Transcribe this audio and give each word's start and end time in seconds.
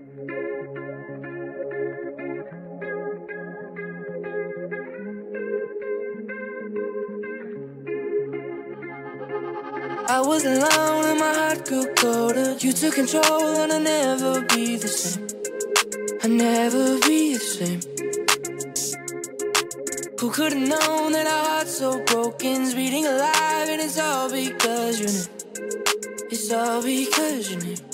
was 10.20 10.44
alone 10.44 11.04
and 11.04 11.18
my 11.18 11.34
heart 11.34 11.66
grew 11.66 11.92
colder. 11.94 12.56
You 12.60 12.72
took 12.72 12.94
control 12.94 13.42
and 13.58 13.72
I'll 13.72 13.80
never 13.80 14.40
be 14.42 14.76
the 14.76 14.86
same. 14.86 15.26
I'll 16.22 16.30
never 16.30 17.00
be 17.00 17.34
the 17.34 17.40
same. 17.40 17.80
Who 20.20 20.30
could 20.30 20.52
have 20.52 20.68
known 20.68 21.12
that 21.12 21.26
our 21.26 21.44
hearts 21.50 21.78
so 21.78 22.04
broken's 22.04 22.72
beating 22.72 23.04
alive 23.04 23.68
and 23.68 23.82
it's 23.82 23.98
all 23.98 24.30
because 24.30 25.00
you 25.00 25.06
knew. 25.06 25.26
It's 26.30 26.52
all 26.52 26.82
because 26.82 27.50
you 27.50 27.58
knew. 27.58 27.87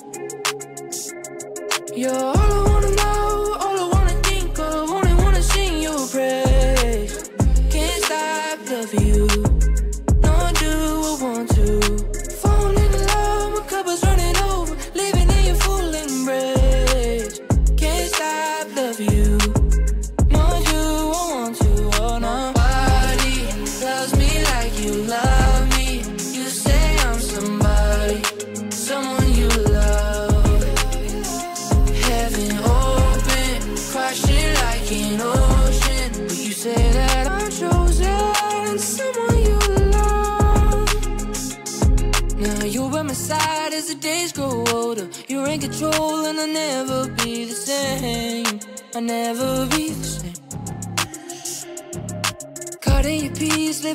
You're 2.04 2.12
all 2.12 2.63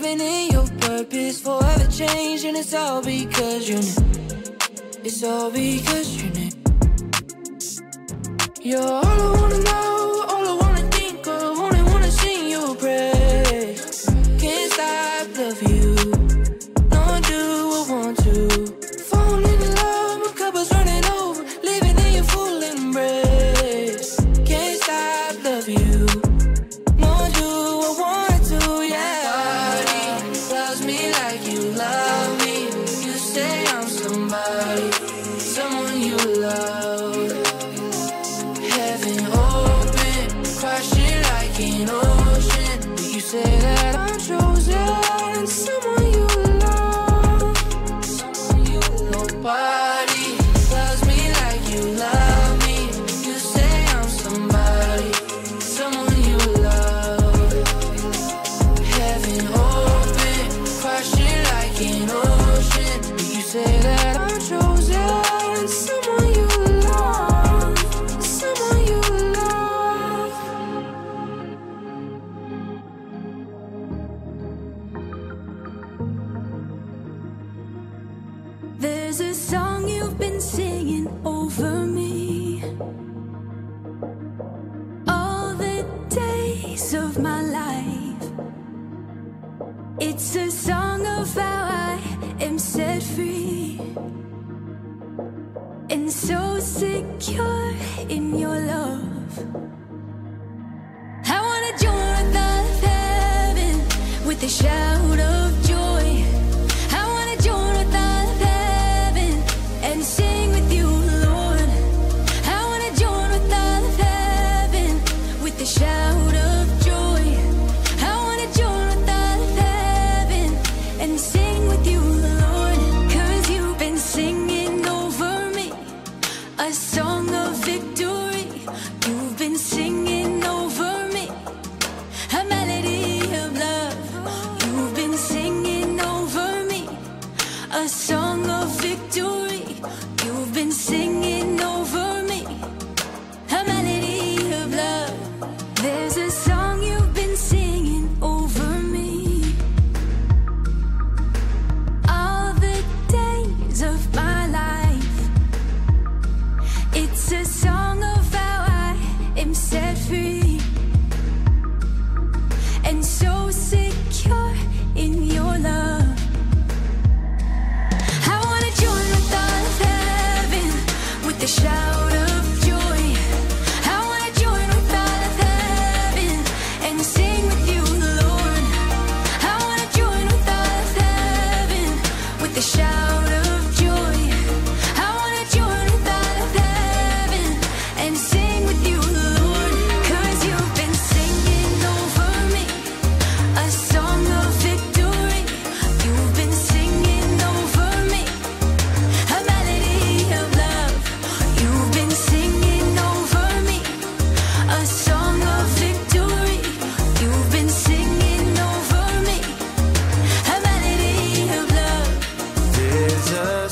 living 0.01 0.22
in 0.22 0.51
your 0.51 0.68
purpose, 0.79 1.41
forever 1.41 1.91
changing. 1.91 2.56
It's 2.56 2.74
all 2.74 3.01
because 3.01 3.68
you 3.68 3.75
knew. 3.75 4.53
It's 5.03 5.24
all 5.24 5.51
because 5.51 6.24
you 6.24 6.29
knew. 6.32 6.51
You're 8.62 8.82
all 8.82 9.06
I 9.06 9.41
wanna 9.41 9.63
know. 9.63 9.88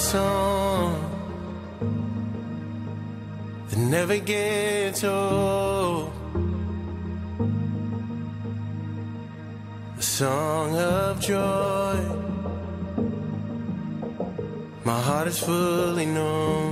song 0.08 0.94
that 3.68 3.78
never 3.78 4.18
gets 4.20 5.04
old. 5.04 6.14
A 9.98 10.02
song 10.02 10.78
of 10.78 11.20
joy. 11.20 11.98
My 14.86 15.00
heart 15.08 15.28
is 15.28 15.40
fully 15.40 16.06
known. 16.06 16.70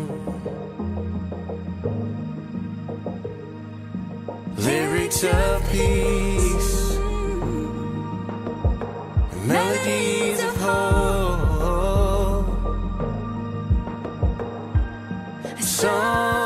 Lyrics 4.55 5.21
of 5.25 5.57
peace, 5.73 6.73
melodies 9.51 10.39
of 10.49 10.55
hope. 10.61 11.24
So. 15.75 16.44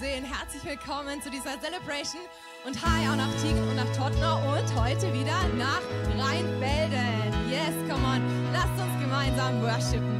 sehen. 0.00 0.24
Herzlich 0.24 0.64
willkommen 0.64 1.22
zu 1.22 1.30
dieser 1.30 1.58
Celebration 1.60 2.22
und 2.66 2.76
hi 2.84 3.08
auch 3.08 3.16
nach 3.16 3.30
Tigen 3.40 3.62
und 3.68 3.76
nach 3.76 3.90
Tottenau 3.96 4.36
und 4.52 4.74
heute 4.74 5.12
wieder 5.12 5.36
nach 5.56 5.80
Rheinfelden. 6.18 7.50
Yes, 7.50 7.74
come 7.88 8.04
on, 8.04 8.52
lasst 8.52 8.78
uns 8.80 9.00
gemeinsam 9.00 9.62
worshipen. 9.62 10.15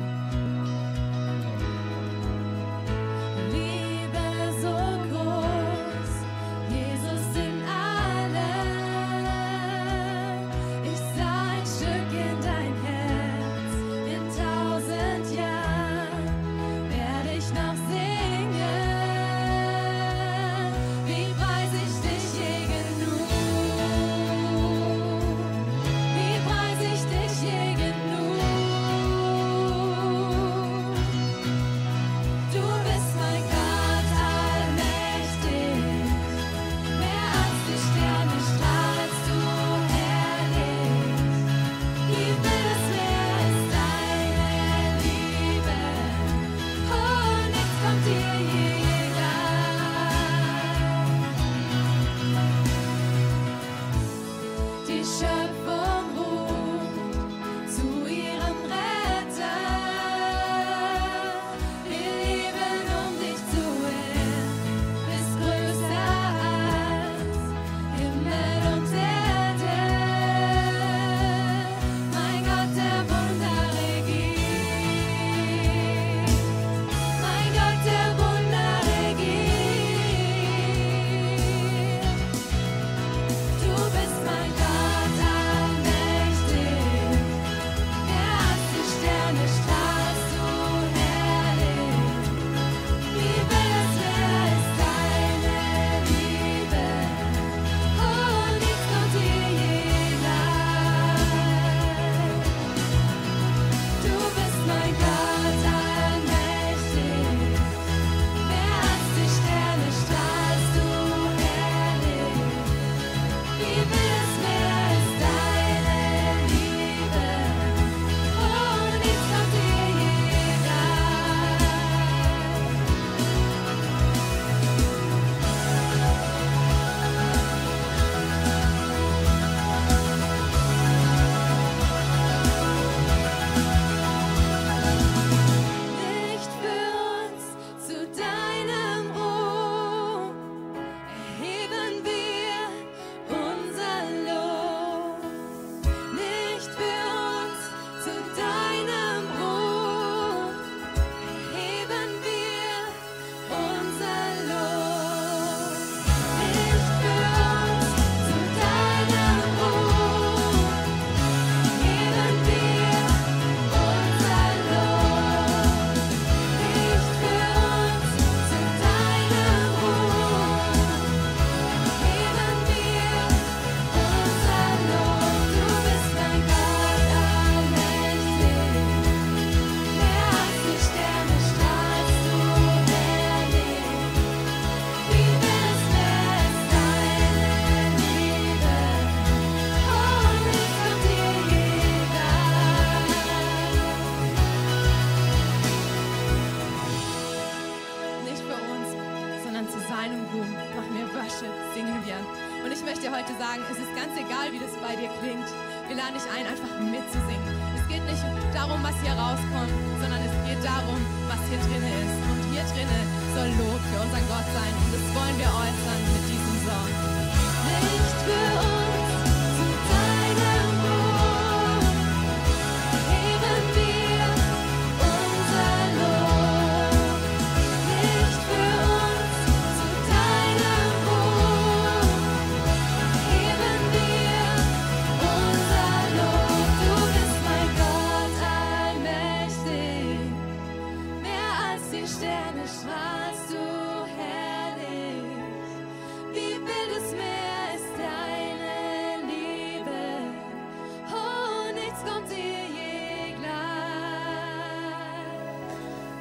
lade 206.07 206.19
dich 206.19 206.31
ein, 206.31 206.47
einfach 206.47 206.79
mitzusingen. 206.79 207.57
Es 207.75 207.89
geht 207.89 208.05
nicht 208.05 208.23
darum, 208.55 208.83
was 208.83 208.95
hier 209.03 209.13
rauskommt. 209.13 209.46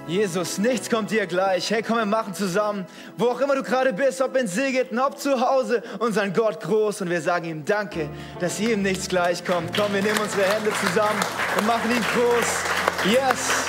Jesus, 0.07 0.59
nichts 0.59 0.87
kommt 0.87 1.09
dir 1.09 1.25
gleich. 1.25 1.71
Hey, 1.71 1.81
komm, 1.81 1.97
wir 1.97 2.05
machen 2.05 2.35
zusammen, 2.35 2.85
wo 3.17 3.25
auch 3.25 3.41
immer 3.41 3.55
du 3.55 3.63
gerade 3.63 3.91
bist, 3.91 4.21
ob 4.21 4.37
in 4.37 4.45
Silgitten, 4.45 4.99
ob 4.99 5.17
zu 5.17 5.41
Hause, 5.41 5.81
unseren 5.97 6.31
Gott 6.31 6.61
groß 6.61 7.01
und 7.01 7.09
wir 7.09 7.21
sagen 7.21 7.45
ihm 7.45 7.65
Danke, 7.65 8.09
dass 8.39 8.59
ihm 8.59 8.83
nichts 8.83 9.07
gleich 9.07 9.43
kommt. 9.43 9.75
Komm, 9.75 9.91
wir 9.95 10.03
nehmen 10.03 10.19
unsere 10.19 10.43
Hände 10.43 10.69
zusammen 10.85 11.19
und 11.57 11.65
machen 11.65 11.89
ihn 11.89 12.03
groß. 12.13 13.11
Yes! 13.11 13.65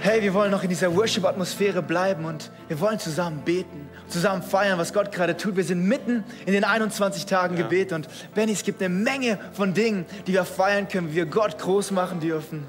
Hey, 0.00 0.22
wir 0.22 0.34
wollen 0.34 0.50
noch 0.50 0.64
in 0.64 0.70
dieser 0.70 0.94
Worship-Atmosphäre 0.94 1.80
bleiben 1.80 2.24
und 2.24 2.50
wir 2.66 2.80
wollen 2.80 2.98
zusammen 2.98 3.42
beten, 3.44 3.88
zusammen 4.08 4.42
feiern, 4.42 4.76
was 4.76 4.92
Gott 4.92 5.12
gerade 5.12 5.36
tut. 5.36 5.54
Wir 5.54 5.64
sind 5.64 5.86
mitten 5.86 6.24
in 6.46 6.52
den 6.52 6.64
21 6.64 7.26
Tagen 7.26 7.56
ja. 7.56 7.62
Gebet 7.62 7.92
und 7.92 8.08
Benny, 8.34 8.52
es 8.52 8.64
gibt 8.64 8.82
eine 8.82 8.92
Menge 8.92 9.38
von 9.52 9.72
Dingen, 9.72 10.04
die 10.26 10.32
wir 10.32 10.44
feiern 10.44 10.88
können, 10.88 11.12
wie 11.12 11.16
wir 11.16 11.26
Gott 11.26 11.58
groß 11.58 11.92
machen 11.92 12.18
dürfen. 12.18 12.66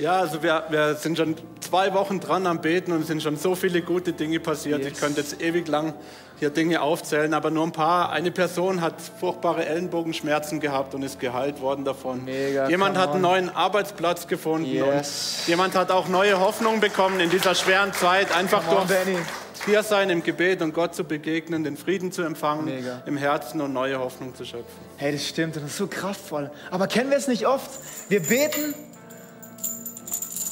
Ja, 0.00 0.18
also 0.20 0.42
wir, 0.42 0.64
wir 0.70 0.94
sind 0.94 1.18
schon 1.18 1.36
zwei 1.60 1.92
Wochen 1.92 2.20
dran 2.20 2.46
am 2.46 2.60
Beten 2.62 2.90
und 2.92 3.02
es 3.02 3.06
sind 3.08 3.22
schon 3.22 3.36
so 3.36 3.54
viele 3.54 3.82
gute 3.82 4.12
Dinge 4.14 4.40
passiert. 4.40 4.80
Yes. 4.82 4.92
Ich 4.94 4.98
könnte 4.98 5.20
jetzt 5.20 5.42
ewig 5.42 5.68
lang 5.68 5.92
hier 6.38 6.48
Dinge 6.48 6.80
aufzählen, 6.80 7.34
aber 7.34 7.50
nur 7.50 7.64
ein 7.64 7.72
paar. 7.72 8.10
Eine 8.10 8.30
Person 8.30 8.80
hat 8.80 8.94
furchtbare 9.20 9.66
Ellenbogenschmerzen 9.66 10.58
gehabt 10.58 10.94
und 10.94 11.02
ist 11.02 11.20
geheilt 11.20 11.60
worden 11.60 11.84
davon. 11.84 12.24
Mega, 12.24 12.68
jemand 12.70 12.96
hat 12.96 13.10
einen 13.10 13.16
on. 13.16 13.30
neuen 13.30 13.48
Arbeitsplatz 13.50 14.26
gefunden 14.26 14.66
Yes. 14.72 15.40
und 15.42 15.48
jemand 15.48 15.74
hat 15.74 15.90
auch 15.90 16.08
neue 16.08 16.40
Hoffnung 16.40 16.80
bekommen 16.80 17.20
in 17.20 17.28
dieser 17.28 17.54
schweren 17.54 17.92
Zeit, 17.92 18.34
einfach 18.34 18.64
Come 18.66 18.80
on, 18.80 18.88
durch 18.88 19.04
Benny. 19.04 19.18
hier 19.66 19.82
sein 19.82 20.08
im 20.08 20.22
Gebet 20.22 20.62
und 20.62 20.72
Gott 20.72 20.94
zu 20.94 21.04
begegnen, 21.04 21.62
den 21.62 21.76
Frieden 21.76 22.10
zu 22.10 22.22
empfangen 22.22 22.64
Mega. 22.64 23.02
im 23.04 23.18
Herzen 23.18 23.60
und 23.60 23.74
neue 23.74 23.98
Hoffnung 23.98 24.34
zu 24.34 24.46
schöpfen. 24.46 24.64
Hey, 24.96 25.12
das 25.12 25.26
stimmt 25.26 25.56
das 25.56 25.64
ist 25.64 25.76
so 25.76 25.88
kraftvoll. 25.88 26.50
Aber 26.70 26.86
kennen 26.86 27.10
wir 27.10 27.18
es 27.18 27.28
nicht 27.28 27.46
oft? 27.46 27.68
Wir 28.08 28.20
beten 28.22 28.74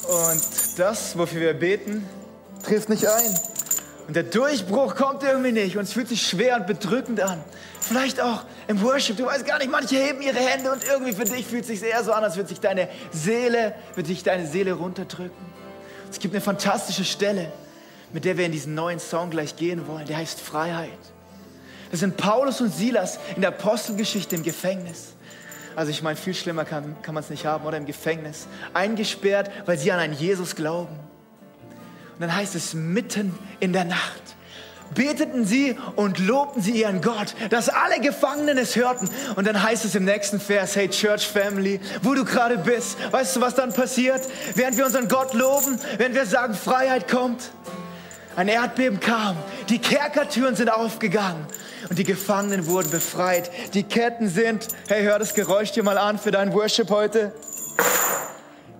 und 0.09 0.41
das, 0.77 1.15
wofür 1.17 1.39
wir 1.39 1.53
beten, 1.53 2.03
trifft 2.63 2.89
nicht 2.89 3.05
ein. 3.05 3.39
Und 4.07 4.15
der 4.15 4.23
Durchbruch 4.23 4.95
kommt 4.95 5.21
irgendwie 5.21 5.51
nicht 5.51 5.77
und 5.77 5.83
es 5.83 5.93
fühlt 5.93 6.07
sich 6.07 6.25
schwer 6.25 6.55
und 6.55 6.65
bedrückend 6.65 7.21
an. 7.21 7.43
Vielleicht 7.79 8.19
auch 8.19 8.43
im 8.67 8.81
Worship, 8.81 9.17
du 9.17 9.25
weißt 9.25 9.45
gar 9.45 9.59
nicht, 9.59 9.69
manche 9.69 9.97
heben 9.97 10.21
ihre 10.23 10.39
Hände 10.39 10.71
und 10.71 10.83
irgendwie 10.83 11.13
für 11.13 11.25
dich 11.25 11.45
fühlt 11.45 11.61
es 11.61 11.67
sich 11.67 11.83
eher 11.83 12.03
so 12.03 12.11
an, 12.11 12.23
als 12.23 12.35
würde 12.35 12.49
sich 12.49 12.59
deine 12.59 12.89
Seele, 13.11 13.75
würde 13.93 14.07
sich 14.07 14.23
deine 14.23 14.47
Seele 14.47 14.73
runterdrücken. 14.73 15.45
Es 16.11 16.17
gibt 16.17 16.33
eine 16.33 16.41
fantastische 16.41 17.05
Stelle, 17.05 17.51
mit 18.11 18.25
der 18.25 18.35
wir 18.35 18.47
in 18.47 18.51
diesen 18.51 18.73
neuen 18.73 18.99
Song 18.99 19.29
gleich 19.29 19.55
gehen 19.55 19.87
wollen. 19.87 20.07
Der 20.07 20.17
heißt 20.17 20.41
Freiheit. 20.41 20.89
Das 21.91 21.99
sind 21.99 22.17
Paulus 22.17 22.61
und 22.61 22.73
Silas 22.73 23.19
in 23.35 23.41
der 23.41 23.51
Apostelgeschichte 23.51 24.35
im 24.35 24.41
Gefängnis. 24.41 25.13
Also 25.79 25.91
ich 25.91 26.01
meine, 26.01 26.17
viel 26.17 26.33
schlimmer 26.33 26.65
kann, 26.65 26.97
kann 27.03 27.13
man 27.13 27.23
es 27.23 27.29
nicht 27.29 27.45
haben, 27.45 27.65
oder 27.65 27.77
im 27.77 27.85
Gefängnis. 27.85 28.47
Eingesperrt, 28.73 29.49
weil 29.65 29.77
sie 29.77 29.93
an 29.93 29.99
einen 29.99 30.13
Jesus 30.13 30.57
glauben. 30.57 30.93
Und 32.15 32.19
dann 32.19 32.35
heißt 32.35 32.53
es 32.53 32.73
mitten 32.73 33.33
in 33.61 33.71
der 33.71 33.85
Nacht. 33.85 34.21
Beteten 34.93 35.45
sie 35.45 35.77
und 35.95 36.19
lobten 36.19 36.61
sie 36.61 36.81
ihren 36.81 36.99
Gott, 36.99 37.33
dass 37.49 37.69
alle 37.69 38.01
Gefangenen 38.01 38.57
es 38.57 38.75
hörten. 38.75 39.09
Und 39.37 39.47
dann 39.47 39.63
heißt 39.63 39.85
es 39.85 39.95
im 39.95 40.03
nächsten 40.03 40.41
Vers, 40.41 40.75
hey 40.75 40.89
Church 40.89 41.25
Family, 41.25 41.79
wo 42.01 42.13
du 42.13 42.25
gerade 42.25 42.57
bist, 42.57 42.97
weißt 43.13 43.37
du, 43.37 43.39
was 43.39 43.55
dann 43.55 43.71
passiert? 43.71 44.27
Während 44.55 44.75
wir 44.75 44.85
unseren 44.85 45.07
Gott 45.07 45.33
loben, 45.33 45.79
während 45.97 46.13
wir 46.13 46.25
sagen, 46.25 46.55
Freiheit 46.55 47.07
kommt, 47.07 47.53
ein 48.39 48.47
Erdbeben 48.47 49.01
kam, 49.01 49.35
die 49.67 49.79
Kerkertüren 49.79 50.55
sind 50.55 50.71
aufgegangen 50.71 51.45
und 51.89 51.99
die 51.99 52.05
Gefangenen 52.05 52.67
wurden 52.67 52.89
befreit. 52.89 53.51
Die 53.73 53.83
Ketten 53.83 54.29
sind, 54.29 54.65
hey, 54.87 55.03
hör 55.03 55.19
das 55.19 55.33
Geräusch 55.33 55.73
dir 55.73 55.83
mal 55.83 55.97
an 55.97 56.17
für 56.17 56.31
deinen 56.31 56.53
Worship 56.53 56.89
heute. 56.89 57.33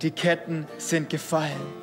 Die 0.01 0.11
Ketten 0.11 0.65
sind 0.77 1.09
gefallen. 1.09 1.78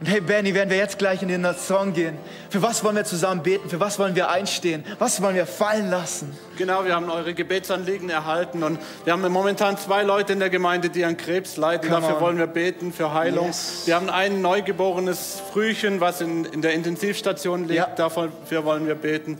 Und 0.00 0.06
hey 0.06 0.22
Benny, 0.22 0.54
werden 0.54 0.70
wir 0.70 0.78
jetzt 0.78 0.98
gleich 0.98 1.20
in 1.20 1.28
den 1.28 1.46
Song 1.56 1.92
gehen. 1.92 2.16
Für 2.48 2.62
was 2.62 2.82
wollen 2.82 2.96
wir 2.96 3.04
zusammen 3.04 3.42
beten? 3.42 3.68
Für 3.68 3.80
was 3.80 3.98
wollen 3.98 4.14
wir 4.14 4.30
einstehen? 4.30 4.82
Was 4.98 5.20
wollen 5.20 5.34
wir 5.34 5.44
fallen 5.44 5.90
lassen? 5.90 6.34
Genau, 6.56 6.86
wir 6.86 6.94
haben 6.94 7.10
eure 7.10 7.34
Gebetsanliegen 7.34 8.08
erhalten 8.08 8.62
und 8.62 8.78
wir 9.04 9.12
haben 9.12 9.30
momentan 9.30 9.76
zwei 9.76 10.02
Leute 10.02 10.32
in 10.32 10.38
der 10.38 10.48
Gemeinde, 10.48 10.88
die 10.88 11.04
an 11.04 11.18
Krebs 11.18 11.58
leiden. 11.58 11.90
Come 11.90 12.00
Dafür 12.00 12.16
on. 12.16 12.22
wollen 12.22 12.38
wir 12.38 12.46
beten, 12.46 12.94
für 12.94 13.12
Heilung. 13.12 13.48
Yes. 13.48 13.82
Wir 13.84 13.94
haben 13.94 14.08
ein 14.08 14.40
neugeborenes 14.40 15.42
Frühchen, 15.52 16.00
was 16.00 16.22
in, 16.22 16.46
in 16.46 16.62
der 16.62 16.72
Intensivstation 16.72 17.68
liegt. 17.68 17.74
Ja. 17.74 17.86
Dafür 17.94 18.30
wollen 18.64 18.86
wir 18.86 18.94
beten. 18.94 19.38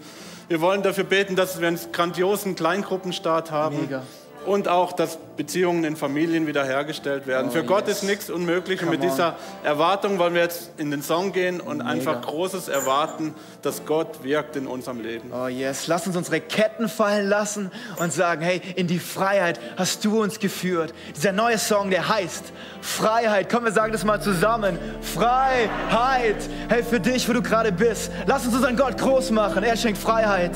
Wir 0.49 0.61
wollen 0.61 0.83
dafür 0.83 1.05
beten, 1.05 1.37
dass 1.37 1.59
wir 1.59 1.69
einen 1.69 1.81
grandiosen 1.91 2.55
Kleingruppenstart 2.55 3.51
haben. 3.51 3.81
Mega. 3.81 4.03
Und 4.47 4.69
auch, 4.69 4.93
dass 4.93 5.19
Beziehungen 5.37 5.85
in 5.85 5.97
Familien 5.97 6.47
wiederhergestellt 6.47 7.27
werden. 7.27 7.51
Für 7.51 7.63
Gott 7.65 7.85
Oh, 7.85 7.89
yes. 7.89 7.99
ist 7.99 8.03
nichts 8.05 8.31
unmöglich. 8.31 8.81
Und 8.81 8.87
Come 8.89 8.99
mit 8.99 9.05
on. 9.07 9.11
dieser 9.11 9.37
Erwartung 9.63 10.19
wollen 10.19 10.35
wir 10.35 10.43
jetzt 10.43 10.73
in 10.79 10.91
den 10.91 11.03
Song 11.03 11.33
gehen 11.33 11.61
und 11.61 11.83
einfach 11.83 12.21
Großes 12.23 12.69
erwarten, 12.69 13.35
dass 13.63 13.85
Gott 13.85 14.23
wirkt 14.23 14.57
in 14.57 14.67
unserem 14.67 15.01
Leben. 15.01 15.31
Oh 15.33 15.47
yes, 15.47 15.87
lass 15.87 16.07
uns 16.07 16.17
unsere 16.17 16.41
Ketten 16.41 16.89
fallen 16.89 17.29
lassen 17.29 17.71
und 17.99 18.13
sagen, 18.13 18.43
hey, 18.43 18.61
in 18.77 18.87
die 18.87 18.99
Freiheit 18.99 19.61
hast 19.77 20.05
du 20.05 20.21
uns 20.23 20.39
geführt. 20.39 20.95
Dieser 21.17 21.33
neue 21.33 21.59
Song, 21.59 21.91
der 21.91 22.09
heißt 22.09 22.45
Freiheit. 22.81 23.49
Komm, 23.51 23.65
wir 23.65 23.73
sagen 23.73 23.93
das 23.93 24.05
mal 24.05 24.21
zusammen. 24.21 24.79
Freiheit. 25.03 26.37
Hey, 26.69 26.83
für 26.83 27.01
dich, 27.01 27.29
wo 27.29 27.33
du 27.33 27.43
gerade 27.43 27.73
bist. 27.73 28.11
Lass 28.27 28.45
uns 28.47 28.55
unseren 28.55 28.77
Gott 28.77 28.99
groß 28.99 29.31
machen. 29.31 29.63
Er 29.65 29.77
schenkt 29.77 29.99
Freiheit. 29.99 30.53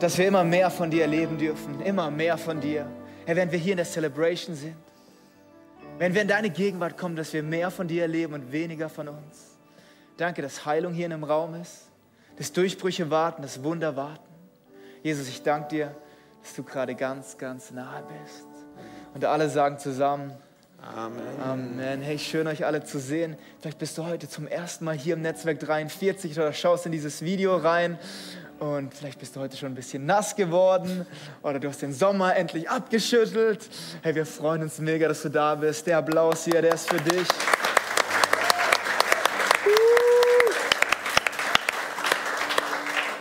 Dass 0.00 0.16
wir 0.16 0.28
immer 0.28 0.44
mehr 0.44 0.70
von 0.70 0.90
dir 0.90 1.02
erleben 1.02 1.38
dürfen, 1.38 1.80
immer 1.80 2.10
mehr 2.10 2.38
von 2.38 2.60
dir. 2.60 2.86
Herr, 3.26 3.36
wenn 3.36 3.50
wir 3.50 3.58
hier 3.58 3.72
in 3.72 3.78
der 3.78 3.86
Celebration 3.86 4.54
sind, 4.54 4.76
wenn 5.98 6.14
wir 6.14 6.22
in 6.22 6.28
deine 6.28 6.50
Gegenwart 6.50 6.96
kommen, 6.96 7.16
dass 7.16 7.32
wir 7.32 7.42
mehr 7.42 7.70
von 7.70 7.88
dir 7.88 8.02
erleben 8.02 8.34
und 8.34 8.52
weniger 8.52 8.88
von 8.88 9.08
uns. 9.08 9.56
Danke, 10.16 10.42
dass 10.42 10.64
Heilung 10.64 10.92
hier 10.92 11.06
in 11.06 11.10
dem 11.10 11.24
Raum 11.24 11.54
ist, 11.54 11.88
dass 12.36 12.52
Durchbrüche 12.52 13.10
warten, 13.10 13.42
dass 13.42 13.62
Wunder 13.64 13.96
warten. 13.96 14.22
Jesus, 15.02 15.28
ich 15.28 15.42
danke 15.42 15.68
dir, 15.68 15.94
dass 16.42 16.54
du 16.54 16.62
gerade 16.62 16.94
ganz, 16.94 17.36
ganz 17.36 17.72
nahe 17.72 18.04
bist. 18.22 18.46
Und 19.14 19.24
alle 19.24 19.48
sagen 19.48 19.78
zusammen, 19.78 20.32
Amen. 20.80 21.20
Amen. 21.42 22.02
Hey, 22.02 22.20
schön 22.20 22.46
euch 22.46 22.64
alle 22.64 22.84
zu 22.84 23.00
sehen. 23.00 23.36
Vielleicht 23.60 23.78
bist 23.78 23.98
du 23.98 24.04
heute 24.04 24.28
zum 24.28 24.46
ersten 24.46 24.84
Mal 24.84 24.96
hier 24.96 25.14
im 25.14 25.22
Netzwerk 25.22 25.58
43 25.58 26.38
oder 26.38 26.52
schaust 26.52 26.86
in 26.86 26.92
dieses 26.92 27.22
Video 27.22 27.56
rein 27.56 27.98
und 28.60 28.92
vielleicht 28.94 29.18
bist 29.18 29.36
du 29.36 29.40
heute 29.40 29.56
schon 29.56 29.72
ein 29.72 29.74
bisschen 29.74 30.04
nass 30.04 30.34
geworden 30.34 31.06
oder 31.42 31.60
du 31.60 31.68
hast 31.68 31.82
den 31.82 31.92
Sommer 31.92 32.36
endlich 32.36 32.68
abgeschüttelt. 32.68 33.68
Hey, 34.02 34.14
wir 34.14 34.26
freuen 34.26 34.62
uns 34.62 34.78
mega, 34.78 35.08
dass 35.08 35.22
du 35.22 35.28
da 35.28 35.54
bist. 35.54 35.86
Der 35.86 35.98
Applaus 35.98 36.44
hier, 36.44 36.60
der 36.60 36.74
ist 36.74 36.88
für 36.88 37.00
dich. 37.00 37.28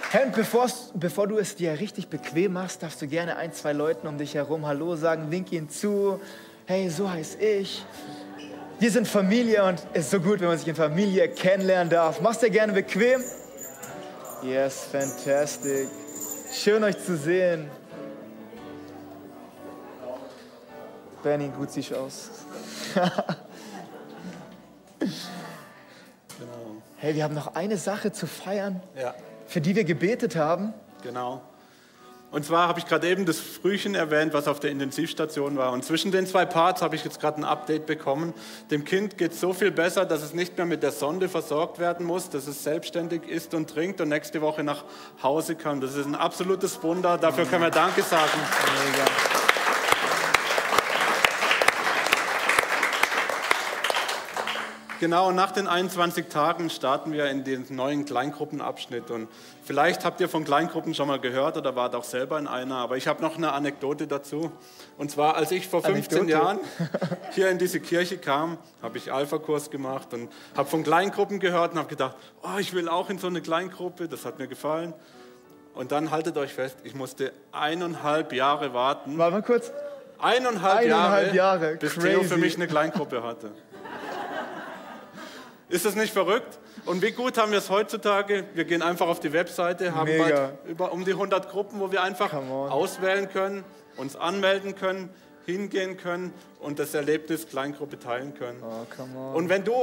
Hey, 0.10 0.26
und 0.26 0.34
bevor, 0.96 1.28
du 1.28 1.38
es 1.38 1.56
dir 1.56 1.80
richtig 1.80 2.08
bequem 2.08 2.54
machst, 2.54 2.82
darfst 2.82 3.02
du 3.02 3.08
gerne 3.08 3.36
ein, 3.36 3.54
zwei 3.54 3.74
Leuten 3.74 4.08
um 4.08 4.18
dich 4.18 4.36
herum 4.36 4.66
Hallo 4.66 4.96
sagen, 4.96 5.30
wink 5.30 5.52
ihnen 5.52 5.70
zu. 5.70 6.20
Hey, 6.66 6.90
so 6.90 7.12
heiß 7.12 7.36
ich. 7.36 7.86
Wir 8.80 8.92
sind 8.92 9.08
Familie 9.08 9.64
und 9.64 9.82
es 9.94 10.06
ist 10.06 10.12
so 10.12 10.20
gut, 10.20 10.40
wenn 10.40 10.48
man 10.48 10.58
sich 10.58 10.68
in 10.68 10.76
Familie 10.76 11.28
kennenlernen 11.30 11.90
darf. 11.90 12.22
Mach's 12.22 12.40
dir 12.40 12.50
gerne 12.50 12.74
bequem. 12.74 13.22
Yes, 14.44 14.86
fantastic. 14.92 15.88
Schön 16.54 16.84
euch 16.84 16.98
zu 17.04 17.18
sehen. 17.18 17.70
Benny, 21.24 21.50
gut 21.50 21.72
siehst 21.72 21.92
du 21.92 21.96
aus. 21.96 22.30
Genau. 26.40 26.82
Hey, 26.98 27.16
wir 27.16 27.24
haben 27.24 27.34
noch 27.34 27.56
eine 27.56 27.78
Sache 27.78 28.12
zu 28.12 28.28
feiern, 28.28 28.82
Ja, 28.96 29.16
für 29.48 29.60
die 29.62 29.76
wir 29.76 29.84
gebetet 29.86 30.36
haben. 30.36 30.74
genau. 31.02 31.42
Und 32.30 32.46
zwar 32.46 32.68
habe 32.68 32.80
ich 32.80 32.86
gerade 32.86 33.08
eben 33.08 33.26
das 33.26 33.40
Frühchen 33.40 33.96
erwähnt, 33.96 34.34
was 34.34 34.48
auf 34.48 34.60
der 34.60 34.72
Intensivstation 34.72 35.56
war. 35.58 35.72
Und 35.72 35.86
zwischen 35.86 36.12
den 36.12 36.28
zwei 36.28 36.46
Parts 36.46 36.82
habe 36.82 36.96
ich 36.96 37.06
jetzt 37.06 37.22
gerade 37.22 37.38
ein 37.38 37.46
Update 37.46 37.86
bekommen. 37.86 38.34
Dem 38.70 38.84
Kind 38.84 39.18
geht 39.18 39.32
es 39.32 39.40
so 39.40 39.54
viel 39.54 39.72
besser, 39.72 40.06
dass 40.06 40.22
es 40.22 40.34
nicht 40.34 40.58
mehr 40.58 40.66
mit 40.66 40.84
der 40.84 40.92
Sonde 40.92 41.30
versorgt 41.30 41.80
werden 41.80 42.06
muss, 42.06 42.30
dass 42.30 42.48
es 42.48 42.64
selbstständig 42.64 43.24
isst 43.28 43.54
und 43.54 43.70
trinkt 43.70 44.02
und 44.02 44.10
nächste 44.10 44.42
Woche 44.42 44.64
nach 44.64 44.84
Hause 45.24 45.56
kann. 45.56 45.80
Das 45.80 45.96
ist 45.96 46.06
ein 46.06 46.16
absolutes 46.16 46.84
Wunder. 46.84 47.18
Dafür 47.18 47.46
können 47.46 47.64
wir 47.64 47.72
Danke 47.72 48.02
sagen. 48.02 48.40
Mega. 48.86 49.27
Genau, 55.00 55.32
nach 55.32 55.52
den 55.52 55.68
21 55.68 56.28
Tagen 56.28 56.70
starten 56.70 57.12
wir 57.12 57.30
in 57.30 57.44
den 57.44 57.66
neuen 57.70 58.06
Kleingruppenabschnitt. 58.06 59.12
Und 59.12 59.28
vielleicht 59.64 60.04
habt 60.06 60.20
ihr 60.22 60.28
von 60.30 60.44
Kleingruppen 60.44 60.96
schon 60.96 61.08
mal 61.08 61.20
gehört 61.20 61.56
oder 61.58 61.76
wart 61.76 61.94
auch 61.94 62.04
selber 62.04 62.40
in 62.40 62.48
einer, 62.48 62.76
aber 62.78 62.98
ich 62.98 63.08
habe 63.08 63.22
noch 63.22 63.38
eine 63.38 63.54
Anekdote 63.54 64.08
dazu. 64.08 64.52
Und 64.98 65.12
zwar, 65.12 65.36
als 65.36 65.52
ich 65.52 65.68
vor 65.68 65.84
15 65.84 66.22
Anekdote? 66.22 66.32
Jahren 66.32 66.60
hier 67.34 67.50
in 67.50 67.60
diese 67.60 67.80
Kirche 67.80 68.18
kam, 68.18 68.58
habe 68.82 68.98
ich 68.98 69.12
Alpha-Kurs 69.12 69.70
gemacht 69.70 70.14
und 70.14 70.30
habe 70.56 70.68
von 70.68 70.84
Kleingruppen 70.84 71.40
gehört 71.40 71.74
und 71.74 71.78
habe 71.78 71.90
gedacht, 71.90 72.16
oh, 72.42 72.58
ich 72.60 72.74
will 72.74 72.90
auch 72.90 73.10
in 73.10 73.20
so 73.20 73.28
eine 73.28 73.42
Kleingruppe, 73.42 74.08
das 74.08 74.26
hat 74.26 74.40
mir 74.40 74.48
gefallen. 74.48 74.94
Und 75.76 75.92
dann 75.92 76.10
haltet 76.10 76.38
euch 76.38 76.54
fest, 76.54 76.78
ich 76.84 76.96
musste 76.96 77.32
eineinhalb 77.52 78.34
Jahre 78.34 78.74
warten. 78.74 79.18
Warte 79.20 79.34
mal 79.36 79.44
kurz. 79.44 79.72
Eineinhalb, 80.20 80.80
Eineinhalb 80.86 81.34
Jahre, 81.36 81.62
Jahre, 81.62 81.76
bis 81.76 81.94
Theo 81.94 82.24
für 82.24 82.30
crazy. 82.30 82.38
mich 82.38 82.56
eine 82.56 82.66
Kleingruppe 82.66 83.22
hatte. 83.22 83.52
Ist 85.70 85.86
das 85.86 85.96
nicht 85.96 86.14
verrückt? 86.14 86.60
Und 86.86 87.02
wie 87.02 87.12
gut 87.12 87.38
haben 87.38 87.52
wir 87.52 87.58
es 87.58 87.70
heutzutage? 87.70 88.46
Wir 88.54 88.64
gehen 88.64 88.82
einfach 88.82 89.08
auf 89.08 89.20
die 89.20 89.34
Webseite, 89.34 89.94
haben 89.94 90.06
Mega. 90.06 90.24
bald 90.24 90.54
über 90.66 90.92
um 90.94 91.04
die 91.04 91.12
100 91.12 91.50
Gruppen, 91.50 91.80
wo 91.82 91.92
wir 91.92 92.02
einfach 92.04 92.34
auswählen 92.34 93.28
können, 93.30 93.66
uns 93.98 94.16
anmelden 94.16 94.76
können, 94.76 95.10
hingehen 95.46 95.98
können 95.98 96.34
und 96.60 96.80
das 96.80 96.94
Erlebnis 96.94 97.48
Kleingruppe 97.50 98.00
teilen 98.00 98.34
können. 98.34 98.62
Oh. 98.64 99.38
Und 99.38 99.50
wenn 99.50 99.64
du 99.66 99.74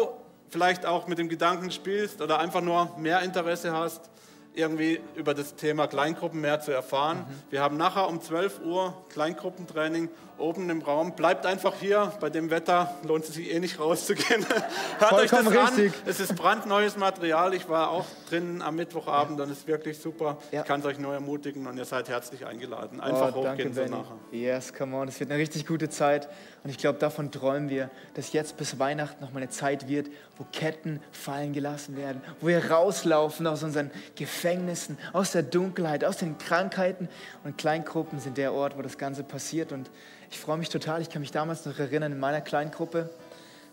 vielleicht 0.49 0.87
auch 0.87 1.07
mit 1.07 1.19
dem 1.19 1.29
Gedanken 1.29 1.71
spielst 1.71 2.23
oder 2.23 2.39
einfach 2.39 2.61
nur 2.63 2.91
mehr 2.99 3.21
Interesse 3.21 3.73
hast, 3.73 4.09
irgendwie 4.55 5.01
über 5.17 5.35
das 5.35 5.57
Thema 5.57 5.87
Kleingruppen 5.89 6.41
mehr 6.41 6.61
zu 6.61 6.71
erfahren, 6.71 7.19
Mhm. 7.29 7.43
wir 7.51 7.61
haben 7.61 7.77
nachher 7.77 8.09
um 8.09 8.21
12 8.23 8.61
Uhr 8.65 8.95
Kleingruppentraining 9.11 10.09
oben 10.39 10.69
im 10.71 10.83
Raum. 10.83 11.15
Bleibt 11.15 11.47
einfach 11.47 11.75
hier, 11.81 12.13
bei 12.21 12.31
dem 12.31 12.51
Wetter 12.51 12.95
lohnt 13.07 13.25
es 13.25 13.35
sich 13.35 13.53
eh 13.53 13.61
nicht 13.61 13.79
rauszugehen. 13.79 14.45
Hört 14.99 15.13
euch 15.13 15.31
das 15.31 15.41
Vollkommen 15.43 15.57
an. 15.57 15.75
richtig. 15.75 15.93
Es 16.07 16.21
ist 16.21 16.35
brandneues 16.37 16.97
Material. 16.97 17.55
Ich 17.55 17.69
war 17.69 17.91
auch 17.91 18.05
drin 18.29 18.63
am 18.63 18.77
Mittwochabend 18.77 19.41
und 19.41 19.51
es 19.51 19.59
ist 19.59 19.67
wirklich 19.67 19.99
super. 19.99 20.39
Ja. 20.53 20.61
Ich 20.63 20.67
kann 20.67 20.81
es 20.81 20.87
euch 20.87 20.99
nur 20.99 21.15
ermutigen 21.15 21.67
und 21.67 21.77
ihr 21.77 21.85
seid 21.85 22.09
herzlich 22.09 22.47
eingeladen. 22.47 22.99
Oh, 23.01 23.05
Einfach 23.05 23.33
danke, 23.33 23.51
hochgehen 23.51 23.75
so 23.75 23.81
Benny. 23.83 23.97
nachher. 23.97 24.17
Yes, 24.33 24.73
come 24.73 24.97
on. 24.97 25.09
Es 25.09 25.21
wird 25.21 25.31
eine 25.31 25.41
richtig 25.41 25.67
gute 25.67 25.89
Zeit. 25.89 26.29
Und 26.65 26.71
ich 26.71 26.79
glaube, 26.79 26.99
davon 26.99 27.31
träumen 27.31 27.69
wir, 27.69 27.91
dass 28.15 28.33
jetzt 28.33 28.57
bis 28.57 28.79
Weihnachten 28.79 29.23
noch 29.23 29.33
mal 29.33 29.41
eine 29.41 29.51
Zeit 29.51 29.87
wird, 29.89 30.09
wo 30.39 30.47
Ketten 30.51 31.01
fallen 31.13 31.53
gelassen 31.53 31.97
werden, 31.97 32.23
wo 32.41 32.47
wir 32.47 32.71
rauslaufen 32.71 33.47
aus 33.47 33.63
unseren 33.63 33.91
Gefängnissen, 34.17 34.99
aus 35.13 35.33
der 35.33 35.43
Dunkelheit, 35.43 36.05
aus 36.05 36.17
den 36.17 36.39
Krankheiten. 36.39 37.09
Und 37.45 37.59
Kleingruppen 37.59 38.19
sind 38.19 38.39
der 38.39 38.55
Ort, 38.55 38.79
wo 38.79 38.83
das 38.83 38.97
Ganze 38.97 39.23
passiert. 39.25 39.73
Und 39.73 39.91
ich 40.35 40.41
freue 40.41 40.59
mich 40.59 40.69
total. 40.69 41.01
Ich 41.01 41.11
kann 41.11 41.23
mich 41.23 41.31
damals 41.31 41.65
noch 41.65 41.79
erinnern, 41.79 42.11
in 42.11 42.19
meiner 42.19 42.41
Kleingruppe, 42.41 43.09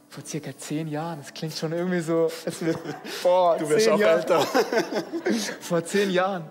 vor 0.10 0.24
circa 0.24 0.56
zehn 0.56 0.88
Jahren. 0.88 1.18
Das 1.20 1.34
klingt 1.34 1.56
schon 1.56 1.72
irgendwie 1.72 2.02
so, 2.02 2.32
wird, 2.60 2.78
boah, 3.24 3.58
Du 3.60 3.68
wirst 3.68 3.90
auch 3.90 4.00
Jahre. 4.00 4.20
älter. 4.20 4.42
vor 5.62 5.84
zehn 5.84 6.12
Jahren. 6.12 6.44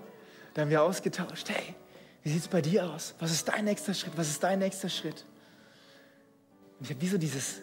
Da 0.53 0.63
haben 0.63 0.71
wir 0.71 0.83
ausgetauscht. 0.83 1.49
Hey, 1.49 1.77
wie 2.25 2.31
sieht 2.31 2.41
es 2.43 2.49
bei 2.49 2.61
dir 2.61 2.91
aus? 2.91 3.15
Was 3.21 3.31
ist 3.31 3.47
dein 3.47 3.65
nächster 3.65 3.95
Schritt? 3.95 4.13
Was 4.17 4.29
ist 4.29 4.43
dein 4.43 4.59
nächster 4.59 4.89
Schritt? 4.89 5.25
Und 6.81 6.87
ich 6.87 6.91
habe 6.91 7.01
wie 7.01 7.09
so 7.09 7.17
dieses, 7.17 7.61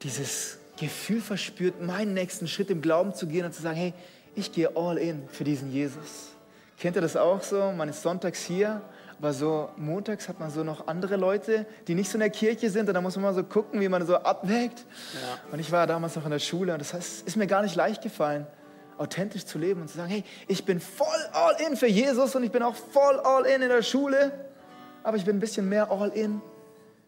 dieses 0.00 0.56
Gefühl 0.78 1.20
verspürt, 1.20 1.82
meinen 1.82 2.14
nächsten 2.14 2.48
Schritt 2.48 2.70
im 2.70 2.80
Glauben 2.80 3.14
zu 3.14 3.26
gehen 3.26 3.44
und 3.44 3.52
zu 3.52 3.60
sagen, 3.60 3.76
hey, 3.76 3.92
ich 4.34 4.50
gehe 4.50 4.74
all 4.74 4.96
in 4.96 5.28
für 5.28 5.44
diesen 5.44 5.70
Jesus. 5.70 6.30
Kennt 6.78 6.96
ihr 6.96 7.02
das 7.02 7.16
auch 7.16 7.42
so? 7.42 7.70
Man 7.72 7.90
ist 7.90 8.00
sonntags 8.00 8.42
hier, 8.44 8.80
aber 9.18 9.32
so 9.32 9.70
montags 9.76 10.28
hat 10.28 10.38
man 10.38 10.50
so 10.50 10.62
noch 10.62 10.88
andere 10.88 11.16
Leute, 11.16 11.66
die 11.88 11.94
nicht 11.94 12.10
so 12.10 12.16
in 12.16 12.20
der 12.20 12.30
Kirche 12.30 12.70
sind 12.70 12.88
und 12.88 12.94
da 12.94 13.00
muss 13.00 13.16
man 13.16 13.24
mal 13.24 13.34
so 13.34 13.42
gucken, 13.42 13.80
wie 13.80 13.88
man 13.88 14.06
so 14.06 14.16
abwägt. 14.16 14.84
Und 15.50 15.58
ich 15.58 15.72
war 15.72 15.86
damals 15.86 16.16
noch 16.16 16.24
in 16.24 16.30
der 16.30 16.38
Schule 16.38 16.72
und 16.72 16.80
das 16.80 16.92
heißt, 16.92 17.20
es 17.20 17.22
ist 17.22 17.36
mir 17.36 17.46
gar 17.46 17.62
nicht 17.62 17.74
leicht 17.76 18.02
gefallen, 18.02 18.46
authentisch 18.98 19.46
zu 19.46 19.58
leben 19.58 19.80
und 19.80 19.88
zu 19.88 19.96
sagen, 19.96 20.10
hey, 20.10 20.24
ich 20.48 20.64
bin 20.64 20.80
voll 20.80 21.06
all 21.32 21.54
in 21.66 21.76
für 21.76 21.86
Jesus 21.86 22.34
und 22.34 22.44
ich 22.44 22.50
bin 22.50 22.62
auch 22.62 22.74
voll 22.74 23.18
all 23.20 23.46
in 23.46 23.62
in 23.62 23.68
der 23.68 23.82
Schule, 23.82 24.32
aber 25.02 25.16
ich 25.16 25.24
bin 25.24 25.36
ein 25.36 25.40
bisschen 25.40 25.68
mehr 25.68 25.90
all 25.90 26.10
in 26.10 26.42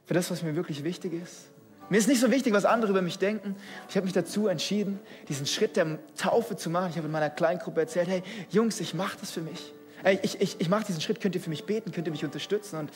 für 0.07 0.15
das, 0.15 0.31
was 0.31 0.43
mir 0.43 0.57
wirklich 0.57 0.85
wichtig 0.85 1.13
ist. 1.13 1.49
Mir 1.91 1.99
ist 1.99 2.09
nicht 2.09 2.21
so 2.21 2.31
wichtig, 2.31 2.53
was 2.53 2.65
andere 2.65 2.91
über 2.91 3.03
mich 3.03 3.19
denken. 3.19 3.57
Ich 3.89 3.97
habe 3.97 4.05
mich 4.05 4.13
dazu 4.13 4.47
entschieden, 4.47 5.01
diesen 5.29 5.47
Schritt 5.47 5.77
der 5.77 5.99
Taufe 6.17 6.57
zu 6.57 6.69
machen. 6.69 6.91
Ich 6.91 6.97
habe 6.97 7.07
in 7.07 7.13
meiner 7.13 7.31
Kleingruppe 7.31 7.81
erzählt, 7.81 8.09
hey 8.09 8.23
Jungs, 8.51 8.79
ich 8.81 8.93
mache 8.93 9.17
das 9.21 9.31
für 9.31 9.41
mich. 9.41 9.73
Hey, 10.03 10.19
ich 10.23 10.41
ich, 10.41 10.61
ich 10.61 10.69
mache 10.69 10.85
diesen 10.85 11.01
Schritt, 11.01 11.21
könnt 11.21 11.35
ihr 11.35 11.41
für 11.41 11.51
mich 11.51 11.65
beten, 11.65 11.91
könnt 11.93 12.07
ihr 12.07 12.13
mich 12.13 12.25
unterstützen? 12.25 12.79
Und 12.79 12.91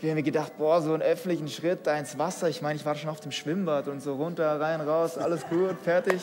wir 0.00 0.10
haben 0.10 0.16
mir 0.16 0.22
gedacht, 0.22 0.56
boah, 0.58 0.80
so 0.82 0.92
einen 0.92 1.02
öffentlichen 1.02 1.48
Schritt 1.48 1.86
da 1.86 1.96
ins 1.96 2.16
Wasser. 2.18 2.48
Ich 2.48 2.62
meine, 2.62 2.78
ich 2.78 2.84
war 2.84 2.94
schon 2.94 3.10
auf 3.10 3.20
dem 3.20 3.32
Schwimmbad 3.32 3.88
und 3.88 4.00
so 4.00 4.14
runter, 4.14 4.60
rein, 4.60 4.80
raus, 4.80 5.18
alles 5.18 5.46
gut, 5.48 5.76
fertig. 5.82 6.20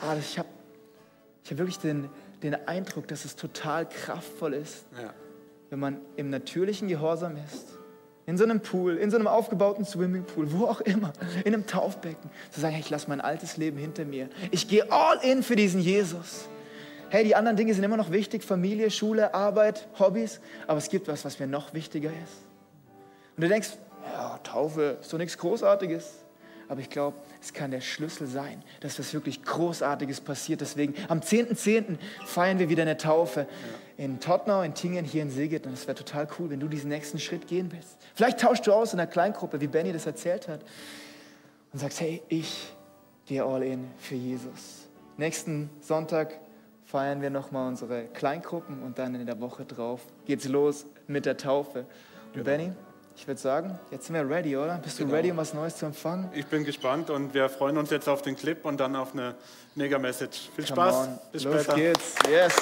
Aber 0.00 0.18
ich 0.18 0.38
habe 0.38 0.48
ich 1.44 1.50
hab 1.50 1.58
wirklich 1.58 1.78
den, 1.78 2.08
den 2.42 2.54
Eindruck, 2.66 3.08
dass 3.08 3.24
es 3.24 3.36
total 3.36 3.88
kraftvoll 3.88 4.54
ist, 4.54 4.84
Ja. 5.00 5.12
wenn 5.70 5.78
man 5.78 5.98
im 6.16 6.30
natürlichen 6.30 6.88
Gehorsam 6.88 7.36
ist, 7.36 7.78
in 8.26 8.36
so 8.36 8.42
einem 8.44 8.60
Pool, 8.60 8.96
in 8.96 9.10
so 9.10 9.16
einem 9.16 9.28
aufgebauten 9.28 9.84
Swimmingpool, 9.84 10.50
wo 10.52 10.64
auch 10.66 10.80
immer, 10.80 11.12
in 11.44 11.54
einem 11.54 11.66
Taufbecken, 11.66 12.30
zu 12.50 12.60
sagen, 12.60 12.76
ich 12.80 12.90
lasse 12.90 13.08
mein 13.08 13.20
altes 13.20 13.56
Leben 13.56 13.78
hinter 13.78 14.04
mir. 14.04 14.28
Ich 14.50 14.66
gehe 14.66 14.90
all 14.90 15.18
in 15.22 15.42
für 15.44 15.54
diesen 15.56 15.80
Jesus. 15.80 16.48
Hey, 17.08 17.24
die 17.24 17.36
anderen 17.36 17.56
Dinge 17.56 17.72
sind 17.72 17.84
immer 17.84 17.96
noch 17.96 18.10
wichtig, 18.10 18.42
Familie, 18.42 18.90
Schule, 18.90 19.32
Arbeit, 19.32 19.86
Hobbys, 19.98 20.40
aber 20.66 20.78
es 20.78 20.88
gibt 20.88 21.06
was, 21.08 21.24
was 21.24 21.38
mir 21.38 21.46
noch 21.46 21.72
wichtiger 21.72 22.10
ist. 22.10 22.44
Und 23.36 23.42
du 23.42 23.48
denkst, 23.48 23.70
ja, 24.12 24.38
Taufe 24.42 24.98
ist 25.00 25.12
doch 25.12 25.18
nichts 25.18 25.38
Großartiges. 25.38 26.26
Aber 26.68 26.80
ich 26.80 26.90
glaube, 26.90 27.16
es 27.40 27.52
kann 27.52 27.70
der 27.70 27.80
Schlüssel 27.80 28.26
sein, 28.26 28.62
dass 28.80 28.98
was 28.98 29.14
wirklich 29.14 29.44
Großartiges 29.44 30.20
passiert. 30.20 30.60
Deswegen 30.60 30.94
am 31.08 31.20
10.10. 31.20 31.98
feiern 32.24 32.58
wir 32.58 32.68
wieder 32.68 32.82
eine 32.82 32.96
Taufe 32.96 33.46
in 33.96 34.18
Tottenau, 34.18 34.62
in 34.62 34.74
Tingen, 34.74 35.04
hier 35.04 35.22
in 35.22 35.30
Seged. 35.30 35.66
Und 35.66 35.74
es 35.74 35.86
wäre 35.86 35.96
total 35.96 36.26
cool, 36.38 36.50
wenn 36.50 36.58
du 36.58 36.66
diesen 36.66 36.88
nächsten 36.88 37.20
Schritt 37.20 37.46
gehen 37.46 37.70
willst. 37.70 37.98
Vielleicht 38.14 38.40
tauschst 38.40 38.66
du 38.66 38.72
aus 38.72 38.92
in 38.92 38.98
einer 38.98 39.08
Kleingruppe, 39.08 39.60
wie 39.60 39.68
Benny 39.68 39.92
das 39.92 40.06
erzählt 40.06 40.48
hat. 40.48 40.60
Und 41.72 41.78
sagst, 41.78 42.00
hey, 42.00 42.22
ich 42.28 42.72
gehe 43.26 43.44
all 43.44 43.62
in 43.62 43.86
für 43.98 44.16
Jesus. 44.16 44.88
Nächsten 45.18 45.70
Sonntag 45.80 46.40
feiern 46.86 47.20
wir 47.20 47.30
nochmal 47.30 47.68
unsere 47.68 48.04
Kleingruppen 48.06 48.82
und 48.82 48.98
dann 48.98 49.14
in 49.14 49.26
der 49.26 49.40
Woche 49.40 49.64
drauf 49.64 50.00
geht's 50.24 50.46
los 50.48 50.86
mit 51.06 51.26
der 51.26 51.36
Taufe. 51.36 51.84
Und 52.34 52.44
Benny, 52.44 52.72
ich 53.16 53.26
würde 53.26 53.40
sagen, 53.40 53.78
jetzt 53.90 54.06
sind 54.06 54.14
wir 54.14 54.28
ready, 54.28 54.56
oder? 54.56 54.78
Bist 54.78 54.98
du 54.98 55.04
Genau. 55.04 55.16
ready, 55.16 55.30
um 55.30 55.36
was 55.38 55.52
Neues 55.54 55.76
zu 55.76 55.86
empfangen? 55.86 56.28
Ich 56.34 56.46
bin 56.46 56.64
gespannt 56.64 57.10
und 57.10 57.32
wir 57.34 57.48
freuen 57.48 57.76
uns 57.78 57.90
jetzt 57.90 58.08
auf 58.08 58.22
den 58.22 58.36
Clip 58.36 58.64
und 58.64 58.78
dann 58.78 58.94
auf 58.94 59.12
eine 59.14 59.34
Mega-Message. 59.74 60.50
Viel 60.54 60.64
Come 60.66 60.76
Spaß. 60.76 60.94
on. 61.08 61.18
Bis 61.32 61.44
Los 61.44 61.62
später. 61.64 61.74
geht's. 61.76 62.14
Yes. 62.30 62.54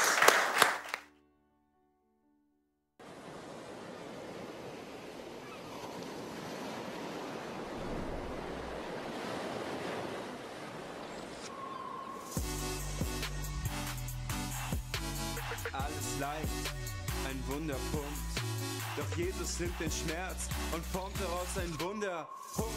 Nimmt 19.60 19.78
den 19.78 19.90
Schmerz 19.90 20.48
und 20.72 20.84
formt 20.86 21.14
daraus 21.20 21.56
ein 21.58 21.80
Wunderpunkt. 21.80 22.74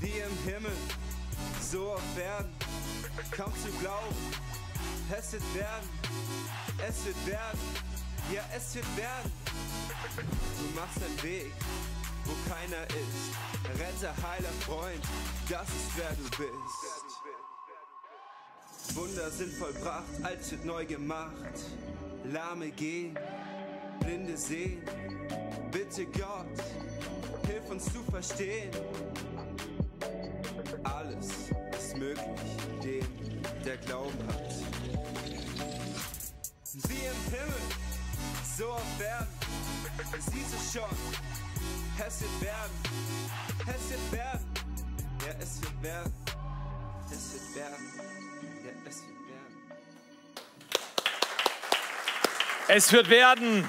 Wie 0.00 0.18
im 0.18 0.36
Himmel, 0.44 0.76
so 1.60 1.92
auf 1.92 2.18
Erden, 2.18 2.52
kaum 3.30 3.52
zu 3.54 3.70
glauben, 3.80 4.14
es 5.16 5.32
wird 5.32 5.54
werden, 5.54 5.88
es 6.86 7.04
wird 7.06 7.26
werden, 7.26 7.60
ja 8.32 8.42
es 8.54 8.74
wird 8.74 8.96
werden. 8.96 9.32
Du 10.16 10.80
machst 10.80 11.02
einen 11.02 11.22
Weg, 11.22 11.52
wo 12.24 12.32
keiner 12.48 12.84
ist, 12.88 13.80
Retter, 13.80 14.14
heiler 14.28 14.52
Freund, 14.66 15.04
das 15.48 15.68
ist 15.68 15.96
wer 15.96 16.10
du 16.10 16.24
bist. 16.36 16.96
Wunder 18.94 19.30
sind 19.30 19.52
vollbracht, 19.54 20.04
alles 20.22 20.50
wird 20.50 20.64
neu 20.64 20.84
gemacht. 20.86 21.32
Lahme 22.32 22.70
gehen, 22.70 23.18
Blinde 24.06 24.36
sehen. 24.36 24.82
Bitte 25.72 26.06
Gott, 26.06 26.46
hilf 27.48 27.68
uns 27.68 27.92
zu 27.92 28.04
verstehen. 28.04 28.70
Alles 30.84 31.50
ist 31.76 31.96
möglich, 31.96 32.40
dem, 32.84 33.04
der 33.64 33.76
Glauben 33.78 34.16
hat. 34.28 34.54
Wie 36.72 37.06
im 37.06 37.32
Himmel, 37.32 37.62
so 38.56 38.70
auf 38.70 39.00
Erden, 39.00 39.26
siehst 40.20 40.54
du 40.54 40.78
schon, 40.78 40.96
es 42.06 42.20
wird 42.20 42.40
werden, 42.42 42.72
es 43.66 43.90
wird 43.90 44.12
werden, 44.12 44.46
ja 45.26 45.32
es 45.40 45.60
wird 45.60 45.82
werden, 45.82 46.12
es 47.10 47.32
wird 47.32 47.56
werden. 47.56 47.86
Ja, 48.64 48.72
es 48.88 49.02
wird 49.02 49.18
werden. 49.28 49.66
Es 52.68 52.92
wird 52.92 53.10
werden. 53.10 53.68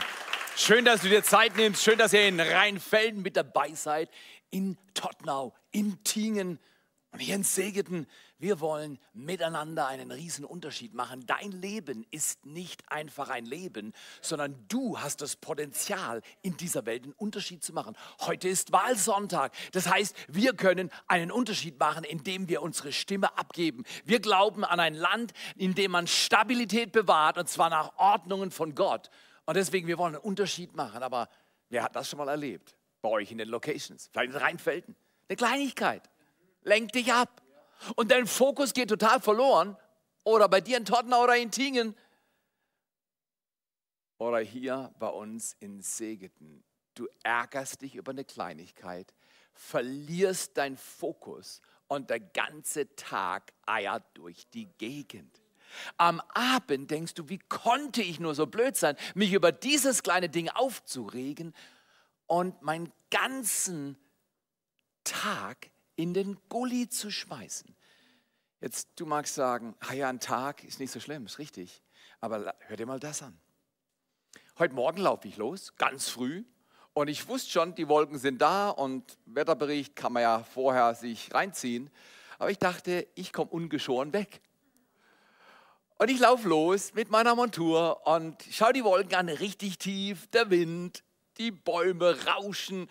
Schön, 0.59 0.85
dass 0.85 1.01
du 1.01 1.09
dir 1.09 1.23
Zeit 1.23 1.55
nimmst. 1.55 1.83
Schön, 1.83 1.99
dass 1.99 2.13
ihr 2.13 2.27
in 2.27 2.39
Rheinfelden 2.39 3.21
mit 3.21 3.37
dabei 3.37 3.75
seid. 3.75 4.09
In 4.49 4.75
Tottenau, 4.95 5.53
in 5.69 6.03
Tingen 6.03 6.57
und 7.11 7.19
hier 7.19 7.35
in 7.35 7.43
Segeten. 7.43 8.07
Wir 8.39 8.59
wollen 8.59 8.97
miteinander 9.13 9.85
einen 9.85 10.09
riesen 10.09 10.43
Unterschied 10.45 10.95
machen. 10.95 11.27
Dein 11.27 11.51
Leben 11.51 12.07
ist 12.09 12.47
nicht 12.47 12.91
einfach 12.91 13.29
ein 13.29 13.45
Leben, 13.45 13.93
sondern 14.19 14.55
du 14.67 14.99
hast 14.99 15.21
das 15.21 15.35
Potenzial, 15.35 16.23
in 16.41 16.57
dieser 16.57 16.87
Welt 16.87 17.03
einen 17.03 17.13
Unterschied 17.13 17.63
zu 17.63 17.71
machen. 17.71 17.95
Heute 18.21 18.49
ist 18.49 18.71
Wahlsonntag. 18.71 19.53
Das 19.73 19.87
heißt, 19.87 20.15
wir 20.27 20.55
können 20.55 20.89
einen 21.07 21.31
Unterschied 21.31 21.79
machen, 21.79 22.03
indem 22.03 22.49
wir 22.49 22.63
unsere 22.63 22.91
Stimme 22.93 23.37
abgeben. 23.37 23.83
Wir 24.05 24.19
glauben 24.19 24.65
an 24.65 24.79
ein 24.79 24.95
Land, 24.95 25.33
in 25.55 25.75
dem 25.75 25.91
man 25.91 26.07
Stabilität 26.07 26.93
bewahrt, 26.93 27.37
und 27.37 27.47
zwar 27.47 27.69
nach 27.69 27.95
Ordnungen 27.97 28.49
von 28.49 28.73
Gott. 28.73 29.11
Und 29.47 29.55
deswegen, 29.55 29.87
wir 29.87 29.97
wollen 29.97 30.15
einen 30.15 30.23
Unterschied 30.23 30.75
machen. 30.75 31.01
Aber 31.01 31.29
wer 31.69 31.81
hat 31.81 31.95
das 31.95 32.09
schon 32.09 32.17
mal 32.17 32.27
erlebt? 32.27 32.77
Bei 33.01 33.09
euch 33.09 33.31
in 33.31 33.37
den 33.37 33.47
Locations, 33.47 34.09
vielleicht 34.11 34.33
in 34.33 34.37
Rheinfelden. 34.37 34.95
Eine 35.29 35.37
Kleinigkeit. 35.37 36.09
Lenk 36.63 36.91
dich 36.91 37.13
ab. 37.13 37.41
Und 37.95 38.11
dein 38.11 38.27
Fokus 38.27 38.73
geht 38.73 38.89
total 38.89 39.21
verloren. 39.21 39.77
Oder 40.25 40.49
bei 40.49 40.59
dir 40.59 40.77
in 40.77 40.83
Tottenau 40.83 41.23
oder 41.23 41.37
in 41.37 41.49
Tingen. 41.49 41.95
Oder 44.17 44.39
hier 44.39 44.93
bei 44.99 45.07
uns 45.07 45.55
in 45.59 45.81
Segeten. 45.81 46.65
Du 46.95 47.07
ärgerst 47.23 47.81
dich 47.81 47.95
über 47.95 48.11
eine 48.11 48.25
Kleinigkeit, 48.25 49.13
verlierst 49.53 50.57
deinen 50.57 50.75
Fokus 50.75 51.61
und 51.87 52.09
der 52.09 52.19
ganze 52.19 52.93
Tag 52.95 53.53
eiert 53.65 54.03
durch 54.15 54.49
die 54.49 54.65
Gegend. 54.77 55.39
Am 55.97 56.21
Abend 56.33 56.91
denkst 56.91 57.13
du, 57.13 57.29
wie 57.29 57.39
konnte 57.39 58.01
ich 58.01 58.19
nur 58.19 58.35
so 58.35 58.47
blöd 58.47 58.75
sein, 58.75 58.95
mich 59.15 59.33
über 59.33 59.51
dieses 59.51 60.03
kleine 60.03 60.29
Ding 60.29 60.49
aufzuregen 60.49 61.53
und 62.27 62.61
meinen 62.61 62.91
ganzen 63.09 63.97
Tag 65.03 65.69
in 65.95 66.13
den 66.13 66.37
Gully 66.49 66.89
zu 66.89 67.09
schmeißen. 67.11 67.75
Jetzt, 68.59 68.89
du 68.95 69.05
magst 69.05 69.35
sagen, 69.35 69.75
ah 69.79 69.93
ja, 69.93 70.09
ein 70.09 70.19
Tag 70.19 70.63
ist 70.63 70.79
nicht 70.79 70.91
so 70.91 70.99
schlimm, 70.99 71.25
ist 71.25 71.39
richtig. 71.39 71.83
Aber 72.19 72.53
hör 72.59 72.77
dir 72.77 72.85
mal 72.85 72.99
das 72.99 73.21
an. 73.21 73.39
Heute 74.57 74.73
Morgen 74.73 75.01
laufe 75.01 75.27
ich 75.27 75.37
los, 75.37 75.75
ganz 75.77 76.09
früh. 76.09 76.43
Und 76.93 77.09
ich 77.09 77.27
wusste 77.27 77.51
schon, 77.51 77.75
die 77.75 77.87
Wolken 77.87 78.17
sind 78.17 78.41
da 78.41 78.69
und 78.69 79.19
Wetterbericht 79.25 79.95
kann 79.95 80.13
man 80.13 80.23
ja 80.23 80.43
vorher 80.43 80.95
sich 80.95 81.31
reinziehen. 81.31 81.91
Aber 82.39 82.49
ich 82.49 82.57
dachte, 82.57 83.07
ich 83.13 83.33
komme 83.33 83.51
ungeschoren 83.51 84.13
weg. 84.13 84.41
Und 85.99 86.11
ich 86.11 86.19
laufe 86.19 86.47
los 86.47 86.93
mit 86.93 87.09
meiner 87.09 87.33
Montur 87.33 88.05
und 88.05 88.35
schau 88.51 88.71
die 88.71 88.83
Wolken 88.83 89.15
an, 89.15 89.29
richtig 89.29 89.79
tief, 89.79 90.27
der 90.27 90.51
Wind, 90.51 91.03
die 91.39 91.49
Bäume 91.49 92.15
rauschen. 92.27 92.87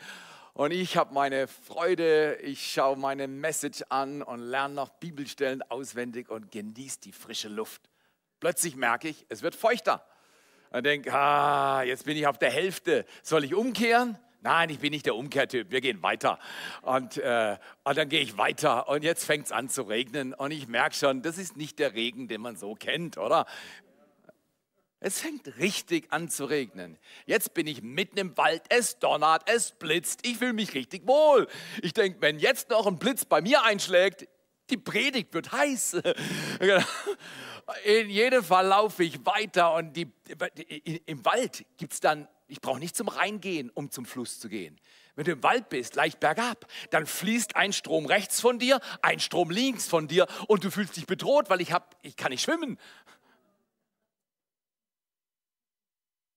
Und 0.55 0.73
ich 0.73 0.97
habe 0.97 1.15
meine 1.15 1.47
Freude, 1.47 2.35
ich 2.43 2.73
schaue 2.73 2.97
meine 2.97 3.29
Message 3.29 3.85
an 3.91 4.23
und 4.23 4.41
lerne 4.41 4.75
noch 4.75 4.89
Bibelstellen 4.89 5.63
auswendig 5.63 6.31
und 6.31 6.51
genieße 6.51 6.99
die 7.01 7.13
frische 7.13 7.49
Luft. 7.49 7.83
Plötzlich 8.41 8.75
merke 8.75 9.09
ich, 9.09 9.25
es 9.29 9.43
wird 9.43 9.55
feuchter. 9.55 10.05
Und 10.71 10.85
denke, 10.85 11.13
ah, 11.15 11.83
jetzt 11.85 12.07
bin 12.07 12.17
ich 12.17 12.27
auf 12.27 12.39
der 12.39 12.51
Hälfte. 12.51 13.07
Soll 13.23 13.45
ich 13.45 13.55
umkehren? 13.55 14.19
Nein, 14.47 14.71
ich 14.71 14.79
bin 14.79 14.93
nicht 14.93 15.07
der 15.07 15.17
Umkehrtyp. 15.17 15.73
Wir 15.73 15.81
gehen 15.81 16.05
weiter. 16.05 16.39
Und, 16.83 17.17
äh, 17.17 17.57
und 17.83 17.99
dann 17.99 18.09
gehe 18.09 18.21
ich 18.21 18.39
weiter. 18.39 18.89
Und 18.89 19.03
jetzt 19.03 19.25
fängt 19.25 19.47
es 19.47 19.51
an 19.51 19.69
zu 19.69 19.83
regnen. 19.83 20.35
Und 20.35 20.53
ich 20.53 20.69
merke 20.69 20.95
schon, 20.95 21.21
das 21.21 21.37
ist 21.37 21.57
nicht 21.57 21.81
der 21.81 21.95
Regen, 21.95 22.29
den 22.29 22.43
man 22.43 22.55
so 22.55 22.77
kennt, 22.77 23.19
oder? 23.19 23.45
Es 25.01 25.21
fängt 25.21 25.59
richtig 25.59 26.13
an 26.13 26.29
zu 26.29 26.45
regnen. 26.45 26.97
Jetzt 27.25 27.55
bin 27.55 27.67
ich 27.67 27.83
mitten 27.83 28.19
im 28.19 28.37
Wald, 28.37 28.63
es 28.69 29.01
donnert, 29.01 29.43
es 29.51 29.73
blitzt, 29.73 30.25
ich 30.25 30.39
fühle 30.39 30.53
mich 30.53 30.75
richtig 30.75 31.09
wohl. 31.09 31.49
Ich 31.83 31.93
denke, 31.93 32.21
wenn 32.21 32.39
jetzt 32.39 32.71
noch 32.71 32.87
ein 32.87 33.01
Blitz 33.01 33.25
bei 33.25 33.41
mir 33.41 33.65
einschlägt, 33.65 34.29
die 34.71 34.77
Predigt 34.77 35.35
wird 35.35 35.51
heiß. 35.51 36.03
In 37.85 38.11
jedem 38.11 38.45
Fall 38.45 38.69
laufe 38.69 39.03
ich 39.03 39.27
weiter 39.27 39.75
und 39.75 39.97
die, 39.97 40.07
im 41.07 41.25
Wald 41.25 41.65
gibt 41.77 41.95
es 41.95 42.01
dann, 42.01 42.29
ich 42.49 42.61
brauche 42.61 42.79
nicht 42.79 42.97
zum 42.97 43.09
Rhein 43.09 43.41
gehen, 43.41 43.71
um 43.71 43.91
zum 43.91 44.07
Fluss 44.07 44.39
zu 44.39 44.49
gehen. 44.49 44.81
Wenn 45.17 45.25
du 45.25 45.33
im 45.33 45.43
Wald 45.43 45.69
bist, 45.69 45.95
leicht 45.97 46.21
bergab, 46.21 46.67
dann 46.91 47.07
fließt 47.07 47.57
ein 47.57 47.73
Strom 47.73 48.07
rechts 48.07 48.41
von 48.41 48.59
dir, 48.59 48.81
ein 49.03 49.19
Strom 49.19 49.51
links 49.51 49.89
von 49.89 50.07
dir 50.09 50.27
und 50.47 50.63
du 50.63 50.71
fühlst 50.71 50.97
dich 50.97 51.07
bedroht, 51.07 51.51
weil 51.51 51.61
ich, 51.61 51.73
hab, 51.73 51.97
ich 52.03 52.17
kann 52.17 52.31
nicht 52.31 52.43
schwimmen. 52.43 52.79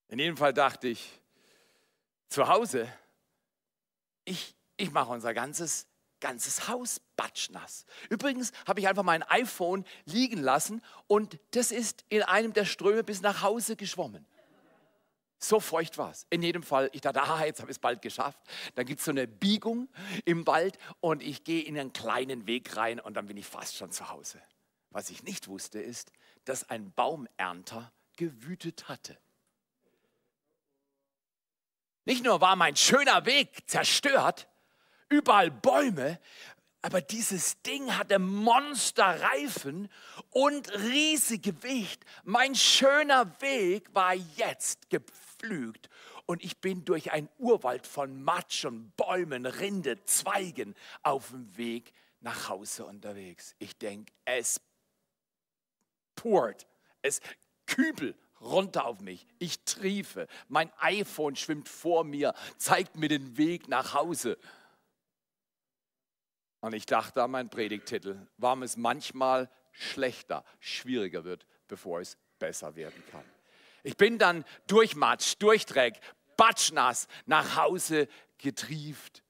In 0.07 0.18
jedem 0.18 0.38
Fall 0.38 0.53
dachte 0.53 0.88
ich, 0.88 1.20
zu 2.30 2.47
Hause, 2.47 2.91
ich, 4.26 4.55
ich 4.78 4.91
mache 4.91 5.12
unser 5.12 5.34
ganzes, 5.34 5.88
ganzes 6.20 6.68
Haus 6.68 6.99
batschnass. 7.16 7.86
Übrigens 8.10 8.51
habe 8.66 8.80
ich 8.80 8.88
einfach 8.88 9.03
mein 9.03 9.24
iPhone 9.24 9.86
liegen 10.05 10.41
lassen 10.41 10.82
und 11.07 11.39
das 11.51 11.72
ist 11.72 12.05
in 12.10 12.24
einem 12.24 12.53
der 12.53 12.66
Ströme 12.66 13.03
bis 13.03 13.22
nach 13.22 13.41
Hause 13.41 13.76
geschwommen. 13.76 14.26
So 15.40 15.62
feucht 15.62 15.98
war 15.98 16.12
es. 16.12 16.28
In 16.30 16.44
jedem 16.44 16.64
Fall, 16.64 16.90
ich 16.92 17.00
dachte, 17.00 17.22
ah, 17.22 17.46
jetzt 17.46 17.62
habe 17.62 17.72
ich 17.72 17.76
es 17.76 17.80
bald 17.80 18.02
geschafft. 18.02 18.40
Dann 18.76 18.86
gibt 18.86 19.00
es 19.00 19.06
so 19.06 19.12
eine 19.12 19.26
Biegung 19.26 19.88
im 20.26 20.46
Wald 20.46 20.78
und 21.00 21.24
ich 21.24 21.46
gehe 21.46 21.64
in 21.64 21.80
einen 21.80 21.94
kleinen 21.94 22.46
Weg 22.46 22.76
rein 22.76 23.00
und 23.00 23.14
dann 23.14 23.28
bin 23.28 23.38
ich 23.38 23.48
fast 23.48 23.78
schon 23.78 23.92
zu 23.92 24.10
Hause. 24.10 24.42
Was 24.90 25.10
ich 25.10 25.24
nicht 25.24 25.48
wusste, 25.48 25.80
ist, 25.80 26.12
dass 26.44 26.70
ein 26.70 26.92
Baumernter 26.92 27.92
gewütet 28.18 28.90
hatte. 28.90 29.18
Nicht 32.04 32.24
nur 32.24 32.42
war 32.42 32.56
mein 32.58 32.76
schöner 32.76 33.26
Weg 33.26 33.70
zerstört, 33.70 34.50
überall 35.08 35.52
Bäume, 35.52 36.20
aber 36.82 37.02
dieses 37.02 37.62
Ding 37.62 37.98
hatte 37.98 38.20
Monsterreifen 38.20 39.90
und 40.32 40.74
riesig 40.74 41.44
Gewicht. 41.44 42.04
Mein 42.24 42.56
schöner 42.56 43.40
Weg 43.42 43.94
war 43.94 44.14
jetzt 44.14 44.90
gepflügt 45.40 45.90
und 46.26 46.44
ich 46.44 46.60
bin 46.60 46.86
durch 46.86 47.12
einen 47.12 47.30
Urwald 47.38 47.88
von 47.88 48.22
Matsch 48.22 48.66
und 48.66 48.96
Bäumen, 48.96 49.46
Rinde, 49.46 50.04
Zweigen 50.06 50.76
auf 51.02 51.30
dem 51.30 51.58
Weg 51.58 51.94
nach 52.22 52.50
Hause 52.50 52.86
unterwegs. 52.86 53.56
Ich 53.60 53.78
denke, 53.78 54.12
es 54.26 54.62
poured. 56.16 56.68
Es 57.02 57.22
kübel 57.66 58.16
runter 58.42 58.86
auf 58.86 59.00
mich. 59.00 59.26
Ich 59.40 59.64
triefe. 59.64 60.28
Mein 60.48 60.72
iPhone 60.80 61.36
schwimmt 61.36 61.70
vor 61.70 62.04
mir, 62.04 62.34
zeigt 62.58 62.96
mir 62.96 63.10
den 63.10 63.38
Weg 63.38 63.68
nach 63.68 63.94
Hause. 63.94 64.38
Und 66.62 66.74
ich 66.74 66.86
dachte 66.86 67.24
an 67.24 67.32
meinen 67.32 67.50
Predigtitel, 67.50 68.28
warum 68.38 68.64
es 68.64 68.76
manchmal 68.76 69.50
schlechter, 69.72 70.44
schwieriger 70.60 71.24
wird, 71.24 71.46
bevor 71.70 72.02
es 72.02 72.18
besser 72.38 72.76
werden 72.76 73.02
kann. 73.12 73.24
Ich 73.84 73.98
bin 73.98 74.18
dann 74.18 74.44
durch 74.68 74.96
Matsch, 74.96 75.36
durch 75.40 75.66
Dreck, 75.66 76.00
batschnass 76.38 77.08
nach 77.26 77.56
Hause 77.56 78.08
getrieft. 78.38 79.24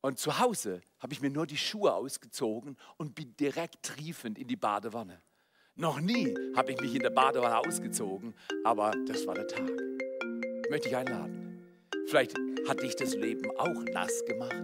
Und 0.00 0.18
zu 0.18 0.38
Hause 0.38 0.82
habe 0.98 1.12
ich 1.12 1.20
mir 1.20 1.30
nur 1.30 1.46
die 1.46 1.56
Schuhe 1.56 1.94
ausgezogen 1.94 2.76
und 2.96 3.14
bin 3.14 3.34
direkt 3.36 3.82
triefend 3.82 4.38
in 4.38 4.48
die 4.48 4.56
Badewanne. 4.56 5.22
Noch 5.76 5.98
nie 5.98 6.34
habe 6.54 6.72
ich 6.72 6.80
mich 6.80 6.94
in 6.94 7.02
der 7.02 7.10
Badewanne 7.10 7.58
ausgezogen, 7.58 8.34
aber 8.64 8.92
das 9.06 9.26
war 9.26 9.34
der 9.34 9.48
Tag. 9.48 9.70
Ich 10.64 10.70
möchte 10.70 10.88
dich 10.88 10.96
einladen. 10.96 11.64
Vielleicht 12.06 12.34
hat 12.68 12.82
dich 12.82 12.94
das 12.96 13.14
Leben 13.14 13.50
auch 13.58 13.82
nass 13.92 14.24
gemacht. 14.26 14.62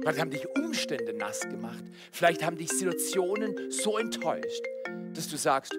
Vielleicht 0.00 0.18
haben 0.18 0.30
dich 0.30 0.48
Umstände 0.56 1.12
nass 1.12 1.40
gemacht. 1.40 1.84
Vielleicht 2.10 2.42
haben 2.42 2.56
dich 2.56 2.70
Situationen 2.70 3.70
so 3.70 3.98
enttäuscht, 3.98 4.64
dass 5.14 5.28
du 5.28 5.36
sagst, 5.36 5.76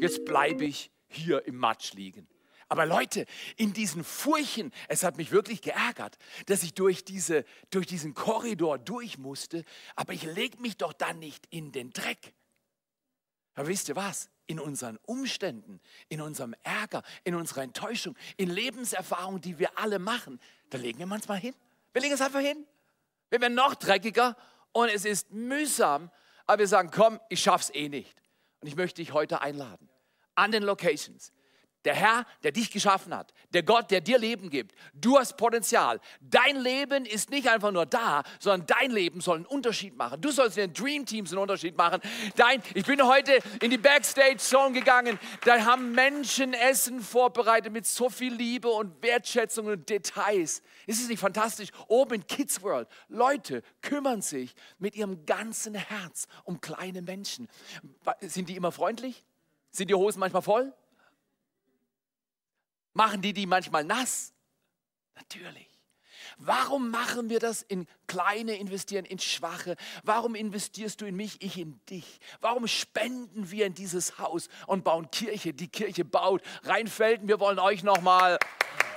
jetzt 0.00 0.24
bleibe 0.24 0.64
ich 0.64 0.90
hier 1.08 1.46
im 1.46 1.56
Matsch 1.56 1.92
liegen. 1.92 2.28
Aber 2.68 2.86
Leute, 2.86 3.26
in 3.56 3.72
diesen 3.72 4.04
Furchen, 4.04 4.72
es 4.88 5.04
hat 5.04 5.16
mich 5.16 5.30
wirklich 5.30 5.62
geärgert, 5.62 6.16
dass 6.46 6.62
ich 6.62 6.74
durch, 6.74 7.04
diese, 7.04 7.44
durch 7.70 7.86
diesen 7.86 8.14
Korridor 8.14 8.78
durch 8.78 9.18
musste, 9.18 9.64
aber 9.96 10.12
ich 10.12 10.22
lege 10.22 10.60
mich 10.60 10.76
doch 10.76 10.92
dann 10.92 11.18
nicht 11.18 11.46
in 11.50 11.72
den 11.72 11.90
Dreck. 11.92 12.34
Aber 13.54 13.68
wisst 13.68 13.88
ihr 13.88 13.96
was? 13.96 14.30
In 14.46 14.58
unseren 14.58 14.98
Umständen, 15.06 15.80
in 16.08 16.20
unserem 16.20 16.54
Ärger, 16.62 17.02
in 17.22 17.34
unserer 17.34 17.62
Enttäuschung, 17.62 18.16
in 18.36 18.50
Lebenserfahrungen, 18.50 19.40
die 19.40 19.58
wir 19.58 19.78
alle 19.78 19.98
machen, 19.98 20.40
da 20.70 20.78
legen 20.78 20.98
wir 20.98 21.06
manchmal 21.06 21.38
hin. 21.38 21.54
Wir 21.92 22.02
legen 22.02 22.14
es 22.14 22.20
einfach 22.20 22.40
hin. 22.40 22.66
Wir 23.30 23.40
werden 23.40 23.54
noch 23.54 23.74
dreckiger 23.74 24.36
und 24.72 24.88
es 24.88 25.04
ist 25.04 25.30
mühsam, 25.30 26.10
aber 26.46 26.60
wir 26.60 26.68
sagen, 26.68 26.90
komm, 26.92 27.20
ich 27.28 27.40
schaff's 27.40 27.70
eh 27.72 27.88
nicht. 27.88 28.23
Und 28.64 28.68
ich 28.68 28.76
möchte 28.76 29.02
dich 29.02 29.12
heute 29.12 29.42
einladen 29.42 29.90
an 30.36 30.50
den 30.50 30.62
Locations. 30.62 31.34
Der 31.84 31.94
Herr, 31.94 32.26
der 32.42 32.52
dich 32.52 32.70
geschaffen 32.70 33.14
hat, 33.14 33.34
der 33.52 33.62
Gott, 33.62 33.90
der 33.90 34.00
dir 34.00 34.18
Leben 34.18 34.48
gibt. 34.48 34.74
Du 34.94 35.18
hast 35.18 35.36
Potenzial. 35.36 36.00
Dein 36.20 36.56
Leben 36.56 37.04
ist 37.04 37.30
nicht 37.30 37.48
einfach 37.48 37.72
nur 37.72 37.84
da, 37.84 38.22
sondern 38.38 38.66
dein 38.66 38.90
Leben 38.90 39.20
soll 39.20 39.36
einen 39.36 39.46
Unterschied 39.46 39.96
machen. 39.96 40.20
Du 40.20 40.30
sollst 40.30 40.56
in 40.56 40.72
den 40.72 40.74
Dream 40.74 41.04
Teams 41.04 41.30
einen 41.30 41.42
Unterschied 41.42 41.76
machen. 41.76 42.00
Dein, 42.36 42.62
ich 42.74 42.86
bin 42.86 43.02
heute 43.06 43.38
in 43.60 43.70
die 43.70 43.78
Backstage 43.78 44.38
Zone 44.38 44.72
gegangen. 44.72 45.18
Da 45.44 45.64
haben 45.64 45.92
Menschen 45.92 46.54
Essen 46.54 47.00
vorbereitet 47.00 47.72
mit 47.72 47.86
so 47.86 48.08
viel 48.08 48.32
Liebe 48.32 48.68
und 48.68 49.02
Wertschätzung 49.02 49.66
und 49.66 49.88
Details. 49.88 50.62
Ist 50.86 51.02
es 51.02 51.08
nicht 51.08 51.20
fantastisch? 51.20 51.68
Oben 51.88 52.14
in 52.14 52.26
Kids 52.26 52.62
World, 52.62 52.88
Leute 53.08 53.62
kümmern 53.82 54.22
sich 54.22 54.54
mit 54.78 54.96
ihrem 54.96 55.26
ganzen 55.26 55.74
Herz 55.74 56.26
um 56.44 56.60
kleine 56.60 57.02
Menschen. 57.02 57.48
Sind 58.20 58.48
die 58.48 58.56
immer 58.56 58.72
freundlich? 58.72 59.24
Sind 59.70 59.90
die 59.90 59.94
Hosen 59.94 60.20
manchmal 60.20 60.42
voll? 60.42 60.72
Machen 62.94 63.20
die 63.20 63.32
die 63.32 63.46
manchmal 63.46 63.84
nass? 63.84 64.32
Natürlich. 65.16 65.68
Warum 66.38 66.90
machen 66.90 67.28
wir 67.30 67.38
das 67.38 67.62
in 67.62 67.86
kleine, 68.06 68.56
investieren 68.56 69.04
in 69.04 69.18
schwache? 69.18 69.76
Warum 70.02 70.34
investierst 70.34 71.00
du 71.00 71.06
in 71.06 71.16
mich, 71.16 71.40
ich 71.42 71.58
in 71.58 71.80
dich? 71.86 72.18
Warum 72.40 72.66
spenden 72.66 73.50
wir 73.50 73.66
in 73.66 73.74
dieses 73.74 74.18
Haus 74.18 74.48
und 74.66 74.84
bauen 74.84 75.10
Kirche? 75.10 75.52
Die 75.52 75.68
Kirche 75.68 76.04
baut. 76.04 76.42
Rheinfelden, 76.64 77.28
wir 77.28 77.40
wollen 77.40 77.58
euch 77.58 77.82
nochmal 77.82 78.38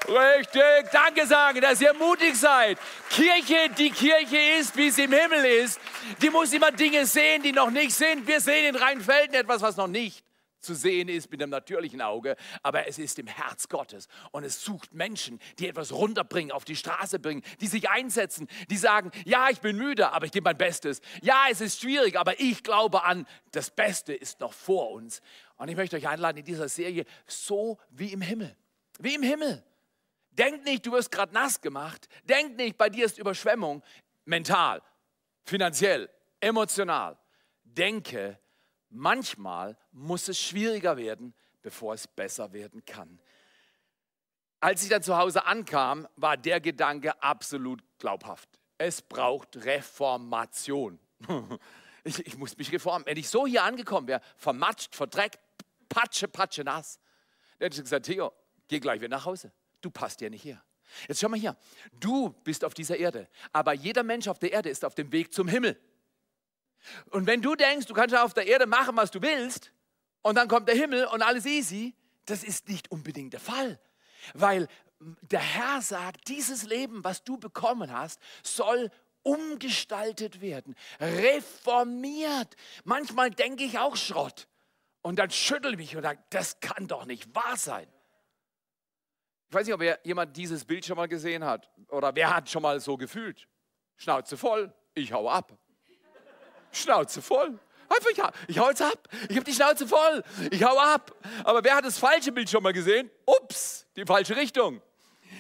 richtig 0.07 0.91
Danke 0.91 1.27
sagen, 1.27 1.61
dass 1.61 1.81
ihr 1.81 1.93
mutig 1.93 2.35
seid. 2.35 2.79
Kirche, 3.09 3.69
die 3.77 3.91
Kirche 3.91 4.37
ist, 4.59 4.75
wie 4.75 4.89
sie 4.89 5.03
im 5.03 5.13
Himmel 5.13 5.45
ist. 5.45 5.79
Die 6.21 6.29
muss 6.29 6.53
immer 6.53 6.71
Dinge 6.71 7.05
sehen, 7.05 7.43
die 7.43 7.51
noch 7.51 7.69
nicht 7.69 7.93
sind. 7.93 8.25
Wir 8.25 8.41
sehen 8.41 8.75
in 8.75 8.81
Rheinfelden 8.81 9.35
etwas, 9.35 9.61
was 9.61 9.75
noch 9.75 9.87
nicht 9.87 10.26
zu 10.59 10.73
sehen 10.73 11.09
ist 11.09 11.31
mit 11.31 11.41
dem 11.41 11.49
natürlichen 11.49 12.01
Auge, 12.01 12.35
aber 12.63 12.87
es 12.87 12.99
ist 12.99 13.19
im 13.19 13.27
Herz 13.27 13.69
Gottes 13.69 14.07
und 14.31 14.43
es 14.43 14.63
sucht 14.63 14.93
Menschen, 14.93 15.39
die 15.59 15.67
etwas 15.67 15.91
runterbringen, 15.91 16.51
auf 16.51 16.65
die 16.65 16.75
Straße 16.75 17.19
bringen, 17.19 17.43
die 17.61 17.67
sich 17.67 17.89
einsetzen, 17.89 18.47
die 18.69 18.77
sagen, 18.77 19.11
ja, 19.25 19.49
ich 19.49 19.59
bin 19.59 19.77
müde, 19.77 20.11
aber 20.11 20.25
ich 20.25 20.31
gebe 20.31 20.45
mein 20.45 20.57
Bestes. 20.57 21.01
Ja, 21.21 21.45
es 21.49 21.61
ist 21.61 21.81
schwierig, 21.81 22.17
aber 22.17 22.39
ich 22.39 22.63
glaube 22.63 23.03
an, 23.03 23.27
das 23.51 23.71
Beste 23.71 24.13
ist 24.13 24.39
noch 24.39 24.53
vor 24.53 24.91
uns. 24.91 25.21
Und 25.57 25.69
ich 25.69 25.75
möchte 25.75 25.95
euch 25.95 26.07
einladen 26.07 26.37
in 26.37 26.45
dieser 26.45 26.69
Serie, 26.69 27.05
so 27.25 27.79
wie 27.89 28.13
im 28.13 28.21
Himmel. 28.21 28.55
Wie 28.99 29.15
im 29.15 29.23
Himmel. 29.23 29.63
Denkt 30.31 30.65
nicht, 30.65 30.85
du 30.85 30.91
wirst 30.91 31.11
gerade 31.11 31.33
nass 31.33 31.61
gemacht. 31.61 32.07
Denkt 32.23 32.57
nicht, 32.57 32.77
bei 32.77 32.89
dir 32.89 33.05
ist 33.05 33.17
Überschwemmung. 33.17 33.83
Mental, 34.25 34.81
finanziell, 35.45 36.09
emotional. 36.39 37.17
Denke, 37.63 38.39
manchmal 38.89 39.77
muss 39.91 40.27
es 40.27 40.39
schwieriger 40.39 40.97
werden, 40.97 41.33
bevor 41.61 41.93
es 41.93 42.07
besser 42.07 42.53
werden 42.53 42.85
kann. 42.85 43.19
Als 44.59 44.83
ich 44.83 44.89
dann 44.89 45.03
zu 45.03 45.17
Hause 45.17 45.45
ankam, 45.45 46.07
war 46.15 46.35
der 46.35 46.59
Gedanke 46.59 47.21
absolut 47.21 47.83
glaubhaft. 47.99 48.49
Es 48.77 49.01
braucht 49.01 49.57
Reformation. 49.65 50.99
Ich, 52.03 52.25
ich 52.25 52.37
muss 52.37 52.57
mich 52.57 52.71
reformen. 52.71 53.05
Wenn 53.05 53.17
ich 53.17 53.27
so 53.27 53.45
hier 53.45 53.63
angekommen 53.63 54.07
wäre, 54.07 54.21
vermatscht, 54.37 54.95
verdreckt, 54.95 55.39
patsche, 55.89 56.29
patsche 56.29 56.63
nass, 56.63 57.01
dann 57.59 57.65
hätte 57.65 57.75
ich 57.75 57.83
gesagt, 57.83 58.05
Theo, 58.05 58.31
geh 58.69 58.79
gleich 58.79 59.01
wieder 59.01 59.09
nach 59.09 59.25
Hause. 59.25 59.51
Du 59.81 59.91
passt 59.91 60.21
ja 60.21 60.29
nicht 60.29 60.41
hier. 60.41 60.63
Jetzt 61.09 61.19
schau 61.19 61.27
mal 61.27 61.37
hier. 61.37 61.57
Du 61.99 62.29
bist 62.45 62.63
auf 62.63 62.73
dieser 62.73 62.95
Erde, 62.95 63.27
aber 63.51 63.73
jeder 63.73 64.03
Mensch 64.03 64.29
auf 64.29 64.39
der 64.39 64.53
Erde 64.53 64.69
ist 64.69 64.85
auf 64.85 64.95
dem 64.95 65.11
Weg 65.11 65.33
zum 65.33 65.49
Himmel. 65.49 65.77
Und 67.09 67.27
wenn 67.27 67.41
du 67.41 67.55
denkst, 67.55 67.85
du 67.87 67.93
kannst 67.93 68.15
auf 68.15 68.33
der 68.33 68.47
Erde 68.47 68.65
machen, 68.65 68.95
was 68.95 69.11
du 69.11 69.21
willst, 69.21 69.71
und 70.21 70.35
dann 70.35 70.47
kommt 70.47 70.67
der 70.67 70.75
Himmel 70.75 71.05
und 71.05 71.21
alles 71.21 71.45
easy, 71.45 71.95
das 72.25 72.43
ist 72.43 72.67
nicht 72.67 72.91
unbedingt 72.91 73.33
der 73.33 73.39
Fall. 73.39 73.79
Weil 74.33 74.67
der 74.99 75.39
Herr 75.39 75.81
sagt, 75.81 76.27
dieses 76.27 76.63
Leben, 76.63 77.03
was 77.03 77.23
du 77.23 77.37
bekommen 77.37 77.91
hast, 77.91 78.19
soll 78.43 78.91
umgestaltet 79.23 80.41
werden, 80.41 80.75
reformiert. 80.99 82.55
Manchmal 82.83 83.29
denke 83.29 83.63
ich 83.63 83.77
auch 83.77 83.95
Schrott. 83.95 84.47
Und 85.01 85.19
dann 85.19 85.29
schüttel 85.31 85.73
ich 85.73 85.77
mich 85.77 85.95
und 85.95 86.03
sage, 86.03 86.21
das 86.29 86.59
kann 86.59 86.87
doch 86.87 87.05
nicht 87.05 87.33
wahr 87.35 87.57
sein. 87.57 87.87
Ich 89.49 89.55
weiß 89.55 89.65
nicht, 89.65 89.75
ob 89.75 90.05
jemand 90.05 90.35
dieses 90.35 90.65
Bild 90.65 90.85
schon 90.85 90.97
mal 90.97 91.07
gesehen 91.07 91.45
hat 91.45 91.69
oder 91.89 92.13
wer 92.15 92.35
hat 92.35 92.49
schon 92.49 92.61
mal 92.61 92.79
so 92.79 92.97
gefühlt. 92.97 93.47
Schnauze 93.95 94.35
voll, 94.35 94.73
ich 94.93 95.13
hau 95.13 95.29
ab. 95.29 95.57
Schnauze 96.77 97.21
voll. 97.21 97.59
Einfach, 97.89 98.11
ja, 98.15 98.31
ich 98.47 98.59
hau 98.59 98.69
jetzt 98.69 98.81
ab. 98.81 99.07
Ich 99.29 99.35
habe 99.35 99.45
die 99.45 99.53
Schnauze 99.53 99.87
voll. 99.87 100.23
Ich 100.51 100.63
hau 100.63 100.77
ab. 100.77 101.13
Aber 101.43 101.63
wer 101.63 101.75
hat 101.75 101.85
das 101.85 101.97
falsche 101.97 102.31
Bild 102.31 102.49
schon 102.49 102.61
mal 102.63 102.73
gesehen? 102.73 103.09
Ups, 103.25 103.85
die 103.95 104.05
falsche 104.05 104.35
Richtung. 104.35 104.81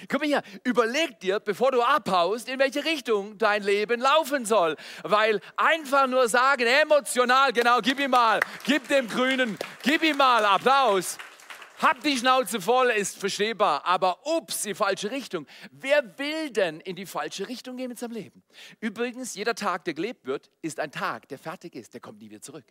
Komm 0.09 0.21
hier, 0.21 0.41
überleg 0.63 1.19
dir, 1.19 1.39
bevor 1.39 1.71
du 1.71 1.81
abhaust, 1.81 2.47
in 2.47 2.59
welche 2.59 2.85
Richtung 2.85 3.37
dein 3.37 3.63
Leben 3.63 3.99
laufen 3.99 4.45
soll. 4.45 4.75
Weil 5.03 5.41
einfach 5.55 6.07
nur 6.07 6.29
sagen, 6.29 6.65
emotional, 6.65 7.51
genau, 7.51 7.79
gib 7.81 7.99
ihm 7.99 8.11
mal, 8.11 8.39
gib 8.63 8.87
dem 8.87 9.07
Grünen, 9.07 9.57
gib 9.81 10.03
ihm 10.03 10.17
mal 10.17 10.45
Applaus. 10.45 11.17
Hab 11.77 12.01
die 12.01 12.17
Schnauze 12.17 12.59
voll, 12.59 12.89
ist 12.89 13.19
verstehbar, 13.19 13.85
aber 13.85 14.25
ups, 14.25 14.63
die 14.63 14.73
falsche 14.73 15.11
Richtung. 15.11 15.45
Wer 15.71 16.17
will 16.17 16.49
denn 16.49 16.79
in 16.79 16.95
die 16.95 17.05
falsche 17.05 17.47
Richtung 17.47 17.77
gehen 17.77 17.89
mit 17.89 17.99
seinem 17.99 18.13
Leben? 18.13 18.41
Übrigens, 18.79 19.35
jeder 19.35 19.53
Tag, 19.53 19.85
der 19.85 19.93
gelebt 19.93 20.25
wird, 20.25 20.49
ist 20.63 20.79
ein 20.79 20.91
Tag, 20.91 21.27
der 21.27 21.37
fertig 21.37 21.75
ist, 21.75 21.93
der 21.93 22.01
kommt 22.01 22.19
nie 22.19 22.31
wieder 22.31 22.41
zurück. 22.41 22.65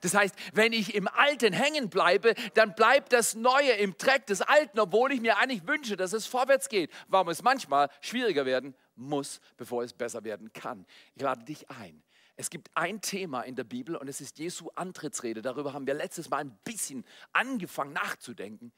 Das 0.00 0.14
heißt, 0.14 0.36
wenn 0.52 0.72
ich 0.72 0.94
im 0.94 1.08
Alten 1.08 1.52
hängen 1.52 1.90
bleibe, 1.90 2.34
dann 2.54 2.76
bleibt 2.76 3.12
das 3.12 3.34
Neue 3.34 3.72
im 3.72 3.96
Dreck 3.98 4.26
des 4.26 4.42
Alten, 4.42 4.78
obwohl 4.78 5.10
ich 5.10 5.20
mir 5.20 5.38
eigentlich 5.38 5.66
wünsche, 5.66 5.96
dass 5.96 6.12
es 6.12 6.26
vorwärts 6.26 6.68
geht. 6.68 6.92
Warum 7.08 7.30
es 7.30 7.42
manchmal 7.42 7.88
schwieriger 8.00 8.46
werden 8.46 8.76
muss, 8.94 9.40
bevor 9.56 9.82
es 9.82 9.92
besser 9.92 10.22
werden 10.22 10.52
kann. 10.52 10.86
Ich 11.16 11.22
lade 11.22 11.44
dich 11.44 11.68
ein, 11.68 12.00
es 12.36 12.50
gibt 12.50 12.70
ein 12.74 13.00
Thema 13.00 13.42
in 13.42 13.56
der 13.56 13.64
Bibel 13.64 13.96
und 13.96 14.08
es 14.08 14.20
ist 14.20 14.38
Jesu 14.38 14.70
Antrittsrede. 14.74 15.42
Darüber 15.42 15.72
haben 15.72 15.86
wir 15.86 15.94
letztes 15.94 16.30
Mal 16.30 16.38
ein 16.38 16.58
bisschen 16.64 17.04
angefangen 17.32 17.92
nachzudenken. 17.92 18.72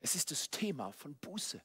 Es 0.00 0.14
ist 0.14 0.30
das 0.30 0.50
Thema 0.50 0.92
von 0.92 1.14
Buße. 1.16 1.62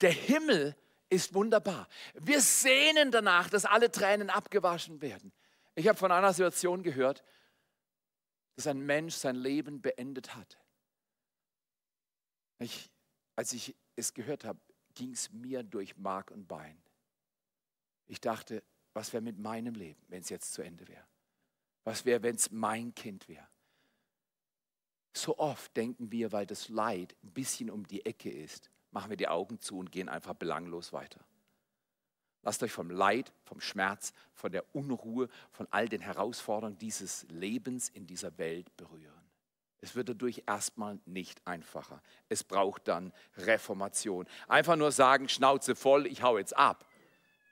Der 0.00 0.10
Himmel 0.10 0.76
ist 1.08 1.34
wunderbar. 1.34 1.88
Wir 2.14 2.40
sehnen 2.40 3.10
danach, 3.10 3.48
dass 3.48 3.64
alle 3.64 3.90
Tränen 3.90 4.28
abgewaschen 4.28 5.00
werden. 5.00 5.32
Ich 5.74 5.88
habe 5.88 5.98
von 5.98 6.10
einer 6.10 6.32
Situation 6.32 6.82
gehört, 6.82 7.22
dass 8.56 8.66
ein 8.66 8.80
Mensch 8.80 9.14
sein 9.14 9.36
Leben 9.36 9.80
beendet 9.80 10.34
hat. 10.34 10.58
Ich, 12.58 12.90
als 13.36 13.52
ich 13.52 13.76
es 13.94 14.14
gehört 14.14 14.44
habe, 14.44 14.58
ging 14.94 15.12
es 15.12 15.30
mir 15.30 15.62
durch 15.62 15.96
Mark 15.96 16.30
und 16.30 16.48
Bein. 16.48 16.82
Ich 18.06 18.20
dachte, 18.20 18.62
was 18.96 19.12
wäre 19.12 19.22
mit 19.22 19.38
meinem 19.38 19.74
Leben, 19.74 20.00
wenn 20.08 20.22
es 20.22 20.30
jetzt 20.30 20.54
zu 20.54 20.62
Ende 20.62 20.88
wäre? 20.88 21.04
Was 21.84 22.06
wäre, 22.06 22.22
wenn 22.22 22.34
es 22.34 22.50
mein 22.50 22.94
Kind 22.94 23.28
wäre? 23.28 23.46
So 25.12 25.38
oft 25.38 25.76
denken 25.76 26.10
wir, 26.10 26.32
weil 26.32 26.46
das 26.46 26.70
Leid 26.70 27.14
ein 27.22 27.30
bisschen 27.30 27.70
um 27.70 27.86
die 27.86 28.06
Ecke 28.06 28.30
ist, 28.30 28.70
machen 28.92 29.10
wir 29.10 29.18
die 29.18 29.28
Augen 29.28 29.60
zu 29.60 29.78
und 29.78 29.92
gehen 29.92 30.08
einfach 30.08 30.32
belanglos 30.32 30.94
weiter. 30.94 31.20
Lasst 32.42 32.62
euch 32.62 32.72
vom 32.72 32.88
Leid, 32.88 33.34
vom 33.44 33.60
Schmerz, 33.60 34.14
von 34.32 34.50
der 34.50 34.64
Unruhe, 34.74 35.28
von 35.50 35.68
all 35.70 35.90
den 35.90 36.00
Herausforderungen 36.00 36.78
dieses 36.78 37.24
Lebens 37.28 37.90
in 37.90 38.06
dieser 38.06 38.38
Welt 38.38 38.74
berühren. 38.78 39.12
Es 39.82 39.94
wird 39.94 40.08
dadurch 40.08 40.44
erstmal 40.46 40.98
nicht 41.04 41.46
einfacher. 41.46 42.02
Es 42.30 42.42
braucht 42.44 42.88
dann 42.88 43.12
Reformation. 43.36 44.26
Einfach 44.48 44.76
nur 44.76 44.90
sagen, 44.90 45.28
Schnauze 45.28 45.76
voll, 45.76 46.06
ich 46.06 46.22
hau 46.22 46.38
jetzt 46.38 46.56
ab 46.56 46.86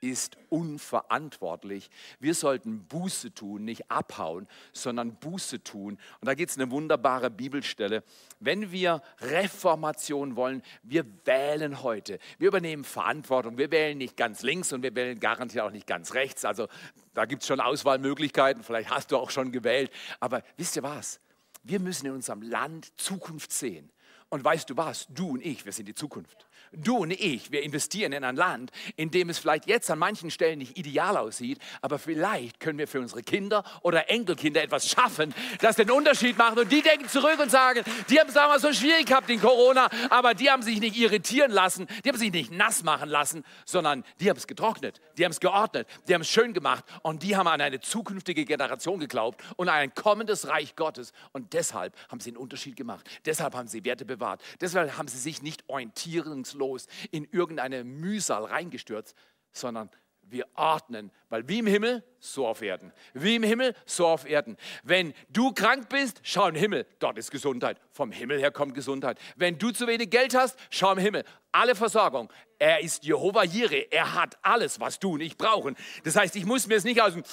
ist 0.01 0.37
unverantwortlich. 0.49 1.89
Wir 2.19 2.33
sollten 2.33 2.85
Buße 2.85 3.33
tun, 3.33 3.65
nicht 3.65 3.89
abhauen, 3.89 4.47
sondern 4.73 5.15
Buße 5.15 5.63
tun. 5.63 5.97
Und 6.19 6.25
da 6.27 6.33
gibt 6.33 6.51
es 6.51 6.57
eine 6.57 6.69
wunderbare 6.71 7.29
Bibelstelle. 7.29 8.03
Wenn 8.39 8.71
wir 8.71 9.01
Reformation 9.19 10.35
wollen, 10.35 10.61
wir 10.83 11.05
wählen 11.25 11.81
heute. 11.81 12.19
Wir 12.37 12.49
übernehmen 12.49 12.83
Verantwortung. 12.83 13.57
Wir 13.57 13.71
wählen 13.71 13.97
nicht 13.97 14.17
ganz 14.17 14.41
links 14.43 14.73
und 14.73 14.83
wir 14.83 14.95
wählen 14.95 15.19
garantiert 15.19 15.63
auch 15.63 15.71
nicht 15.71 15.87
ganz 15.87 16.13
rechts. 16.13 16.45
Also 16.45 16.67
da 17.13 17.25
gibt 17.25 17.41
es 17.41 17.47
schon 17.47 17.59
Auswahlmöglichkeiten. 17.59 18.63
Vielleicht 18.63 18.89
hast 18.89 19.11
du 19.11 19.17
auch 19.17 19.29
schon 19.29 19.51
gewählt. 19.51 19.91
Aber 20.19 20.43
wisst 20.57 20.75
ihr 20.75 20.83
was? 20.83 21.19
Wir 21.63 21.79
müssen 21.79 22.05
in 22.05 22.11
unserem 22.11 22.41
Land 22.41 22.91
Zukunft 22.99 23.51
sehen. 23.51 23.91
Und 24.29 24.43
weißt 24.43 24.69
du 24.69 24.77
was? 24.77 25.07
Du 25.07 25.29
und 25.29 25.45
ich, 25.45 25.65
wir 25.65 25.71
sind 25.71 25.87
die 25.87 25.95
Zukunft. 25.95 26.45
Du 26.77 26.97
und 26.97 27.11
ich, 27.11 27.51
wir 27.51 27.63
investieren 27.63 28.13
in 28.13 28.23
ein 28.23 28.35
Land, 28.35 28.71
in 28.95 29.11
dem 29.11 29.29
es 29.29 29.37
vielleicht 29.37 29.67
jetzt 29.67 29.89
an 29.89 29.99
manchen 29.99 30.29
Stellen 30.29 30.59
nicht 30.59 30.77
ideal 30.77 31.17
aussieht, 31.17 31.59
aber 31.81 31.99
vielleicht 31.99 32.59
können 32.59 32.77
wir 32.77 32.87
für 32.87 32.99
unsere 32.99 33.23
Kinder 33.23 33.63
oder 33.81 34.09
Enkelkinder 34.09 34.61
etwas 34.61 34.89
schaffen, 34.89 35.33
das 35.61 35.75
den 35.75 35.89
Unterschied 35.91 36.37
macht. 36.37 36.57
Und 36.57 36.71
die 36.71 36.81
denken 36.81 37.07
zurück 37.07 37.39
und 37.39 37.49
sagen, 37.49 37.83
die 38.09 38.19
haben 38.19 38.27
es 38.27 38.33
damals 38.33 38.61
so 38.61 38.73
schwierig 38.73 39.05
gehabt 39.05 39.29
in 39.29 39.39
Corona, 39.39 39.89
aber 40.09 40.33
die 40.33 40.49
haben 40.49 40.61
sich 40.63 40.79
nicht 40.79 40.97
irritieren 40.97 41.51
lassen, 41.51 41.87
die 42.03 42.09
haben 42.09 42.17
sich 42.17 42.31
nicht 42.31 42.51
nass 42.51 42.83
machen 42.83 43.09
lassen, 43.09 43.43
sondern 43.65 44.03
die 44.19 44.29
haben 44.29 44.37
es 44.37 44.47
getrocknet, 44.47 45.01
die 45.17 45.25
haben 45.25 45.31
es 45.31 45.39
geordnet, 45.39 45.87
die 46.07 46.13
haben 46.13 46.21
es 46.21 46.29
schön 46.29 46.53
gemacht 46.53 46.83
und 47.03 47.23
die 47.23 47.35
haben 47.35 47.47
an 47.47 47.61
eine 47.61 47.79
zukünftige 47.79 48.45
Generation 48.45 48.99
geglaubt 48.99 49.41
und 49.55 49.69
an 49.69 49.75
ein 49.75 49.95
kommendes 49.95 50.47
Reich 50.47 50.75
Gottes. 50.75 51.13
Und 51.31 51.53
deshalb 51.53 51.95
haben 52.09 52.19
sie 52.19 52.31
einen 52.31 52.37
Unterschied 52.37 52.75
gemacht. 52.75 53.07
Deshalb 53.25 53.55
haben 53.55 53.67
sie 53.67 53.85
Werte 53.85 54.05
bewahrt. 54.05 54.41
Deshalb 54.61 54.97
haben 54.97 55.07
sie 55.07 55.17
sich 55.17 55.41
nicht 55.41 55.63
orientierungslos 55.67 56.64
in 57.11 57.25
irgendeine 57.31 57.83
Mühsal 57.83 58.45
reingestürzt, 58.45 59.15
sondern 59.51 59.89
wir 60.27 60.47
ordnen, 60.55 61.11
weil 61.29 61.47
wie 61.47 61.59
im 61.59 61.67
Himmel, 61.67 62.03
so 62.19 62.47
auf 62.47 62.61
Erden. 62.61 62.91
Wie 63.13 63.35
im 63.35 63.43
Himmel, 63.43 63.75
so 63.85 64.07
auf 64.07 64.27
Erden. 64.27 64.57
Wenn 64.83 65.13
du 65.29 65.51
krank 65.51 65.87
bist, 65.89 66.19
schau 66.23 66.47
im 66.47 66.55
Himmel, 66.55 66.87
dort 66.99 67.17
ist 67.17 67.31
Gesundheit. 67.31 67.79
Vom 67.91 68.11
Himmel 68.11 68.39
her 68.39 68.51
kommt 68.51 68.73
Gesundheit. 68.73 69.19
Wenn 69.35 69.57
du 69.57 69.71
zu 69.71 69.87
wenig 69.87 70.09
Geld 70.09 70.35
hast, 70.35 70.57
schau 70.71 70.91
im 70.91 70.97
Himmel. 70.97 71.23
Alle 71.51 71.75
Versorgung. 71.75 72.31
Er 72.57 72.79
ist 72.79 73.03
Jehova 73.03 73.43
Jireh. 73.43 73.87
Er 73.91 74.15
hat 74.15 74.37
alles, 74.41 74.79
was 74.79 74.99
du 74.99 75.13
und 75.13 75.21
ich 75.21 75.37
brauchen. 75.37 75.75
Das 76.03 76.15
heißt, 76.15 76.35
ich 76.35 76.45
muss 76.45 76.67
mir 76.67 76.75
es 76.75 76.83
nicht 76.83 77.01
aus 77.01 77.13
dem... 77.13 77.23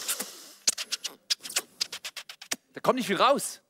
Da 2.74 2.80
kommt 2.80 2.96
nicht 2.96 3.06
viel 3.06 3.16
raus. 3.16 3.61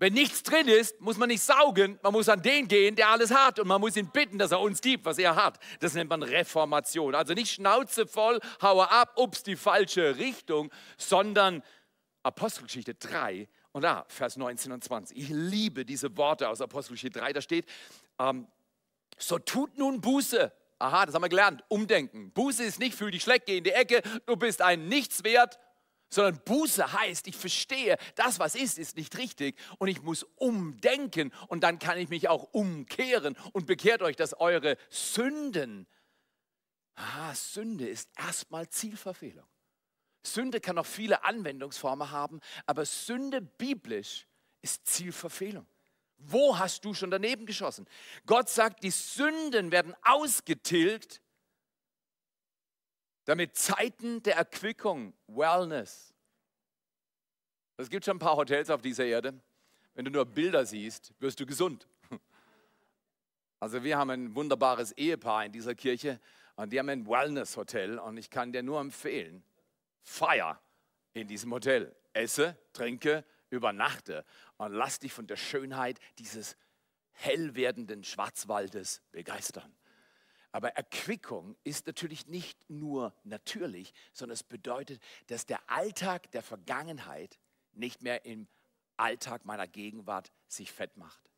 Wenn 0.00 0.14
nichts 0.14 0.42
drin 0.42 0.66
ist, 0.66 0.98
muss 1.02 1.18
man 1.18 1.28
nicht 1.28 1.42
saugen, 1.42 2.00
man 2.02 2.12
muss 2.14 2.30
an 2.30 2.40
den 2.40 2.66
gehen, 2.68 2.96
der 2.96 3.10
alles 3.10 3.30
hat 3.30 3.58
und 3.58 3.68
man 3.68 3.82
muss 3.82 3.98
ihn 3.98 4.10
bitten, 4.10 4.38
dass 4.38 4.50
er 4.50 4.58
uns 4.58 4.80
gibt, 4.80 5.04
was 5.04 5.18
er 5.18 5.36
hat. 5.36 5.58
Das 5.80 5.92
nennt 5.92 6.08
man 6.08 6.22
Reformation. 6.22 7.14
Also 7.14 7.34
nicht 7.34 7.52
Schnauze 7.52 8.06
voll, 8.06 8.40
haue 8.62 8.90
ab, 8.90 9.12
ups, 9.16 9.42
die 9.42 9.56
falsche 9.56 10.16
Richtung, 10.16 10.72
sondern 10.96 11.62
Apostelgeschichte 12.22 12.94
3 12.94 13.46
und 13.72 13.82
da, 13.82 14.06
Vers 14.08 14.38
19 14.38 14.72
und 14.72 14.82
20. 14.82 15.18
Ich 15.18 15.28
liebe 15.28 15.84
diese 15.84 16.16
Worte 16.16 16.48
aus 16.48 16.62
Apostelgeschichte 16.62 17.20
3, 17.20 17.34
da 17.34 17.42
steht, 17.42 17.66
ähm, 18.18 18.46
so 19.18 19.38
tut 19.38 19.76
nun 19.76 20.00
Buße. 20.00 20.50
Aha, 20.78 21.04
das 21.04 21.14
haben 21.14 21.22
wir 21.22 21.28
gelernt. 21.28 21.62
Umdenken. 21.68 22.32
Buße 22.32 22.64
ist 22.64 22.78
nicht, 22.78 22.94
fühl 22.94 23.10
dich 23.10 23.22
schlecht, 23.22 23.44
geh 23.44 23.58
in 23.58 23.64
die 23.64 23.72
Ecke, 23.72 24.00
du 24.24 24.36
bist 24.36 24.62
ein 24.62 24.88
Nichts 24.88 25.24
wert, 25.24 25.58
sondern 26.10 26.42
Buße 26.44 26.92
heißt, 26.92 27.26
ich 27.28 27.36
verstehe, 27.36 27.96
das, 28.16 28.38
was 28.38 28.54
ist, 28.54 28.78
ist 28.78 28.96
nicht 28.96 29.16
richtig 29.16 29.56
und 29.78 29.88
ich 29.88 30.02
muss 30.02 30.24
umdenken 30.36 31.32
und 31.48 31.62
dann 31.62 31.78
kann 31.78 31.98
ich 31.98 32.08
mich 32.08 32.28
auch 32.28 32.52
umkehren 32.52 33.36
und 33.52 33.66
bekehrt 33.66 34.02
euch, 34.02 34.16
dass 34.16 34.34
eure 34.34 34.76
Sünden, 34.90 35.86
ah, 36.96 37.34
Sünde 37.34 37.88
ist 37.88 38.10
erstmal 38.18 38.68
Zielverfehlung. 38.68 39.46
Sünde 40.22 40.60
kann 40.60 40.76
noch 40.76 40.86
viele 40.86 41.24
Anwendungsformen 41.24 42.10
haben, 42.10 42.40
aber 42.66 42.84
Sünde 42.84 43.40
biblisch 43.40 44.26
ist 44.60 44.86
Zielverfehlung. 44.86 45.66
Wo 46.18 46.58
hast 46.58 46.84
du 46.84 46.92
schon 46.92 47.10
daneben 47.10 47.46
geschossen? 47.46 47.88
Gott 48.26 48.50
sagt, 48.50 48.82
die 48.82 48.90
Sünden 48.90 49.72
werden 49.72 49.94
ausgetilgt, 50.02 51.22
damit 53.24 53.56
Zeiten 53.56 54.22
der 54.22 54.36
Erquickung, 54.36 55.12
Wellness. 55.26 56.14
Es 57.76 57.88
gibt 57.88 58.04
schon 58.04 58.16
ein 58.16 58.20
paar 58.20 58.36
Hotels 58.36 58.70
auf 58.70 58.82
dieser 58.82 59.04
Erde. 59.04 59.40
Wenn 59.94 60.04
du 60.04 60.10
nur 60.10 60.26
Bilder 60.26 60.66
siehst, 60.66 61.12
wirst 61.18 61.40
du 61.40 61.46
gesund. 61.46 61.86
Also 63.62 63.84
wir 63.84 63.98
haben 63.98 64.08
ein 64.08 64.34
wunderbares 64.34 64.92
Ehepaar 64.92 65.44
in 65.44 65.52
dieser 65.52 65.74
Kirche 65.74 66.18
und 66.56 66.72
die 66.72 66.78
haben 66.78 66.88
ein 66.88 67.06
Wellness-Hotel 67.06 67.98
und 67.98 68.16
ich 68.16 68.30
kann 68.30 68.52
dir 68.52 68.62
nur 68.62 68.80
empfehlen, 68.80 69.44
feier 70.00 70.58
in 71.12 71.28
diesem 71.28 71.52
Hotel. 71.52 71.94
Esse, 72.14 72.56
trinke, 72.72 73.22
übernachte 73.50 74.24
und 74.56 74.72
lass 74.72 74.98
dich 74.98 75.12
von 75.12 75.26
der 75.26 75.36
Schönheit 75.36 76.00
dieses 76.18 76.56
hell 77.12 77.54
werdenden 77.54 78.02
Schwarzwaldes 78.02 79.02
begeistern. 79.12 79.70
Aber 80.52 80.70
Erquickung 80.70 81.56
ist 81.62 81.86
natürlich 81.86 82.26
nicht 82.26 82.68
nur 82.68 83.14
natürlich, 83.22 83.92
sondern 84.12 84.34
es 84.34 84.42
bedeutet, 84.42 85.00
dass 85.28 85.46
der 85.46 85.70
Alltag 85.70 86.30
der 86.32 86.42
Vergangenheit 86.42 87.38
nicht 87.72 88.02
mehr 88.02 88.24
im 88.24 88.48
Alltag 88.96 89.44
meiner 89.44 89.68
Gegenwart 89.68 90.32
sich 90.48 90.72
fett 90.72 90.96
macht. 90.96 91.30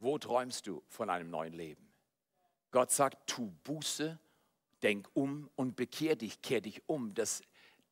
Wo 0.00 0.18
träumst 0.18 0.66
du 0.66 0.82
von 0.88 1.08
einem 1.08 1.30
neuen 1.30 1.54
Leben? 1.54 1.92
Gott 2.72 2.90
sagt, 2.90 3.28
tu 3.28 3.52
Buße, 3.62 4.18
denk 4.82 5.08
um 5.14 5.48
und 5.54 5.76
bekehr 5.76 6.16
dich, 6.16 6.42
kehr 6.42 6.60
dich 6.60 6.82
um, 6.88 7.14
dass 7.14 7.42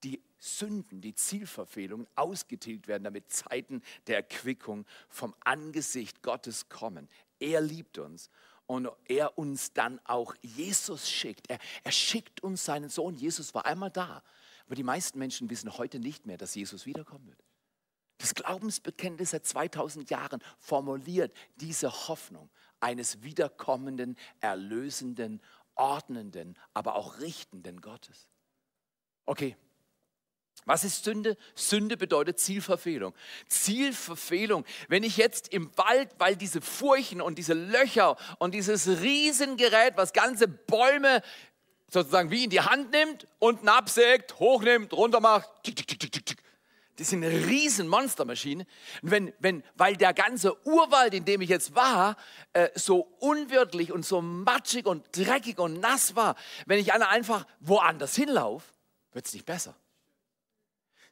die 0.02 0.20
Sünden, 0.38 1.00
die 1.00 1.14
Zielverfehlungen 1.14 2.08
ausgetilgt 2.16 2.88
werden, 2.88 3.04
damit 3.04 3.30
Zeiten 3.30 3.80
der 4.08 4.16
Erquickung 4.16 4.84
vom 5.08 5.34
Angesicht 5.40 6.22
Gottes 6.22 6.68
kommen. 6.68 7.08
Er 7.38 7.60
liebt 7.60 7.98
uns 7.98 8.28
und 8.66 8.88
er 9.06 9.38
uns 9.38 9.72
dann 9.72 10.00
auch 10.04 10.34
Jesus 10.42 11.10
schickt. 11.10 11.50
Er, 11.50 11.58
er 11.84 11.92
schickt 11.92 12.42
uns 12.42 12.64
seinen 12.64 12.88
Sohn. 12.88 13.16
Jesus 13.16 13.54
war 13.54 13.66
einmal 13.66 13.90
da. 13.90 14.22
Aber 14.66 14.74
die 14.74 14.82
meisten 14.82 15.18
Menschen 15.18 15.50
wissen 15.50 15.76
heute 15.76 15.98
nicht 15.98 16.26
mehr, 16.26 16.38
dass 16.38 16.54
Jesus 16.54 16.86
wiederkommen 16.86 17.26
wird. 17.26 17.42
Das 18.18 18.34
Glaubensbekenntnis 18.34 19.30
seit 19.30 19.44
2000 19.44 20.08
Jahren 20.10 20.40
formuliert 20.58 21.34
diese 21.56 22.08
Hoffnung 22.08 22.48
eines 22.78 23.22
wiederkommenden, 23.22 24.16
erlösenden, 24.40 25.40
ordnenden, 25.74 26.56
aber 26.72 26.94
auch 26.94 27.18
richtenden 27.18 27.80
Gottes. 27.80 28.30
Okay, 29.26 29.56
was 30.64 30.84
ist 30.84 31.04
Sünde? 31.04 31.36
Sünde 31.54 31.96
bedeutet 31.96 32.38
Zielverfehlung. 32.38 33.14
Zielverfehlung. 33.48 34.64
Wenn 34.88 35.02
ich 35.02 35.16
jetzt 35.16 35.48
im 35.48 35.70
Wald, 35.76 36.10
weil 36.18 36.36
diese 36.36 36.60
Furchen 36.60 37.20
und 37.20 37.36
diese 37.36 37.54
Löcher 37.54 38.16
und 38.38 38.54
dieses 38.54 38.86
Riesengerät, 39.00 39.96
was 39.96 40.12
ganze 40.12 40.46
Bäume 40.46 41.22
sozusagen 41.88 42.30
wie 42.30 42.44
in 42.44 42.50
die 42.50 42.60
Hand 42.60 42.92
nimmt, 42.92 43.26
unten 43.38 43.68
absägt, 43.68 44.38
hochnimmt, 44.38 44.92
runter 44.92 45.20
macht, 45.20 45.48
tick, 45.62 45.76
tick. 45.86 46.42
Das 46.96 47.08
sind 47.08 47.24
eine 47.24 47.46
riesen 47.46 47.88
Monstermaschine. 47.88 48.66
Wenn, 49.00 49.32
wenn, 49.38 49.64
weil 49.74 49.96
der 49.96 50.12
ganze 50.12 50.54
Urwald, 50.66 51.14
in 51.14 51.24
dem 51.24 51.40
ich 51.40 51.48
jetzt 51.48 51.74
war, 51.74 52.16
äh, 52.52 52.68
so 52.74 53.08
unwirtlich 53.18 53.92
und 53.92 54.04
so 54.04 54.20
matschig 54.20 54.86
und 54.86 55.04
dreckig 55.16 55.58
und 55.58 55.80
nass 55.80 56.14
war, 56.16 56.36
wenn 56.66 56.78
ich 56.78 56.92
einfach 56.92 57.46
woanders 57.60 58.14
hinlaufe, 58.14 58.66
wird 59.12 59.26
es 59.26 59.32
nicht 59.32 59.46
besser. 59.46 59.74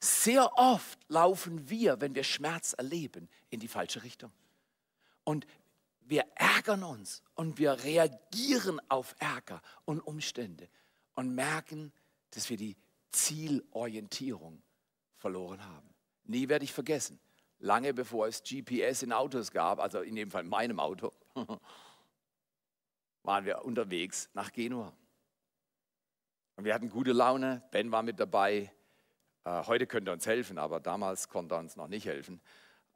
Sehr 0.00 0.56
oft 0.56 0.98
laufen 1.08 1.68
wir, 1.68 2.00
wenn 2.00 2.14
wir 2.14 2.24
Schmerz 2.24 2.72
erleben, 2.72 3.28
in 3.50 3.60
die 3.60 3.68
falsche 3.68 4.02
Richtung. 4.02 4.32
Und 5.24 5.46
wir 6.00 6.24
ärgern 6.34 6.82
uns 6.82 7.22
und 7.34 7.58
wir 7.58 7.84
reagieren 7.84 8.80
auf 8.88 9.14
Ärger 9.18 9.60
und 9.84 10.00
Umstände 10.00 10.68
und 11.14 11.34
merken, 11.34 11.92
dass 12.30 12.48
wir 12.48 12.56
die 12.56 12.76
Zielorientierung 13.12 14.62
verloren 15.16 15.64
haben. 15.64 15.88
Nie 16.24 16.48
werde 16.48 16.64
ich 16.64 16.72
vergessen, 16.72 17.20
lange 17.58 17.92
bevor 17.92 18.26
es 18.26 18.42
GPS 18.42 19.02
in 19.02 19.12
Autos 19.12 19.50
gab, 19.50 19.80
also 19.80 20.00
in 20.00 20.16
dem 20.16 20.30
Fall 20.30 20.44
in 20.44 20.48
meinem 20.48 20.80
Auto, 20.80 21.12
waren 23.22 23.44
wir 23.44 23.64
unterwegs 23.64 24.30
nach 24.32 24.50
Genua. 24.52 24.92
Und 26.56 26.64
wir 26.64 26.74
hatten 26.74 26.88
gute 26.88 27.12
Laune, 27.12 27.62
Ben 27.70 27.92
war 27.92 28.02
mit 28.02 28.18
dabei, 28.18 28.72
heute 29.66 29.86
könnte 29.86 30.10
er 30.10 30.14
uns 30.14 30.26
helfen, 30.26 30.58
aber 30.58 30.80
damals 30.80 31.28
konnte 31.28 31.54
er 31.54 31.58
uns 31.58 31.76
noch 31.76 31.88
nicht 31.88 32.06
helfen. 32.06 32.40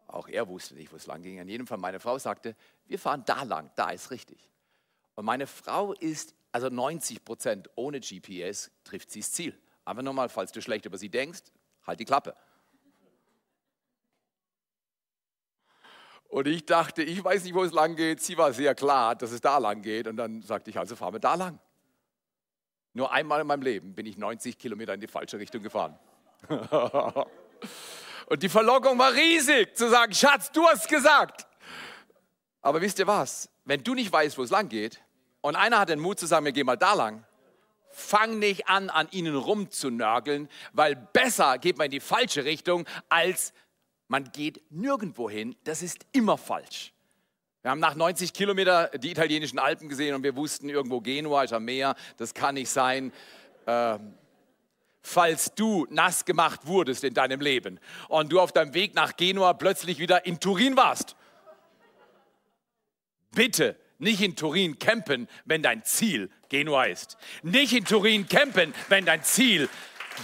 Auch 0.07 0.29
er 0.29 0.49
wusste 0.49 0.75
nicht, 0.75 0.93
wo 0.93 0.97
es 0.97 1.07
lang 1.07 1.23
ging. 1.23 1.39
In 1.39 1.49
jedem 1.49 1.67
Fall, 1.67 1.79
meine 1.79 2.01
Frau 2.01 2.19
sagte, 2.19 2.55
wir 2.87 2.99
fahren 2.99 3.23
da 3.27 3.43
lang, 3.43 3.71
da 3.77 3.91
ist 3.91 4.11
richtig. 4.11 4.51
Und 5.15 5.25
meine 5.25 5.47
Frau 5.47 5.93
ist, 5.93 6.35
also 6.53 6.69
90 6.69 7.25
Prozent 7.25 7.71
ohne 7.75 8.01
GPS 8.01 8.71
trifft 8.85 9.11
sie 9.11 9.21
das 9.21 9.33
Ziel. 9.33 9.59
Aber 9.85 10.03
nochmal, 10.03 10.29
falls 10.29 10.53
du 10.53 10.61
schlecht 10.61 10.87
über 10.87 10.99
sie 10.99 11.09
denkst, 11.09 11.43
halt 11.87 12.01
die 12.01 12.05
Klappe. 12.05 12.35
Und 16.29 16.49
ich 16.49 16.67
dachte, 16.67 17.03
ich 17.03 17.23
weiß 17.23 17.45
nicht, 17.45 17.55
wo 17.55 17.63
es 17.63 17.73
lang 17.73 17.95
geht. 17.95 18.21
Sie 18.21 18.37
war 18.37 18.53
sehr 18.53 18.75
klar, 18.75 19.15
dass 19.15 19.31
es 19.31 19.41
da 19.41 19.59
lang 19.59 19.83
geht. 19.83 20.09
Und 20.09 20.17
dann 20.17 20.43
sagte 20.43 20.71
ich, 20.71 20.79
also 20.79 20.97
fahren 20.97 21.15
wir 21.15 21.21
da 21.21 21.35
lang. 21.35 21.61
Nur 22.93 23.13
einmal 23.13 23.41
in 23.41 23.47
meinem 23.47 23.63
Leben 23.63 23.95
bin 23.95 24.07
ich 24.07 24.17
90 24.17 24.59
Kilometer 24.59 24.95
in 24.95 25.01
die 25.01 25.07
falsche 25.07 25.39
Richtung 25.39 25.63
gefahren. 25.63 25.99
Und 28.27 28.43
die 28.43 28.49
Verlockung 28.49 28.99
war 28.99 29.13
riesig, 29.13 29.77
zu 29.77 29.89
sagen, 29.89 30.15
Schatz, 30.15 30.51
du 30.51 30.67
hast 30.67 30.89
gesagt. 30.89 31.47
Aber 32.63 32.81
wisst 32.81 32.99
ihr 32.99 33.07
was? 33.07 33.49
Wenn 33.65 33.83
du 33.83 33.95
nicht 33.95 34.11
weißt, 34.11 34.39
wo 34.39 34.43
es 34.43 34.51
lang 34.51 34.69
geht, 34.69 35.01
und 35.41 35.57
einer 35.57 35.79
hat 35.79 35.91
den 35.91 36.01
Mut 36.01 36.19
zu 36.19 36.27
sagen, 36.27 36.47
wir 36.47 36.53
gehen 36.53 36.65
mal 36.65 36.77
da 36.77 36.95
lang, 36.95 37.27
fang 37.91 38.39
nicht 38.39 38.67
an, 38.69 38.89
an 38.89 39.09
ihnen 39.11 39.37
rumzunörgeln, 39.37 40.49
weil 40.73 40.97
besser 40.97 41.59
geht 41.59 41.77
man 41.77 41.87
in 41.87 41.91
die 41.91 42.01
falsche 42.01 42.45
Richtung, 42.45 42.87
als 43.09 43.53
man 44.09 44.33
geht 44.33 44.63
nirgendwo 44.71 45.29
hin. 45.29 45.55
Das 45.65 45.83
ist 45.83 46.07
immer 46.13 46.39
falsch. 46.39 46.93
Wir 47.63 47.71
haben 47.71 47.81
nach 47.81 47.95
90 47.95 48.33
Kilometern 48.33 48.89
die 49.01 49.11
italienischen 49.11 49.59
Alpen 49.59 49.89
gesehen 49.89 50.15
und 50.15 50.23
wir 50.23 50.37
wussten, 50.37 50.69
irgendwo 50.69 51.01
Genua 51.01 51.45
ist 51.45 51.53
am 51.53 51.65
Meer, 51.65 51.95
das 52.17 52.35
kann 52.35 52.55
nicht 52.55 52.71
sein. 52.71 53.13
Ähm, 53.67 54.15
falls 55.05 55.55
du 55.55 55.87
nass 55.91 56.25
gemacht 56.25 56.61
wurdest 56.65 57.05
in 57.05 57.15
deinem 57.15 57.41
Leben 57.41 57.79
und 58.09 58.33
du 58.33 58.41
auf 58.41 58.51
deinem 58.51 58.75
Weg 58.75 58.95
nach 58.95 59.17
Genua 59.17 59.53
plötzlich 59.53 59.99
wieder 59.99 60.27
in 60.27 60.41
Turin 60.41 60.77
warst. 60.77 61.15
Bitte 63.33 63.77
nicht 63.99 64.23
in 64.23 64.35
Turin 64.35 64.79
campen, 64.79 65.29
wenn 65.45 65.63
dein 65.63 65.85
Ziel 65.85 66.31
Genua 66.49 66.85
ist. 66.85 67.17
Nicht 67.43 67.73
in 67.73 67.85
Turin 67.85 68.29
campen, 68.29 68.75
wenn 68.89 69.05
dein 69.05 69.23
Ziel 69.23 69.69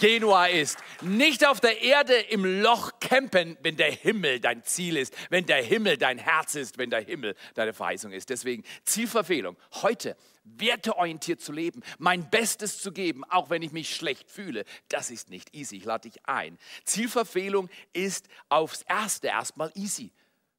Genua 0.01 0.47
ist. 0.47 0.79
Nicht 1.03 1.47
auf 1.47 1.61
der 1.61 1.83
Erde 1.83 2.15
im 2.15 2.63
Loch 2.63 2.93
campen, 3.01 3.59
wenn 3.63 3.77
der 3.77 3.91
Himmel 3.91 4.41
dein 4.41 4.65
Ziel 4.65 4.97
ist, 4.97 5.15
wenn 5.29 5.47
der 5.47 5.63
Himmel 5.63 5.99
dein 5.99 6.19
Herz 6.19 6.55
ist, 6.55 6.79
wenn 6.79 6.91
der 6.91 7.01
Himmel 7.01 7.35
deine 7.55 7.75
Verheißung 7.75 8.13
ist. 8.13 8.31
Deswegen 8.31 8.65
Zielverfehlung. 8.85 9.57
Heute 9.83 10.17
werteorientiert 10.45 11.41
zu 11.41 11.53
leben, 11.53 11.83
mein 11.99 12.29
Bestes 12.31 12.81
zu 12.81 12.93
geben, 12.93 13.25
auch 13.25 13.51
wenn 13.51 13.63
ich 13.63 13.73
mich 13.73 13.95
schlecht 13.95 14.31
fühle, 14.31 14.65
das 14.89 15.11
ist 15.11 15.31
nicht 15.31 15.55
easy. 15.55 15.77
Ich 15.77 15.85
lade 15.85 16.09
dich 16.09 16.27
ein. 16.27 16.59
Zielverfehlung 16.85 17.69
ist 17.93 18.29
aufs 18.49 18.83
Erste 18.83 19.29
erstmal 19.29 19.71
easy, 19.75 20.13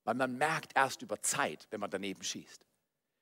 weil 0.04 0.16
man 0.16 0.38
merkt 0.38 0.76
erst 0.76 1.02
über 1.02 1.22
Zeit, 1.22 1.68
wenn 1.72 1.80
man 1.80 1.90
daneben 1.90 2.24
schießt. 2.24 2.66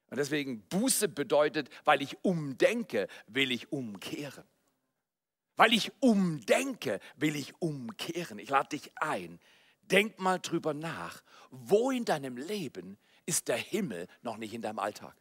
Und 0.10 0.18
deswegen 0.18 0.62
Buße 0.70 1.08
bedeutet, 1.08 1.70
weil 1.86 2.02
ich 2.02 2.18
umdenke, 2.24 3.08
will 3.28 3.52
ich 3.52 3.72
umkehren. 3.72 4.44
Weil 5.56 5.74
ich 5.74 5.92
umdenke, 6.00 7.00
will 7.18 7.36
ich 7.36 7.54
umkehren. 7.62 8.40
Ich 8.40 8.50
lade 8.50 8.70
dich 8.70 8.92
ein. 8.96 9.40
Denk 9.82 10.18
mal 10.18 10.40
drüber 10.40 10.74
nach. 10.74 11.22
Wo 11.52 11.92
in 11.92 12.06
deinem 12.06 12.38
Leben 12.38 12.98
ist 13.26 13.48
der 13.48 13.58
Himmel 13.58 14.08
noch 14.22 14.38
nicht 14.38 14.54
in 14.54 14.62
deinem 14.62 14.80
Alltag? 14.80 15.16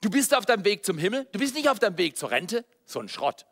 Du 0.00 0.08
bist 0.08 0.34
auf 0.34 0.46
deinem 0.46 0.64
Weg 0.64 0.84
zum 0.84 0.96
Himmel, 0.98 1.26
du 1.32 1.38
bist 1.38 1.54
nicht 1.54 1.68
auf 1.68 1.78
deinem 1.78 1.98
Weg 1.98 2.16
zur 2.16 2.30
Rente, 2.30 2.64
so 2.84 3.00
ein 3.00 3.08
Schrott. 3.08 3.46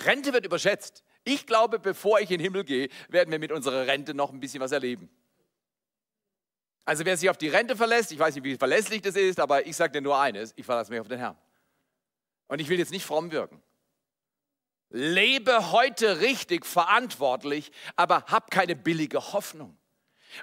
Rente 0.00 0.32
wird 0.32 0.44
überschätzt. 0.44 1.04
Ich 1.24 1.46
glaube, 1.46 1.78
bevor 1.78 2.20
ich 2.20 2.30
in 2.30 2.38
den 2.38 2.44
Himmel 2.44 2.64
gehe, 2.64 2.88
werden 3.08 3.30
wir 3.30 3.38
mit 3.38 3.52
unserer 3.52 3.86
Rente 3.86 4.14
noch 4.14 4.32
ein 4.32 4.40
bisschen 4.40 4.60
was 4.60 4.72
erleben. 4.72 5.10
Also 6.84 7.04
wer 7.04 7.16
sich 7.16 7.30
auf 7.30 7.36
die 7.36 7.48
Rente 7.48 7.76
verlässt, 7.76 8.10
ich 8.12 8.18
weiß 8.18 8.34
nicht, 8.34 8.44
wie 8.44 8.56
verlässlich 8.56 9.02
das 9.02 9.16
ist, 9.16 9.38
aber 9.38 9.66
ich 9.66 9.76
sage 9.76 9.92
dir 9.92 10.00
nur 10.00 10.18
eines, 10.18 10.52
ich 10.56 10.64
verlasse 10.64 10.90
mich 10.90 11.00
auf 11.00 11.08
den 11.08 11.18
Herrn. 11.18 11.36
Und 12.48 12.60
ich 12.60 12.68
will 12.68 12.78
jetzt 12.78 12.90
nicht 12.90 13.04
fromm 13.04 13.30
wirken. 13.30 13.62
Lebe 14.88 15.70
heute 15.70 16.20
richtig 16.20 16.66
verantwortlich, 16.66 17.70
aber 17.94 18.24
hab 18.24 18.50
keine 18.50 18.74
billige 18.74 19.32
Hoffnung. 19.32 19.76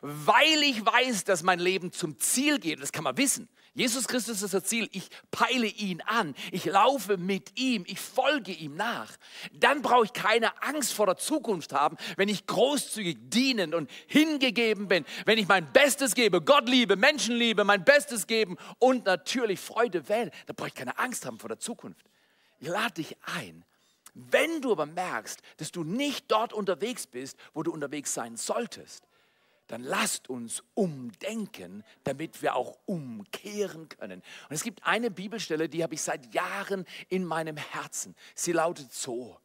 Weil 0.01 0.63
ich 0.63 0.85
weiß, 0.85 1.23
dass 1.23 1.43
mein 1.43 1.59
Leben 1.59 1.91
zum 1.91 2.19
Ziel 2.19 2.59
geht, 2.59 2.81
das 2.81 2.91
kann 2.91 3.03
man 3.03 3.17
wissen. 3.17 3.49
Jesus 3.77 4.07
Christus 4.07 4.41
ist 4.41 4.55
das 4.55 4.63
Ziel. 4.63 4.89
Ich 4.91 5.07
peile 5.29 5.67
ihn 5.67 6.01
an. 6.01 6.33
Ich 6.51 6.65
laufe 6.65 7.17
mit 7.17 7.59
ihm. 7.59 7.83
Ich 7.85 7.99
folge 7.99 8.51
ihm 8.51 8.75
nach. 8.75 9.15
Dann 9.53 9.83
brauche 9.83 10.05
ich 10.05 10.13
keine 10.13 10.63
Angst 10.63 10.93
vor 10.93 11.05
der 11.05 11.17
Zukunft 11.17 11.73
haben, 11.73 11.95
wenn 12.15 12.27
ich 12.27 12.47
großzügig 12.47 13.29
dienend 13.29 13.75
und 13.75 13.87
hingegeben 14.07 14.87
bin. 14.87 15.05
Wenn 15.25 15.37
ich 15.37 15.47
mein 15.47 15.71
Bestes 15.73 16.15
gebe, 16.15 16.41
Gott 16.41 16.67
liebe, 16.67 16.95
Menschen 16.95 17.35
liebe, 17.35 17.63
mein 17.65 17.85
Bestes 17.85 18.25
geben 18.25 18.57
und 18.79 19.05
natürlich 19.05 19.59
Freude 19.59 20.09
wählen. 20.09 20.31
Da 20.47 20.53
brauche 20.53 20.69
ich 20.69 20.75
keine 20.75 20.97
Angst 20.97 21.27
haben 21.27 21.37
vor 21.37 21.49
der 21.49 21.59
Zukunft. 21.59 22.07
Ich 22.59 22.67
lade 22.67 22.95
dich 22.95 23.15
ein. 23.35 23.63
Wenn 24.15 24.63
du 24.63 24.71
aber 24.71 24.87
merkst, 24.87 25.39
dass 25.57 25.71
du 25.71 25.83
nicht 25.83 26.31
dort 26.31 26.51
unterwegs 26.51 27.05
bist, 27.05 27.37
wo 27.53 27.61
du 27.61 27.71
unterwegs 27.71 28.11
sein 28.15 28.37
solltest, 28.37 29.06
dann 29.67 29.83
lasst 29.83 30.29
uns 30.29 30.63
umdenken, 30.73 31.83
damit 32.03 32.41
wir 32.41 32.55
auch 32.55 32.77
umkehren 32.85 33.89
können. 33.89 34.21
Und 34.49 34.55
es 34.55 34.63
gibt 34.63 34.85
eine 34.85 35.11
Bibelstelle, 35.11 35.69
die 35.69 35.83
habe 35.83 35.93
ich 35.93 36.01
seit 36.01 36.33
Jahren 36.33 36.85
in 37.09 37.25
meinem 37.25 37.57
Herzen. 37.57 38.15
Sie 38.33 38.53
lautet 38.53 38.93
so, 38.93 39.39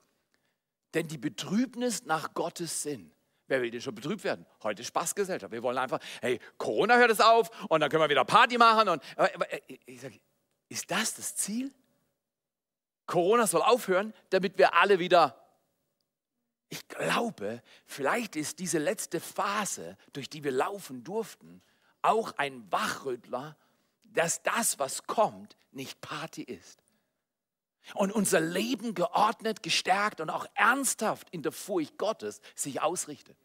denn 0.94 1.08
die 1.08 1.18
Betrübnis 1.18 2.04
nach 2.04 2.34
Gottes 2.34 2.82
Sinn, 2.82 3.12
Wer 3.48 3.60
will 3.60 3.70
denn 3.70 3.82
schon 3.82 3.94
betrübt 3.94 4.24
werden? 4.24 4.46
Heute 4.62 4.82
Spaßgesellschaft. 4.82 5.52
Wir 5.52 5.62
wollen 5.62 5.76
einfach, 5.76 5.98
hey, 6.22 6.40
Corona 6.56 6.96
hört 6.96 7.10
es 7.10 7.20
auf 7.20 7.50
und 7.68 7.80
dann 7.80 7.90
können 7.90 8.02
wir 8.02 8.08
wieder 8.08 8.24
Party 8.24 8.56
machen. 8.56 8.88
Und, 8.88 9.02
äh, 9.16 9.60
ich 9.84 10.00
sage, 10.00 10.18
ist 10.70 10.90
das 10.90 11.12
das 11.16 11.36
Ziel? 11.36 11.70
Corona 13.04 13.46
soll 13.46 13.60
aufhören, 13.60 14.14
damit 14.30 14.56
wir 14.56 14.72
alle 14.72 14.98
wieder 14.98 15.41
ich 16.72 16.88
glaube, 16.88 17.62
vielleicht 17.84 18.34
ist 18.34 18.58
diese 18.58 18.78
letzte 18.78 19.20
Phase, 19.20 19.98
durch 20.14 20.30
die 20.30 20.42
wir 20.42 20.52
laufen 20.52 21.04
durften, 21.04 21.60
auch 22.00 22.32
ein 22.38 22.64
Wachrüttler, 22.72 23.58
dass 24.04 24.42
das, 24.42 24.78
was 24.78 25.06
kommt, 25.06 25.58
nicht 25.72 26.00
Party 26.00 26.40
ist. 26.40 26.82
Und 27.92 28.10
unser 28.10 28.40
Leben 28.40 28.94
geordnet, 28.94 29.62
gestärkt 29.62 30.22
und 30.22 30.30
auch 30.30 30.46
ernsthaft 30.54 31.28
in 31.28 31.42
der 31.42 31.52
Furcht 31.52 31.98
Gottes 31.98 32.40
sich 32.54 32.80
ausrichtet. 32.80 33.36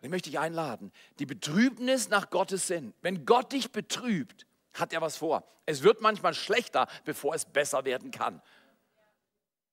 Ich 0.00 0.08
möchte 0.08 0.30
dich 0.30 0.38
einladen, 0.38 0.90
die 1.18 1.26
Betrübnis 1.26 2.08
nach 2.08 2.30
Gottes 2.30 2.66
Sinn. 2.66 2.94
Wenn 3.02 3.26
Gott 3.26 3.52
dich 3.52 3.72
betrübt, 3.72 4.46
hat 4.72 4.94
er 4.94 5.02
was 5.02 5.18
vor. 5.18 5.46
Es 5.66 5.82
wird 5.82 6.00
manchmal 6.00 6.32
schlechter, 6.32 6.88
bevor 7.04 7.34
es 7.34 7.44
besser 7.44 7.84
werden 7.84 8.10
kann. 8.10 8.40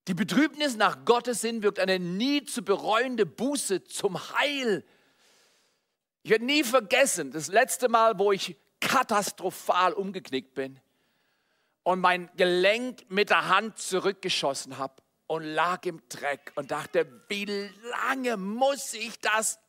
Die 0.08 0.14
Betrübnis 0.14 0.76
nach 0.76 1.04
Gottes 1.06 1.42
Sinn 1.42 1.64
wirkt 1.64 1.80
eine 1.80 2.00
nie 2.00 2.44
zu 2.44 2.64
bereuende 2.64 3.26
Buße 3.26 3.84
zum 3.86 4.18
Heil. 4.38 4.86
Ich 6.22 6.32
werde 6.32 6.46
nie 6.46 6.64
vergessen, 6.64 7.32
das 7.32 7.48
letzte 7.48 7.90
Mal, 7.90 8.18
wo 8.20 8.32
ich 8.32 8.56
katastrophal 8.80 9.94
umgeknickt 9.94 10.54
bin 10.54 10.80
und 11.84 12.00
mein 12.00 12.30
Gelenk 12.36 13.10
mit 13.10 13.30
der 13.30 13.48
Hand 13.48 13.80
zurückgeschossen 13.80 14.78
habe 14.78 15.02
und 15.28 15.44
lag 15.44 15.84
im 15.86 16.02
Dreck 16.10 16.52
und 16.56 16.72
dachte, 16.72 17.24
wie 17.30 17.46
lange 17.46 18.38
muss 18.38 18.94
ich 18.94 19.20
das 19.20 19.60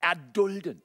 erdulden? 0.00 0.82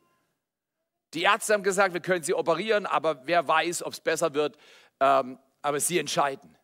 Die 1.13 1.23
Ärzte 1.23 1.53
haben 1.53 1.63
gesagt, 1.63 1.93
wir 1.93 2.01
können 2.01 2.23
sie 2.23 2.33
operieren, 2.33 2.85
aber 2.85 3.27
wer 3.27 3.47
weiß, 3.47 3.83
ob 3.83 3.93
es 3.93 3.99
besser 3.99 4.33
wird. 4.33 4.57
Ähm, 4.99 5.37
aber 5.61 5.79
sie 5.79 5.99
entscheiden. 5.99 6.57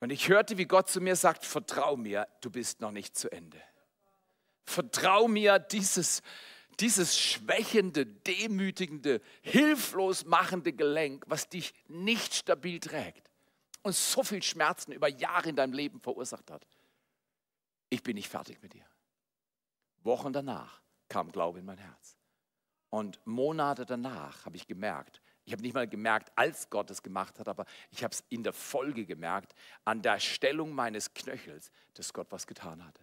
Und 0.00 0.10
ich 0.10 0.28
hörte, 0.28 0.56
wie 0.58 0.64
Gott 0.64 0.88
zu 0.88 1.00
mir 1.00 1.14
sagt, 1.14 1.44
vertrau 1.44 1.96
mir, 1.96 2.26
du 2.40 2.50
bist 2.50 2.80
noch 2.80 2.90
nicht 2.90 3.16
zu 3.16 3.30
Ende. 3.30 3.60
Vertrau 4.64 5.28
mir 5.28 5.58
dieses, 5.58 6.22
dieses 6.80 7.18
schwächende, 7.18 8.06
demütigende, 8.06 9.20
hilflos 9.42 10.24
machende 10.24 10.72
Gelenk, 10.72 11.24
was 11.26 11.48
dich 11.48 11.74
nicht 11.88 12.34
stabil 12.34 12.80
trägt 12.80 13.30
und 13.82 13.94
so 13.94 14.22
viel 14.22 14.42
Schmerzen 14.42 14.92
über 14.92 15.08
Jahre 15.08 15.50
in 15.50 15.56
deinem 15.56 15.74
Leben 15.74 16.00
verursacht 16.00 16.50
hat. 16.50 16.66
Ich 17.90 18.02
bin 18.02 18.14
nicht 18.14 18.28
fertig 18.28 18.62
mit 18.62 18.72
dir. 18.72 18.86
Wochen 20.02 20.32
danach 20.32 20.80
kam 21.08 21.30
Glaube 21.30 21.58
in 21.58 21.66
mein 21.66 21.78
Herz. 21.78 22.16
Und 22.88 23.20
Monate 23.26 23.84
danach 23.84 24.46
habe 24.46 24.56
ich 24.56 24.66
gemerkt, 24.66 25.20
ich 25.50 25.52
habe 25.52 25.62
nicht 25.62 25.74
mal 25.74 25.88
gemerkt, 25.88 26.30
als 26.36 26.70
Gott 26.70 26.92
es 26.92 27.02
gemacht 27.02 27.40
hat, 27.40 27.48
aber 27.48 27.66
ich 27.90 28.04
habe 28.04 28.14
es 28.14 28.22
in 28.28 28.44
der 28.44 28.52
Folge 28.52 29.04
gemerkt, 29.04 29.52
an 29.84 30.00
der 30.00 30.20
Stellung 30.20 30.72
meines 30.72 31.12
Knöchels, 31.12 31.72
dass 31.94 32.12
Gott 32.12 32.28
was 32.30 32.46
getan 32.46 32.86
hatte. 32.86 33.02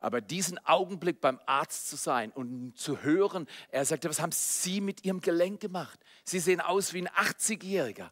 Aber 0.00 0.20
diesen 0.20 0.58
Augenblick 0.66 1.20
beim 1.20 1.38
Arzt 1.46 1.88
zu 1.88 1.94
sein 1.94 2.32
und 2.32 2.76
zu 2.76 3.02
hören, 3.02 3.46
er 3.68 3.84
sagte, 3.84 4.08
was 4.08 4.20
haben 4.20 4.32
Sie 4.32 4.80
mit 4.80 5.04
Ihrem 5.04 5.20
Gelenk 5.20 5.60
gemacht? 5.60 6.00
Sie 6.24 6.40
sehen 6.40 6.60
aus 6.60 6.92
wie 6.92 7.02
ein 7.02 7.08
80-Jähriger. 7.08 8.10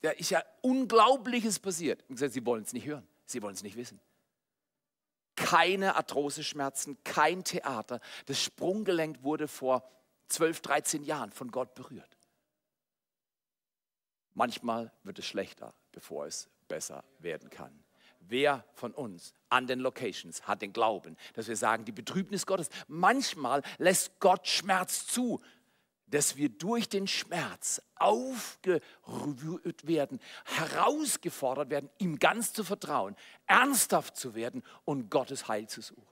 Da 0.00 0.10
ist 0.10 0.30
ja 0.30 0.44
Unglaubliches 0.60 1.58
passiert. 1.58 2.04
Und 2.08 2.14
gesagt, 2.14 2.34
Sie 2.34 2.46
wollen 2.46 2.62
es 2.62 2.72
nicht 2.72 2.86
hören, 2.86 3.06
Sie 3.26 3.42
wollen 3.42 3.54
es 3.54 3.64
nicht 3.64 3.76
wissen. 3.76 4.00
keine 5.34 5.96
Arthroseschmerzen, 5.96 7.02
kein 7.02 7.42
Theater. 7.42 7.98
Das 8.26 8.40
Sprunggelenk 8.40 9.24
wurde 9.24 9.48
vor 9.48 9.90
12, 10.32 10.60
13 10.60 11.04
Jahren 11.04 11.30
von 11.30 11.50
Gott 11.50 11.74
berührt. 11.74 12.16
Manchmal 14.34 14.92
wird 15.02 15.18
es 15.18 15.26
schlechter, 15.26 15.74
bevor 15.92 16.26
es 16.26 16.48
besser 16.68 17.04
werden 17.18 17.50
kann. 17.50 17.84
Wer 18.20 18.64
von 18.74 18.94
uns 18.94 19.34
an 19.48 19.66
den 19.66 19.80
Locations 19.80 20.46
hat 20.46 20.62
den 20.62 20.72
Glauben, 20.72 21.16
dass 21.34 21.48
wir 21.48 21.56
sagen, 21.56 21.84
die 21.84 21.92
Betrübnis 21.92 22.46
Gottes, 22.46 22.70
manchmal 22.86 23.62
lässt 23.78 24.20
Gott 24.20 24.46
Schmerz 24.46 25.06
zu, 25.06 25.40
dass 26.06 26.36
wir 26.36 26.50
durch 26.50 26.88
den 26.88 27.06
Schmerz 27.06 27.82
aufgerührt 27.96 29.86
werden, 29.86 30.20
herausgefordert 30.44 31.70
werden, 31.70 31.90
ihm 31.98 32.18
ganz 32.18 32.52
zu 32.52 32.64
vertrauen, 32.64 33.16
ernsthaft 33.46 34.16
zu 34.16 34.34
werden 34.34 34.62
und 34.84 35.10
Gottes 35.10 35.48
Heil 35.48 35.68
zu 35.68 35.80
suchen. 35.80 36.11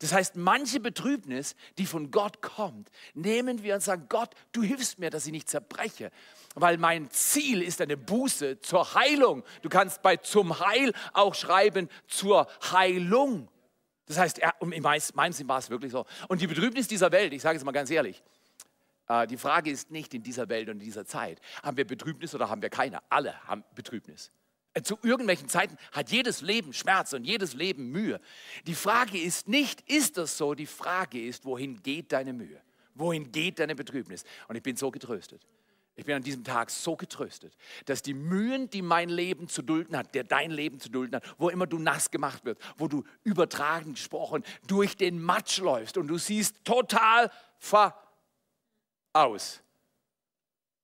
Das 0.00 0.14
heißt, 0.14 0.36
manche 0.36 0.80
Betrübnis, 0.80 1.54
die 1.76 1.84
von 1.84 2.10
Gott 2.10 2.40
kommt, 2.40 2.90
nehmen 3.12 3.62
wir 3.62 3.74
und 3.74 3.82
sagen, 3.82 4.06
Gott, 4.08 4.34
du 4.52 4.62
hilfst 4.62 4.98
mir, 4.98 5.10
dass 5.10 5.26
ich 5.26 5.32
nicht 5.32 5.48
zerbreche, 5.48 6.10
weil 6.54 6.78
mein 6.78 7.10
Ziel 7.10 7.62
ist 7.62 7.82
eine 7.82 7.98
Buße 7.98 8.60
zur 8.60 8.94
Heilung. 8.94 9.44
Du 9.60 9.68
kannst 9.68 10.00
bei 10.00 10.16
zum 10.16 10.58
Heil 10.58 10.92
auch 11.12 11.34
schreiben 11.34 11.88
zur 12.08 12.46
Heilung. 12.72 13.48
Das 14.06 14.18
heißt, 14.18 14.40
in 14.72 14.82
meinem 14.82 15.32
Sinn 15.32 15.48
war 15.48 15.58
es 15.58 15.68
wirklich 15.68 15.92
so. 15.92 16.06
Und 16.28 16.40
die 16.40 16.46
Betrübnis 16.46 16.88
dieser 16.88 17.12
Welt, 17.12 17.34
ich 17.34 17.42
sage 17.42 17.58
es 17.58 17.64
mal 17.64 17.72
ganz 17.72 17.90
ehrlich, 17.90 18.22
äh, 19.06 19.26
die 19.26 19.36
Frage 19.36 19.70
ist 19.70 19.90
nicht 19.90 20.14
in 20.14 20.22
dieser 20.22 20.48
Welt 20.48 20.70
und 20.70 20.76
in 20.76 20.84
dieser 20.84 21.04
Zeit, 21.04 21.40
haben 21.62 21.76
wir 21.76 21.86
Betrübnis 21.86 22.34
oder 22.34 22.48
haben 22.48 22.62
wir 22.62 22.70
keine? 22.70 23.00
Alle 23.10 23.38
haben 23.46 23.64
Betrübnis. 23.74 24.32
Äh, 24.74 24.82
zu 24.82 24.98
irgendwelchen 25.02 25.48
Zeiten 25.48 25.76
hat 25.92 26.10
jedes 26.10 26.42
Leben 26.42 26.72
Schmerz 26.72 27.12
und 27.12 27.24
jedes 27.24 27.54
Leben 27.54 27.90
Mühe. 27.90 28.20
Die 28.66 28.74
Frage 28.74 29.20
ist 29.20 29.48
nicht, 29.48 29.80
ist 29.90 30.16
das 30.16 30.36
so? 30.36 30.54
Die 30.54 30.66
Frage 30.66 31.24
ist, 31.24 31.44
wohin 31.44 31.82
geht 31.82 32.12
deine 32.12 32.32
Mühe? 32.32 32.60
Wohin 32.94 33.32
geht 33.32 33.58
deine 33.58 33.74
Betrübnis? 33.74 34.24
Und 34.48 34.56
ich 34.56 34.62
bin 34.62 34.76
so 34.76 34.90
getröstet. 34.90 35.42
Ich 35.96 36.06
bin 36.06 36.14
an 36.14 36.22
diesem 36.22 36.44
Tag 36.44 36.70
so 36.70 36.96
getröstet, 36.96 37.54
dass 37.84 38.00
die 38.00 38.14
Mühen, 38.14 38.70
die 38.70 38.80
mein 38.80 39.10
Leben 39.10 39.48
zu 39.48 39.60
dulden 39.60 39.96
hat, 39.96 40.14
der 40.14 40.24
dein 40.24 40.50
Leben 40.50 40.80
zu 40.80 40.88
dulden 40.88 41.16
hat, 41.16 41.34
wo 41.36 41.50
immer 41.50 41.66
du 41.66 41.78
nass 41.78 42.10
gemacht 42.10 42.44
wird, 42.44 42.58
wo 42.78 42.88
du 42.88 43.04
übertragen 43.22 43.92
gesprochen 43.92 44.44
durch 44.66 44.96
den 44.96 45.20
Matsch 45.20 45.58
läufst 45.58 45.98
und 45.98 46.06
du 46.06 46.16
siehst 46.16 46.64
total 46.64 47.30
ver 47.58 47.94
aus. 49.12 49.60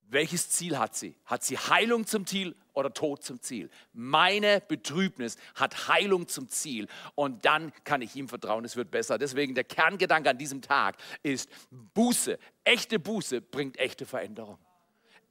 Welches 0.02 0.50
Ziel 0.50 0.78
hat 0.78 0.94
sie? 0.94 1.16
Hat 1.24 1.44
sie 1.44 1.56
Heilung 1.56 2.06
zum 2.06 2.26
Ziel 2.26 2.54
oder 2.76 2.92
Tod 2.92 3.22
zum 3.22 3.40
Ziel? 3.40 3.70
Meine 3.92 4.62
Betrübnis 4.66 5.36
hat 5.54 5.88
Heilung 5.88 6.28
zum 6.28 6.48
Ziel 6.48 6.86
und 7.14 7.44
dann 7.44 7.72
kann 7.84 8.02
ich 8.02 8.14
ihm 8.16 8.28
vertrauen, 8.28 8.64
es 8.64 8.76
wird 8.76 8.90
besser. 8.90 9.18
Deswegen 9.18 9.54
der 9.54 9.64
Kerngedanke 9.64 10.30
an 10.30 10.38
diesem 10.38 10.62
Tag 10.62 10.96
ist 11.22 11.48
Buße. 11.70 12.38
Echte 12.64 12.98
Buße 12.98 13.40
bringt 13.40 13.78
echte 13.78 14.06
Veränderung. 14.06 14.58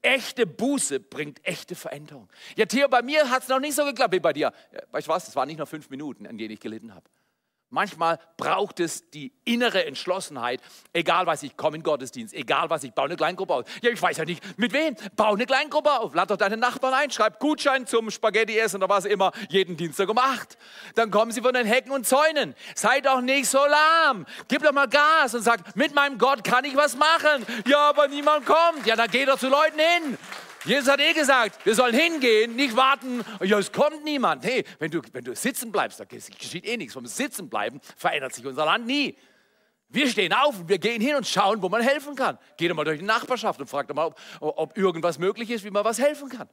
Echte 0.02 0.46
Buße 0.46 1.00
bringt 1.00 1.44
echte 1.46 1.74
Veränderung. 1.74 2.30
Ja, 2.56 2.66
Theo, 2.66 2.88
bei 2.88 3.02
mir 3.02 3.30
hat 3.30 3.44
es 3.44 3.50
noch 3.50 3.60
nicht 3.60 3.74
so 3.74 3.84
geklappt 3.86 4.14
wie 4.14 4.20
bei 4.20 4.34
dir. 4.34 4.52
Weißt 4.92 5.08
du 5.08 5.12
was, 5.12 5.28
es 5.28 5.36
waren 5.36 5.48
nicht 5.48 5.58
nur 5.58 5.66
fünf 5.66 5.90
Minuten, 5.90 6.28
an 6.28 6.38
denen 6.38 6.52
ich 6.52 6.60
gelitten 6.60 6.94
habe. 6.94 7.10
Manchmal 7.70 8.20
braucht 8.38 8.80
es 8.80 9.10
die 9.10 9.34
innere 9.44 9.86
Entschlossenheit, 9.86 10.62
egal 10.94 11.26
was 11.26 11.42
ich 11.44 11.58
komme 11.58 11.78
in 11.78 11.84
Gottesdienst, 11.84 12.34
egal 12.34 12.70
was 12.70 12.84
ich 12.84 12.94
baue 12.94 13.06
eine 13.06 13.16
Kleingruppe 13.16 13.54
auf. 13.54 13.66
Ja, 13.82 13.90
ich 13.90 14.02
weiß 14.02 14.18
ja 14.18 14.26
nicht, 14.26 14.58
mit 14.58 14.72
wem. 14.72 14.96
Bau 15.16 15.34
eine 15.34 15.46
Kleingruppe 15.46 15.92
auf. 15.92 16.14
Lad 16.14 16.30
doch 16.30 16.38
deine 16.38 16.58
Nachbarn 16.58 16.94
ein, 16.94 17.12
schreib 17.12 17.40
Gutschein 17.40 17.88
zum 17.88 18.12
Spaghetti 18.12 18.58
essen 18.58 18.78
oder 18.78 18.90
was 18.90 19.06
immer, 19.06 19.32
jeden 19.50 19.78
Dienstag 19.78 20.10
um 20.10 20.18
acht. 20.18 20.58
Dann 20.94 21.10
kommen 21.10 21.32
sie 21.32 21.42
von 21.42 21.54
den 21.54 21.66
Hecken 21.66 21.92
und 21.92 22.06
Zäunen. 22.08 22.56
Sei 22.76 23.02
doch 23.02 23.22
nicht 23.22 23.48
so 23.48 23.66
lahm. 23.66 24.26
Gib 24.48 24.62
doch 24.62 24.72
mal 24.72 24.88
Gas 24.88 25.34
und 25.34 25.42
sag, 25.42 25.76
mit 25.76 25.94
meinem 25.96 26.18
Gott 26.18 26.44
kann 26.44 26.66
ich 26.66 26.76
was 26.76 26.96
machen. 26.96 27.46
Ja, 27.68 27.90
aber 27.90 28.08
niemand 28.08 28.46
kommt. 28.46 28.86
Ja, 28.86 28.96
dann 28.96 29.10
geh 29.10 29.26
doch 29.26 29.40
zu 29.40 29.50
Leuten 29.50 29.80
hin. 29.80 30.18
Jesus 30.66 30.90
hat 30.90 31.00
eh 31.00 31.14
gesagt, 31.14 31.64
wir 31.66 31.76
sollen 31.76 31.94
hingehen, 31.94 32.56
nicht 32.56 32.76
warten, 32.76 33.24
ja, 33.42 33.60
es 33.60 33.72
kommt 33.72 34.04
niemand. 34.04 34.44
Hey, 34.44 34.64
wenn 34.80 34.90
du, 34.90 35.02
wenn 35.14 35.24
du 35.24 35.36
sitzen 35.36 35.72
bleibst, 35.72 36.00
da 36.00 36.06
geschieht 36.06 36.66
eh 36.66 36.78
nichts. 36.78 36.94
Vom 36.94 37.06
Sitzen 37.06 37.50
bleiben 37.50 37.80
verändert 37.96 38.34
sich 38.34 38.46
unser 38.46 38.66
Land 38.66 38.88
nie. 38.88 39.16
Wir 39.90 40.10
stehen 40.10 40.34
auf 40.34 40.60
und 40.60 40.68
wir 40.68 40.80
gehen 40.80 41.02
hin 41.02 41.16
und 41.16 41.28
schauen, 41.28 41.62
wo 41.62 41.70
man 41.70 41.82
helfen 41.82 42.16
kann. 42.16 42.40
Geh 42.58 42.68
doch 42.68 42.76
mal 42.76 42.84
durch 42.84 43.00
die 43.00 43.06
Nachbarschaft 43.06 43.62
und 43.62 43.68
frag 43.68 43.88
doch 43.88 43.96
mal, 43.96 44.08
ob, 44.08 44.58
ob 44.58 44.78
irgendwas 44.78 45.20
möglich 45.20 45.50
ist, 45.52 45.64
wie 45.64 45.70
man 45.70 45.86
was 45.86 46.00
helfen 46.00 46.30
kann. 46.30 46.50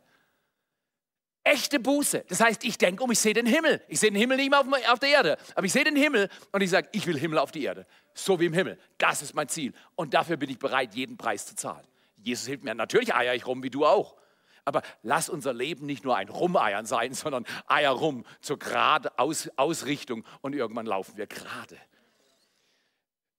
Echte 1.45 1.81
Buße. 1.81 2.25
Das 2.29 2.41
heißt, 2.41 2.63
ich 2.65 2.79
denke 2.79 3.03
um, 3.03 3.11
ich 3.11 3.19
sehe 3.19 3.35
den 3.35 3.47
Himmel. 3.47 3.83
Ich 3.89 3.99
sehe 3.99 4.11
den 4.11 4.21
Himmel 4.21 4.37
nicht 4.37 4.51
mehr 4.51 4.61
auf, 4.61 4.67
auf 4.91 4.99
der 5.01 5.09
Erde, 5.09 5.39
aber 5.55 5.67
ich 5.67 5.73
sehe 5.73 5.83
den 5.83 5.97
Himmel 5.97 6.29
und 6.53 6.61
ich 6.61 6.71
sage, 6.71 6.89
ich 6.93 7.07
will 7.07 7.19
Himmel 7.19 7.39
auf 7.39 7.51
die 7.51 7.65
Erde. 7.65 7.87
So 8.15 8.39
wie 8.39 8.47
im 8.47 8.53
Himmel. 8.53 8.79
Das 8.99 9.23
ist 9.23 9.35
mein 9.35 9.49
Ziel. 9.49 9.73
Und 9.97 10.15
dafür 10.15 10.37
bin 10.37 10.51
ich 10.51 10.59
bereit, 10.59 10.95
jeden 10.95 11.17
Preis 11.17 11.47
zu 11.47 11.57
zahlen. 11.57 11.87
Jesus 12.23 12.47
hilft 12.47 12.65
mir. 12.65 12.75
Natürlich 12.75 13.15
eier 13.15 13.35
ich 13.35 13.47
rum, 13.47 13.63
wie 13.63 13.71
du 13.71 13.87
auch. 13.87 14.17
Aber 14.65 14.83
lass 15.03 15.29
unser 15.29 15.53
Leben 15.53 15.87
nicht 15.87 16.05
nur 16.05 16.17
ein 16.17 16.29
Rumeiern 16.29 16.87
sein, 16.87 17.15
sondern 17.15 17.47
Eier 17.67 17.91
rum 17.91 18.25
zur 18.41 18.59
gerade 18.59 19.19
Aus 19.19 19.51
Ausrichtung 19.57 20.25
und 20.41 20.55
irgendwann 20.55 20.87
laufen 20.87 21.17
wir 21.17 21.27
gerade. 21.27 21.79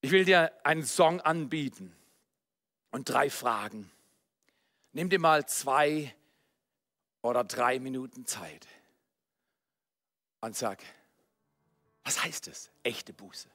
Ich 0.00 0.10
will 0.10 0.24
dir 0.24 0.52
einen 0.64 0.84
Song 0.84 1.20
anbieten 1.22 1.96
und 2.90 3.08
drei 3.08 3.30
Fragen. 3.30 3.90
Nimm 4.92 5.08
dir 5.08 5.18
mal 5.18 5.46
zwei 5.46 6.14
oder 7.22 7.42
drei 7.42 7.78
Minuten 7.78 8.26
Zeit 8.26 8.68
und 10.40 10.54
sag, 10.54 10.82
was 12.04 12.22
heißt 12.22 12.48
es, 12.48 12.70
echte 12.82 13.14
Buße? 13.14 13.48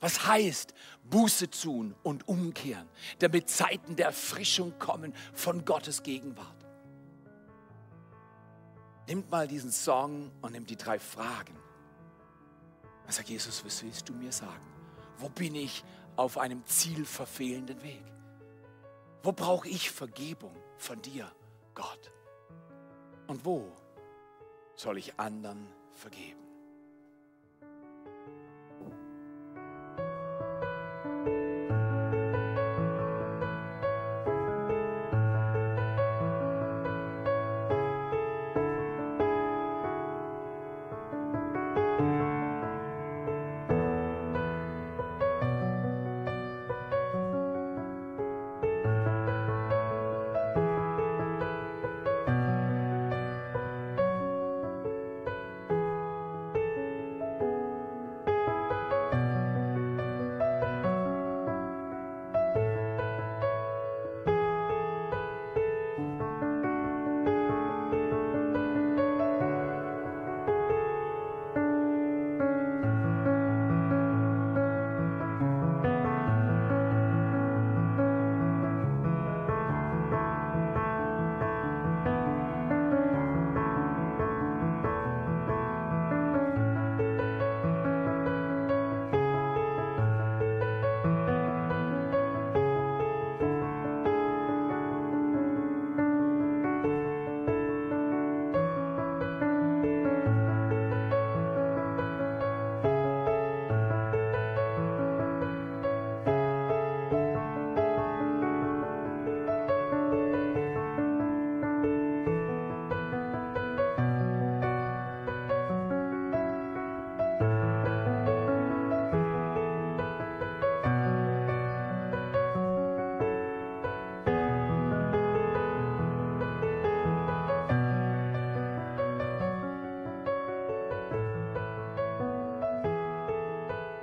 Was 0.00 0.26
heißt 0.26 0.74
Buße 1.04 1.50
tun 1.50 1.94
und 2.02 2.28
umkehren, 2.28 2.88
damit 3.18 3.50
Zeiten 3.50 3.96
der 3.96 4.06
Erfrischung 4.06 4.78
kommen 4.78 5.14
von 5.34 5.64
Gottes 5.64 6.02
Gegenwart? 6.02 6.66
Nimmt 9.06 9.30
mal 9.30 9.48
diesen 9.48 9.72
Song 9.72 10.30
und 10.40 10.52
nimmt 10.52 10.70
die 10.70 10.76
drei 10.76 10.98
Fragen. 10.98 11.56
Und 13.04 13.12
sagt 13.12 13.28
Jesus, 13.28 13.64
was 13.64 13.82
willst 13.82 14.08
du 14.08 14.14
mir 14.14 14.32
sagen? 14.32 14.66
Wo 15.18 15.28
bin 15.28 15.54
ich 15.54 15.84
auf 16.16 16.38
einem 16.38 16.64
zielverfehlenden 16.66 17.82
Weg? 17.82 18.04
Wo 19.22 19.32
brauche 19.32 19.68
ich 19.68 19.90
Vergebung 19.90 20.56
von 20.78 21.00
dir, 21.02 21.30
Gott? 21.74 22.12
Und 23.26 23.44
wo 23.44 23.72
soll 24.74 24.98
ich 24.98 25.18
anderen 25.18 25.66
vergeben? 25.92 26.41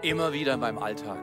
Immer 0.09 0.33
wieder 0.33 0.55
in 0.55 0.59
meinem 0.59 0.79
Alltag, 0.79 1.19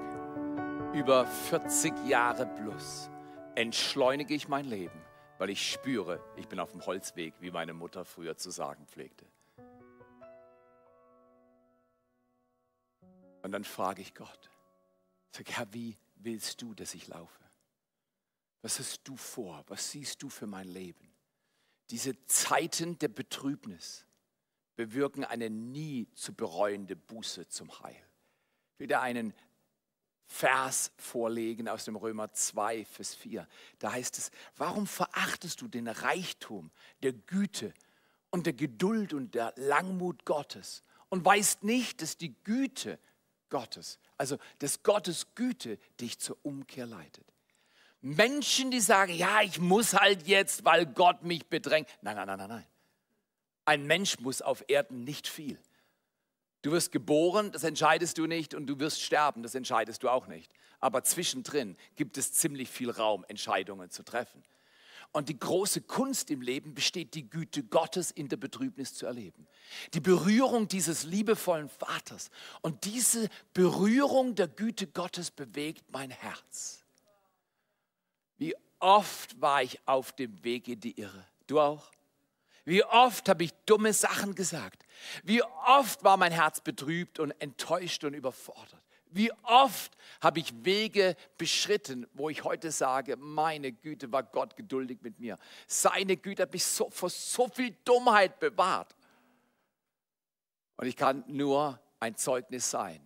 über 0.95 1.27
40 1.27 2.07
Jahre 2.07 2.47
plus, 2.47 3.11
entschleunige 3.57 4.33
ich 4.33 4.47
mein 4.47 4.65
Leben, 4.65 5.03
weil 5.39 5.51
ich 5.51 5.73
spüre, 5.73 6.23
ich 6.37 6.47
bin 6.47 6.61
auf 6.61 6.71
dem 6.71 6.87
Holzweg, 6.87 7.35
wie 7.41 7.51
meine 7.51 7.75
Mutter 7.75 8.05
früher 8.05 8.37
zu 8.37 8.51
sagen 8.51 8.87
pflegte. 8.87 9.27
Und 13.43 13.51
dann 13.51 13.65
frage 13.65 14.03
ich 14.03 14.15
Gott, 14.15 14.51
sag, 15.33 15.51
Herr, 15.51 15.67
wie 15.73 15.97
willst 16.15 16.63
du, 16.63 16.73
dass 16.73 16.95
ich 16.95 17.09
laufe? 17.09 17.43
Was 18.63 18.79
hast 18.79 19.01
du 19.03 19.17
vor? 19.17 19.65
Was 19.67 19.91
siehst 19.91 20.23
du 20.23 20.29
für 20.29 20.47
mein 20.47 20.69
Leben? 20.69 21.13
Diese 21.91 22.25
Zeiten 22.27 22.97
der 23.01 23.09
Betrübnis 23.09 24.07
bewirken 24.77 25.25
eine 25.25 25.51
nie 25.51 26.07
zu 26.15 26.33
bereuende 26.33 26.95
Buße 26.95 27.49
zum 27.49 27.81
Heil. 27.81 28.06
Dir 28.79 29.01
einen 29.01 29.33
Vers 30.27 30.93
vorlegen 30.99 31.69
aus 31.69 31.85
dem 31.85 31.97
Römer 31.97 32.33
2, 32.33 32.85
Vers 32.85 33.15
4. 33.15 33.47
Da 33.79 33.93
heißt 33.93 34.19
es, 34.19 34.31
warum 34.57 34.87
verachtest 34.87 35.61
du 35.61 35.69
den 35.69 35.89
Reichtum 35.89 36.71
der 37.03 37.13
Güte 37.13 37.73
und 38.31 38.47
der 38.47 38.53
Geduld 38.53 39.15
und 39.15 39.35
der 39.35 39.55
Langmut 39.57 40.25
Gottes 40.25 40.83
und 41.09 41.25
weißt 41.25 41.63
nicht, 41.63 42.03
dass 42.03 42.17
die 42.17 42.35
Güte 42.45 42.99
Gottes, 43.49 43.99
also 44.19 44.37
dass 44.59 44.83
Gottes 44.83 45.35
Güte 45.35 45.79
dich 46.01 46.19
zur 46.19 46.37
Umkehr 46.43 46.87
leitet? 46.87 47.25
Menschen, 48.01 48.71
die 48.71 48.81
sagen, 48.81 49.15
ja, 49.15 49.43
ich 49.43 49.59
muss 49.59 49.95
halt 49.95 50.27
jetzt, 50.27 50.65
weil 50.65 50.87
Gott 50.87 51.23
mich 51.23 51.47
bedrängt. 51.47 51.89
Nein, 52.03 52.17
nein, 52.17 52.27
nein, 52.27 52.39
nein, 52.39 52.49
nein. 52.49 52.67
Ein 53.65 53.87
Mensch 53.87 54.21
muss 54.21 54.43
auf 54.43 54.65
Erden 54.69 55.05
nicht 55.05 55.27
viel. 55.27 55.59
Du 56.67 56.73
wirst 56.73 56.91
geboren, 56.91 57.53
das 57.53 57.63
entscheidest 57.63 58.19
du 58.19 58.27
nicht, 58.27 58.53
und 58.53 58.67
du 58.67 58.81
wirst 58.81 59.01
sterben, 59.01 59.45
das 59.45 59.55
entscheidest 59.55 60.03
du 60.03 60.09
auch 60.09 60.27
nicht. 60.27 60.51
Aber 60.81 61.05
zwischendrin 61.05 61.77
gibt 61.95 62.19
es 62.19 62.33
ziemlich 62.33 62.69
viel 62.69 62.91
Raum, 62.91 63.25
Entscheidungen 63.29 63.89
zu 63.89 64.03
treffen. 64.03 64.43
Und 65.13 65.29
die 65.29 65.39
große 65.39 65.83
Kunst 65.83 66.29
im 66.29 66.41
Leben 66.43 66.75
besteht, 66.75 67.15
die 67.15 67.31
Güte 67.31 67.63
Gottes 67.63 68.11
in 68.11 68.29
der 68.29 68.37
Betrübnis 68.39 68.95
zu 68.95 69.07
erleben. 69.07 69.47
Die 69.95 70.01
Berührung 70.01 70.67
dieses 70.67 71.05
liebevollen 71.05 71.69
Vaters. 71.69 72.31
Und 72.63 72.85
diese 72.85 73.29
Berührung 73.55 74.35
der 74.35 74.49
Güte 74.49 74.89
Gottes 74.89 75.31
bewegt 75.31 75.85
mein 75.93 76.11
Herz. 76.11 76.85
Wie 78.39 78.57
oft 78.81 79.41
war 79.41 79.63
ich 79.63 79.79
auf 79.87 80.11
dem 80.11 80.43
Weg 80.43 80.67
in 80.67 80.81
die 80.81 80.99
Irre? 81.01 81.29
Du 81.47 81.61
auch? 81.61 81.93
Wie 82.67 82.85
oft 82.85 83.29
habe 83.29 83.45
ich 83.45 83.53
dumme 83.65 83.93
Sachen 83.93 84.35
gesagt? 84.35 84.85
Wie 85.23 85.43
oft 85.43 86.03
war 86.03 86.17
mein 86.17 86.33
Herz 86.33 86.61
betrübt 86.61 87.21
und 87.21 87.31
enttäuscht 87.41 88.03
und 88.03 88.13
überfordert? 88.13 88.83
Wie 89.09 89.33
oft 89.45 89.97
habe 90.21 90.41
ich 90.41 90.53
Wege 90.65 91.15
beschritten, 91.39 92.09
wo 92.13 92.29
ich 92.29 92.43
heute 92.43 92.73
sage, 92.73 93.17
meine 93.17 93.71
Güte 93.71 94.11
war 94.11 94.25
Gott 94.25 94.57
geduldig 94.57 94.99
mit 95.01 95.21
mir. 95.21 95.39
Seine 95.69 96.17
Güte 96.17 96.43
hat 96.43 96.53
mich 96.53 96.65
so, 96.65 96.91
vor 96.91 97.09
so 97.09 97.49
viel 97.49 97.71
Dummheit 97.85 98.41
bewahrt. 98.41 98.97
Und 100.77 100.89
ich 100.89 100.97
kann 100.97 101.23
nur 101.29 101.81
ein 102.01 102.17
Zeugnis 102.17 102.69
sein. 102.69 103.01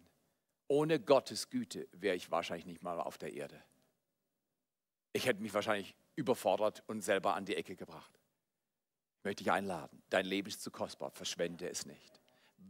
Ohne 0.68 1.00
Gottes 1.00 1.50
Güte 1.50 1.86
wäre 1.92 2.16
ich 2.16 2.30
wahrscheinlich 2.30 2.64
nicht 2.64 2.82
mal 2.82 2.98
auf 2.98 3.18
der 3.18 3.34
Erde. 3.34 3.62
Ich 5.12 5.26
hätte 5.26 5.42
mich 5.42 5.52
wahrscheinlich 5.52 5.94
überfordert 6.16 6.82
und 6.86 7.02
selber 7.02 7.34
an 7.34 7.44
die 7.44 7.56
Ecke 7.56 7.76
gebracht. 7.76 8.19
Ich 9.20 9.24
möchte 9.24 9.44
dich 9.44 9.52
einladen. 9.52 10.02
Dein 10.08 10.24
Leben 10.24 10.48
ist 10.48 10.62
zu 10.62 10.70
kostbar. 10.70 11.10
Verschwende 11.10 11.68
es 11.68 11.84
nicht. 11.84 12.20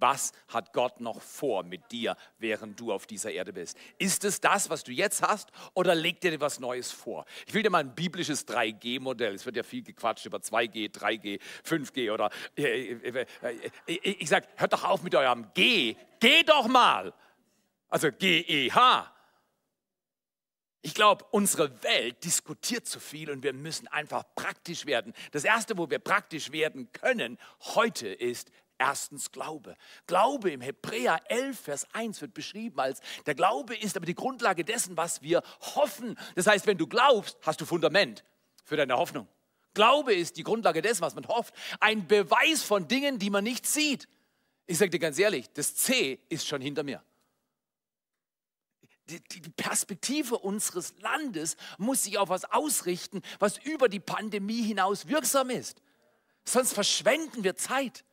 Was 0.01 0.32
hat 0.48 0.72
Gott 0.72 1.01
noch 1.01 1.22
vor 1.22 1.62
mit 1.62 1.93
dir, 1.93 2.16
während 2.39 2.81
du 2.81 2.93
auf 2.93 3.06
dieser 3.06 3.31
Erde 3.31 3.52
bist? 3.52 3.78
Ist 3.98 4.24
es 4.24 4.40
das, 4.40 4.68
was 4.68 4.82
du 4.82 4.90
jetzt 4.90 5.22
hast, 5.22 5.51
oder 5.74 5.94
legt 5.94 6.24
dir 6.24 6.40
was 6.40 6.59
Neues 6.59 6.90
vor? 6.90 7.24
Ich 7.47 7.55
will 7.55 7.62
dir 7.62 7.70
mal 7.70 7.78
ein 7.85 7.94
biblisches 7.94 8.48
3G-Modell. 8.48 9.35
Es 9.35 9.47
wird 9.47 9.56
ja 9.56 9.62
viel 9.62 9.85
gequatscht 9.85 10.27
über 10.27 10.39
2G, 10.39 10.90
3G, 10.90 11.40
5G 11.64 12.12
oder. 12.12 12.31
Äh, 12.56 12.94
äh, 12.94 13.27
äh, 13.86 13.94
ich 13.94 14.28
sage, 14.28 14.48
hört 14.56 14.72
doch 14.72 14.82
auf 14.82 15.05
mit 15.05 15.14
eurem 15.14 15.52
G. 15.55 15.94
Geh 16.18 16.43
doch 16.43 16.66
mal. 16.66 17.14
Also 17.89 18.10
G-E-H. 18.10 19.12
Ich 20.82 20.94
glaube, 20.94 21.27
unsere 21.31 21.82
Welt 21.82 22.24
diskutiert 22.24 22.86
zu 22.86 23.01
viel 23.01 23.31
und 23.31 23.43
wir 23.43 23.52
müssen 23.52 23.86
einfach 23.89 24.24
praktisch 24.35 24.86
werden. 24.86 25.12
Das 25.32 25.44
Erste, 25.44 25.77
wo 25.77 25.90
wir 25.90 25.98
praktisch 25.98 26.52
werden 26.52 26.90
können 26.93 27.39
heute 27.74 28.09
ist 28.09 28.51
erstens 28.78 29.31
Glaube. 29.31 29.77
Glaube 30.07 30.51
im 30.51 30.62
Hebräer 30.62 31.20
11, 31.27 31.61
Vers 31.61 31.86
1 31.93 32.23
wird 32.23 32.32
beschrieben 32.32 32.81
als, 32.81 33.01
der 33.27 33.35
Glaube 33.35 33.77
ist 33.77 33.97
aber 33.98 34.07
die 34.07 34.15
Grundlage 34.15 34.65
dessen, 34.65 34.97
was 34.97 35.20
wir 35.20 35.43
hoffen. 35.74 36.19
Das 36.35 36.47
heißt, 36.47 36.66
wenn 36.66 36.78
du 36.78 36.86
glaubst, 36.86 37.36
hast 37.43 37.61
du 37.61 37.66
Fundament 37.66 38.24
für 38.65 38.77
deine 38.77 38.97
Hoffnung. 38.97 39.28
Glaube 39.74 40.15
ist 40.15 40.39
die 40.39 40.43
Grundlage 40.43 40.81
dessen, 40.81 41.02
was 41.02 41.15
man 41.15 41.28
hofft. 41.28 41.55
Ein 41.78 42.07
Beweis 42.09 42.62
von 42.62 42.89
Dingen, 42.89 43.19
die 43.19 43.28
man 43.28 43.44
nicht 43.44 43.66
sieht. 43.66 44.09
Ich 44.66 44.78
sage 44.78 44.90
dir 44.90 44.98
ganz 44.98 45.19
ehrlich, 45.19 45.52
das 45.52 45.77
C 45.77 46.19
ist 46.31 46.48
schon 46.48 46.62
hinter 46.62 46.82
mir 46.85 47.02
die, 49.19 49.51
Perspektive 49.57 50.39
unseres 50.39 50.95
Landes 51.01 51.57
muss 51.78 52.05
sich 52.05 52.19
auf 52.19 52.28
was 52.28 52.45
ausrichten, 52.45 53.23
was 53.39 53.59
über 53.59 53.89
die 53.89 54.01
Pandemie 54.01 54.62
hinaus 54.62 55.09
wirksam 55.09 55.51
ist. 55.51 55.82
Sonst 56.45 56.73
verschwenden 56.73 57.45
wir 57.45 57.57
Zeit. 57.57 58.05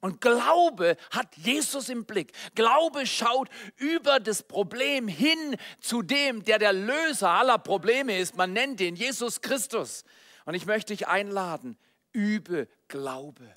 Und 0.00 0.20
Glaube 0.20 0.96
hat 1.12 1.36
Jesus 1.36 1.88
im 1.88 2.04
Blick. 2.04 2.32
Glaube 2.56 3.06
schaut 3.06 3.48
über 3.76 4.18
das 4.18 4.42
Problem 4.42 5.06
hin 5.06 5.56
zu 5.80 6.02
dem, 6.02 6.44
der 6.44 6.58
der 6.58 6.72
Löser 6.72 7.30
aller 7.30 7.58
Probleme 7.58 8.18
ist. 8.18 8.36
Man 8.36 8.52
nennt 8.52 8.80
ihn 8.80 8.96
Jesus 8.96 9.40
Christus. 9.40 10.04
Und 10.44 10.54
ich 10.54 10.66
möchte 10.66 10.92
dich 10.92 11.06
einladen, 11.06 11.78
übe 12.12 12.68
Glaube. 12.88 13.56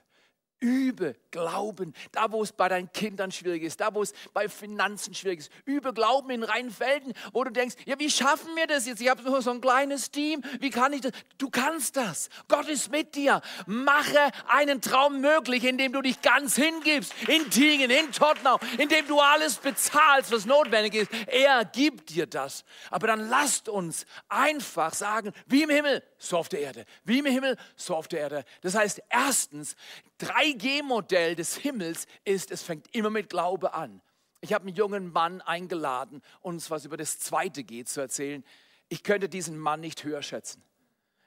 Übe 0.60 1.16
Glauben, 1.36 1.94
da 2.14 2.32
wo 2.32 2.44
es 2.44 2.54
bei 2.54 2.70
deinen 2.70 2.90
Kindern 2.94 3.30
schwierig 3.30 3.64
ist, 3.64 3.82
da 3.82 3.94
wo 3.94 4.02
es 4.02 4.14
bei 4.34 4.48
Finanzen 4.48 5.14
schwierig 5.14 5.40
ist. 5.40 5.52
Übe 5.66 5.92
Glauben 5.92 6.30
in 6.30 6.44
Rheinfelden, 6.44 7.12
wo 7.34 7.44
du 7.44 7.52
denkst, 7.52 7.76
ja, 7.86 8.00
wie 8.00 8.10
schaffen 8.10 8.56
wir 8.56 8.68
das 8.68 8.86
jetzt? 8.88 9.02
Ich 9.02 9.10
habe 9.10 9.22
nur 9.22 9.42
so 9.42 9.52
ein 9.52 9.60
kleines 9.60 10.12
Team, 10.12 10.42
wie 10.62 10.70
kann 10.70 10.94
ich 10.94 11.02
das? 11.02 11.12
Du 11.38 11.50
kannst 11.50 11.98
das. 11.98 12.30
Gott 12.48 12.70
ist 12.70 12.90
mit 12.90 13.16
dir. 13.16 13.42
Mache 13.66 14.32
einen 14.48 14.80
Traum 14.80 15.20
möglich, 15.20 15.66
indem 15.66 15.92
du 15.92 16.02
dich 16.02 16.22
ganz 16.22 16.56
hingibst, 16.56 17.14
in 17.28 17.50
Tingen, 17.50 17.92
in 17.92 18.14
Tottenau, 18.14 18.58
indem 18.78 19.06
du 19.06 19.20
alles 19.20 19.58
bezahlst, 19.58 20.32
was 20.32 20.46
notwendig 20.46 20.96
ist. 20.96 21.12
Er 21.28 21.66
gibt 21.66 22.12
dir 22.12 22.28
das. 22.28 22.64
Aber 22.92 23.08
dann 23.08 23.28
lasst 23.28 23.68
uns 23.68 24.06
einfach 24.30 24.94
sagen, 24.94 25.34
wie 25.48 25.64
im 25.64 25.70
Himmel, 25.70 26.02
so 26.18 26.38
auf 26.38 26.48
der 26.48 26.62
Erde. 26.62 26.86
Wie 27.04 27.20
im 27.20 27.26
Himmel, 27.26 27.58
so 27.76 27.94
auf 27.94 28.08
der 28.08 28.22
Erde. 28.22 28.46
Das 28.62 28.74
heißt, 28.74 29.02
erstens, 29.10 29.76
3G-Modell 30.22 31.25
des 31.34 31.56
Himmels 31.56 32.06
ist, 32.24 32.52
es 32.52 32.62
fängt 32.62 32.94
immer 32.94 33.10
mit 33.10 33.30
Glaube 33.30 33.74
an. 33.74 34.02
Ich 34.42 34.54
habe 34.54 34.68
einen 34.68 34.76
jungen 34.76 35.12
Mann 35.12 35.42
eingeladen, 35.42 36.22
uns 36.42 36.70
was 36.70 36.86
über 36.86 36.98
das 36.98 37.18
zweite 37.18 37.64
G 37.64 37.84
zu 37.84 38.02
erzählen. 38.02 38.44
Ich 38.90 39.02
könnte 39.02 39.28
diesen 39.28 39.58
Mann 39.58 39.80
nicht 39.80 40.04
höher 40.04 40.22
schätzen. 40.22 40.62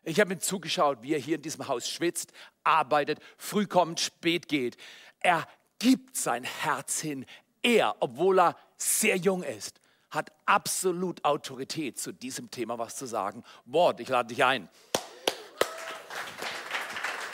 Ich 0.05 0.21
habe 0.21 0.33
ihm 0.33 0.41
zugeschaut, 0.41 1.03
wie 1.03 1.15
er 1.15 1.19
hier 1.19 1.37
in 1.37 1.43
diesem 1.43 1.67
Haus 1.67 1.89
schwitzt, 1.89 2.33
arbeitet, 2.63 3.19
früh 3.37 3.67
kommt, 3.67 3.99
spät 3.99 4.47
geht. 4.47 4.77
Er 5.21 5.47
gibt 5.79 6.17
sein 6.17 6.45
Herz 6.45 7.01
hin. 7.01 7.27
Er, 7.63 7.97
obwohl 8.01 8.39
er 8.39 8.57
sehr 8.77 9.17
jung 9.17 9.43
ist, 9.43 9.81
hat 10.11 10.33
absolut 10.47 11.25
Autorität 11.25 11.99
zu 11.99 12.13
diesem 12.13 12.51
Thema 12.51 12.79
was 12.79 12.97
zu 12.97 13.07
sagen. 13.07 13.45
Wort, 13.65 14.01
ich 14.01 14.09
lade 14.09 14.29
dich 14.29 14.45
ein. 14.45 14.69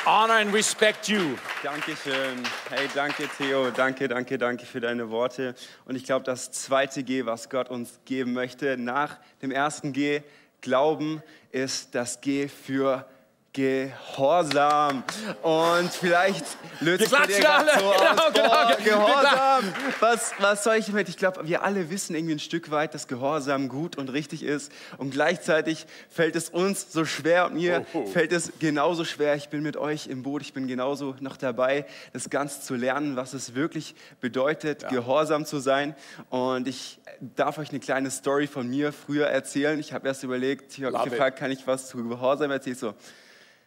Honor 0.07 0.35
and 0.35 0.53
respect 0.53 1.09
you. 1.09 1.39
Dankeschön. 1.63 2.43
Hey, 2.69 2.89
danke 2.95 3.27
Theo. 3.39 3.71
Danke, 3.71 4.07
danke, 4.07 4.37
danke 4.37 4.67
für 4.67 4.79
deine 4.79 5.09
Worte. 5.09 5.55
Und 5.87 5.97
ich 5.97 6.05
glaube, 6.05 6.27
das 6.27 6.53
zweite 6.53 7.03
G, 7.03 7.25
was 7.25 7.49
Gott 7.49 7.71
uns 7.71 8.01
geben 8.05 8.35
möchte, 8.35 8.77
nach 8.77 9.17
dem 9.41 9.51
ersten 9.51 9.95
G, 9.95 10.21
Glauben, 10.61 11.23
ist 11.53 11.95
das 11.95 12.21
G 12.21 12.49
für 12.49 13.07
Gehorsam. 13.55 15.05
Und 15.41 15.89
vielleicht 15.93 16.45
löst 16.81 17.09
sich 17.09 17.19
dir 17.19 17.41
gerade 17.41 17.71
so 17.79 17.85
aus. 17.93 18.01
Genau, 18.35 18.77
genau, 18.83 19.07
Gehorsam. 19.07 19.73
Was, 20.01 20.33
was 20.41 20.65
soll 20.65 20.75
ich 20.75 20.87
damit? 20.87 21.09
Ich 21.09 21.17
glaube, 21.17 21.47
wir 21.47 21.63
alle 21.63 21.89
wissen 21.89 22.17
irgendwie 22.17 22.35
ein 22.35 22.41
Stück 22.41 22.73
weit, 22.73 22.95
dass 22.95 23.07
Gehorsam 23.07 23.69
gut 23.69 23.97
und 23.97 24.13
richtig 24.13 24.43
ist. 24.43 24.73
Und 24.99 25.11
gleichzeitig 25.11 25.87
fällt 26.11 26.35
es 26.35 26.49
uns 26.49 26.93
so 26.93 27.05
schwer 27.05 27.47
und 27.47 27.55
mir 27.55 27.87
oh, 27.93 28.01
oh. 28.01 28.07
fällt 28.07 28.33
es 28.33 28.55
genauso 28.59 29.05
schwer. 29.05 29.37
Ich 29.37 29.51
bin 29.51 29.63
mit 29.63 29.77
euch 29.77 30.09
im 30.09 30.25
Boot. 30.25 30.43
Ich 30.43 30.53
bin 30.53 30.67
genauso 30.67 31.15
noch 31.21 31.37
dabei, 31.37 31.87
das 32.13 32.31
Ganze 32.31 32.61
zu 32.61 32.75
lernen, 32.75 33.15
was 33.15 33.35
es 33.35 33.55
wirklich 33.55 33.95
bedeutet, 34.21 34.83
ja. 34.83 34.89
gehorsam 34.89 35.47
zu 35.47 35.61
sein. 35.61 35.95
Und 36.29 36.67
ich 36.67 36.99
darf 37.21 37.59
euch 37.59 37.71
eine 37.71 37.79
kleine 37.79 38.11
Story 38.11 38.49
von 38.49 38.69
mir 38.69 38.93
früher 38.93 39.29
erzählen. 39.29 39.79
Ich 39.79 39.93
habe 39.93 40.09
erst 40.09 40.25
überlegt, 40.25 40.77
ich 40.77 40.83
habe 40.83 41.09
gefragt, 41.09 41.39
kann 41.39 41.53
ich 41.53 41.69
was 41.69 41.87
zu 41.87 42.03
Gehorsam 42.09 42.51
erzählen? 42.51 42.77
So, 42.77 42.95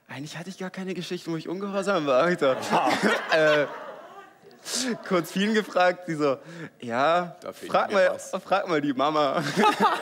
eigentlich 0.07 0.37
hatte 0.37 0.49
ich 0.49 0.57
gar 0.57 0.69
keine 0.69 0.93
Geschichte, 0.93 1.29
wo 1.31 1.37
ich 1.37 1.47
ungehorsam 1.49 2.05
war. 2.05 2.27
äh, 3.31 3.67
kurz 5.07 5.31
vielen 5.31 5.53
gefragt, 5.53 6.07
die 6.07 6.15
so, 6.15 6.37
ja, 6.79 7.37
frag 7.67 7.91
mal, 7.91 8.11
was. 8.13 8.31
frag 8.43 8.67
mal 8.67 8.81
die 8.81 8.93
Mama. 8.93 9.43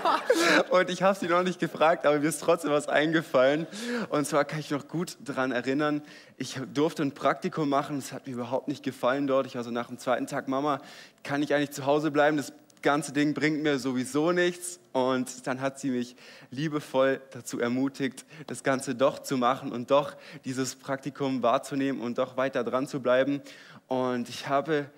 und 0.69 0.89
ich 0.89 1.03
habe 1.03 1.17
sie 1.17 1.27
noch 1.27 1.43
nicht 1.43 1.59
gefragt, 1.59 2.05
aber 2.05 2.19
mir 2.19 2.27
ist 2.27 2.41
trotzdem 2.41 2.71
was 2.71 2.87
eingefallen. 2.87 3.67
Und 4.09 4.25
zwar 4.25 4.45
kann 4.45 4.59
ich 4.59 4.71
noch 4.71 4.87
gut 4.87 5.17
daran 5.19 5.51
erinnern, 5.51 6.01
ich 6.37 6.59
durfte 6.73 7.03
ein 7.03 7.13
Praktikum 7.13 7.69
machen, 7.69 7.97
es 7.97 8.11
hat 8.11 8.27
mir 8.27 8.33
überhaupt 8.33 8.67
nicht 8.67 8.83
gefallen 8.83 9.27
dort. 9.27 9.47
Ich 9.47 9.55
war 9.55 9.63
so 9.63 9.71
nach 9.71 9.87
dem 9.87 9.97
zweiten 9.97 10.27
Tag, 10.27 10.47
Mama, 10.47 10.81
kann 11.23 11.41
ich 11.41 11.53
eigentlich 11.53 11.71
zu 11.71 11.85
Hause 11.85 12.11
bleiben? 12.11 12.37
Das 12.37 12.53
ganze 12.85 13.11
Ding 13.11 13.33
bringt 13.33 13.63
mir 13.63 13.79
sowieso 13.79 14.31
nichts. 14.31 14.79
Und 14.93 15.45
dann 15.45 15.59
hat 15.59 15.77
sie 15.77 15.89
mich 15.89 16.15
liebevoll 16.51 17.19
dazu 17.31 17.59
ermutigt, 17.59 18.25
das 18.47 18.63
Ganze 18.63 18.95
doch 18.95 19.19
zu 19.19 19.35
machen 19.35 19.73
und 19.73 19.91
doch 19.91 20.15
dieses 20.45 20.75
Praktikum 20.75 21.43
wahrzunehmen 21.43 21.99
und 21.99 22.17
doch 22.17 22.37
weiter 22.37 22.63
dran 22.63 22.87
zu 22.87 23.01
bleiben. 23.01 23.41
Und 23.87 24.29
ich 24.29 24.47
habe 24.47 24.89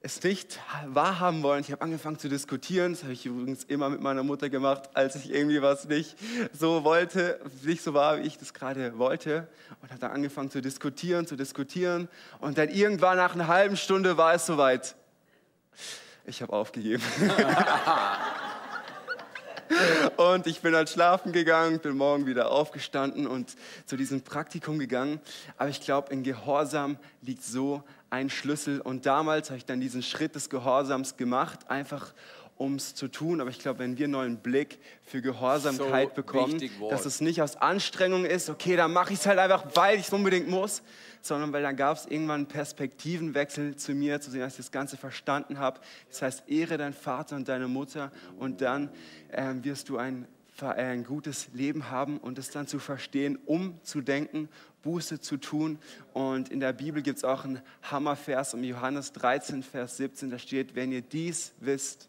es 0.00 0.22
nicht 0.22 0.60
wahrhaben 0.86 1.42
wollen. 1.42 1.62
Ich 1.62 1.72
habe 1.72 1.80
angefangen 1.80 2.18
zu 2.18 2.28
diskutieren. 2.28 2.92
Das 2.92 3.04
habe 3.04 3.14
ich 3.14 3.24
übrigens 3.24 3.64
immer 3.64 3.88
mit 3.88 4.00
meiner 4.00 4.22
Mutter 4.22 4.50
gemacht, 4.50 4.90
als 4.94 5.16
ich 5.16 5.32
irgendwie 5.32 5.62
was 5.62 5.88
nicht 5.88 6.16
so 6.52 6.84
wollte, 6.84 7.40
nicht 7.62 7.82
so 7.82 7.94
war, 7.94 8.18
wie 8.18 8.26
ich 8.26 8.36
das 8.36 8.52
gerade 8.52 8.98
wollte. 8.98 9.48
Und 9.80 9.90
habe 9.90 10.00
dann 10.00 10.10
angefangen 10.10 10.50
zu 10.50 10.60
diskutieren, 10.60 11.26
zu 11.26 11.36
diskutieren. 11.36 12.08
Und 12.40 12.58
dann 12.58 12.68
irgendwann 12.68 13.16
nach 13.16 13.34
einer 13.34 13.48
halben 13.48 13.76
Stunde 13.76 14.16
war 14.18 14.34
es 14.34 14.44
soweit. 14.44 14.94
Ich 16.24 16.40
habe 16.40 16.52
aufgegeben. 16.52 17.02
Und 20.16 20.46
ich 20.46 20.60
bin 20.60 20.72
dann 20.72 20.86
schlafen 20.86 21.32
gegangen, 21.32 21.80
bin 21.80 21.96
morgen 21.96 22.26
wieder 22.26 22.50
aufgestanden 22.50 23.26
und 23.26 23.56
zu 23.86 23.96
diesem 23.96 24.20
Praktikum 24.20 24.78
gegangen. 24.78 25.18
Aber 25.56 25.70
ich 25.70 25.80
glaube, 25.80 26.12
in 26.12 26.22
Gehorsam 26.22 26.98
liegt 27.22 27.42
so 27.42 27.82
ein 28.10 28.28
Schlüssel. 28.28 28.80
Und 28.80 29.06
damals 29.06 29.48
habe 29.48 29.56
ich 29.56 29.64
dann 29.64 29.80
diesen 29.80 30.02
Schritt 30.02 30.34
des 30.34 30.50
Gehorsams 30.50 31.16
gemacht, 31.16 31.70
einfach 31.70 32.12
um 32.62 32.76
es 32.76 32.94
zu 32.94 33.08
tun. 33.08 33.40
Aber 33.40 33.50
ich 33.50 33.58
glaube, 33.58 33.80
wenn 33.80 33.98
wir 33.98 34.04
einen 34.04 34.12
neuen 34.12 34.36
Blick 34.38 34.78
für 35.04 35.20
Gehorsamkeit 35.20 36.10
So 36.10 36.14
bekommen, 36.14 36.52
wichtig 36.52 36.72
dass 36.88 37.04
es 37.06 37.20
nicht 37.20 37.42
aus 37.42 37.56
Anstrengung 37.56 38.24
ist, 38.24 38.48
okay, 38.50 38.76
dann 38.76 38.92
mache 38.92 39.12
ich 39.12 39.18
es 39.18 39.26
halt 39.26 39.38
einfach, 39.38 39.64
weil 39.74 39.98
ich 39.98 40.06
es 40.06 40.12
unbedingt 40.12 40.48
muss, 40.48 40.82
sondern 41.20 41.52
weil 41.52 41.62
dann 41.62 41.76
gab 41.76 41.96
es 41.96 42.06
irgendwann 42.06 42.42
einen 42.42 42.46
Perspektivenwechsel 42.46 43.76
zu 43.76 43.94
mir, 43.94 44.20
zu 44.20 44.30
sehen, 44.30 44.40
dass 44.40 44.54
ich 44.54 44.58
das 44.58 44.70
Ganze 44.70 44.96
verstanden 44.96 45.58
habe. 45.58 45.80
Das 46.08 46.22
heißt, 46.22 46.48
ehre 46.48 46.78
deinen 46.78 46.94
Vater 46.94 47.36
und 47.36 47.48
deine 47.48 47.68
Mutter 47.68 48.12
und 48.38 48.60
dann 48.60 48.90
ähm, 49.32 49.64
wirst 49.64 49.88
du 49.88 49.98
ein, 49.98 50.26
äh, 50.60 50.66
ein 50.66 51.04
gutes 51.04 51.48
Leben 51.52 51.90
haben 51.90 52.18
und 52.18 52.38
es 52.38 52.50
dann 52.50 52.66
zu 52.66 52.78
verstehen, 52.78 53.38
umzudenken, 53.44 54.48
Buße 54.82 55.20
zu 55.20 55.36
tun. 55.36 55.78
Und 56.12 56.48
in 56.48 56.60
der 56.60 56.72
Bibel 56.72 57.02
gibt 57.02 57.18
es 57.18 57.24
auch 57.24 57.44
einen 57.44 57.60
Hammervers 57.82 58.54
um 58.54 58.62
Johannes 58.62 59.12
13, 59.12 59.62
Vers 59.62 59.96
17, 59.96 60.30
da 60.30 60.38
steht, 60.38 60.74
wenn 60.74 60.92
ihr 60.92 61.02
dies 61.02 61.52
wisst, 61.60 62.08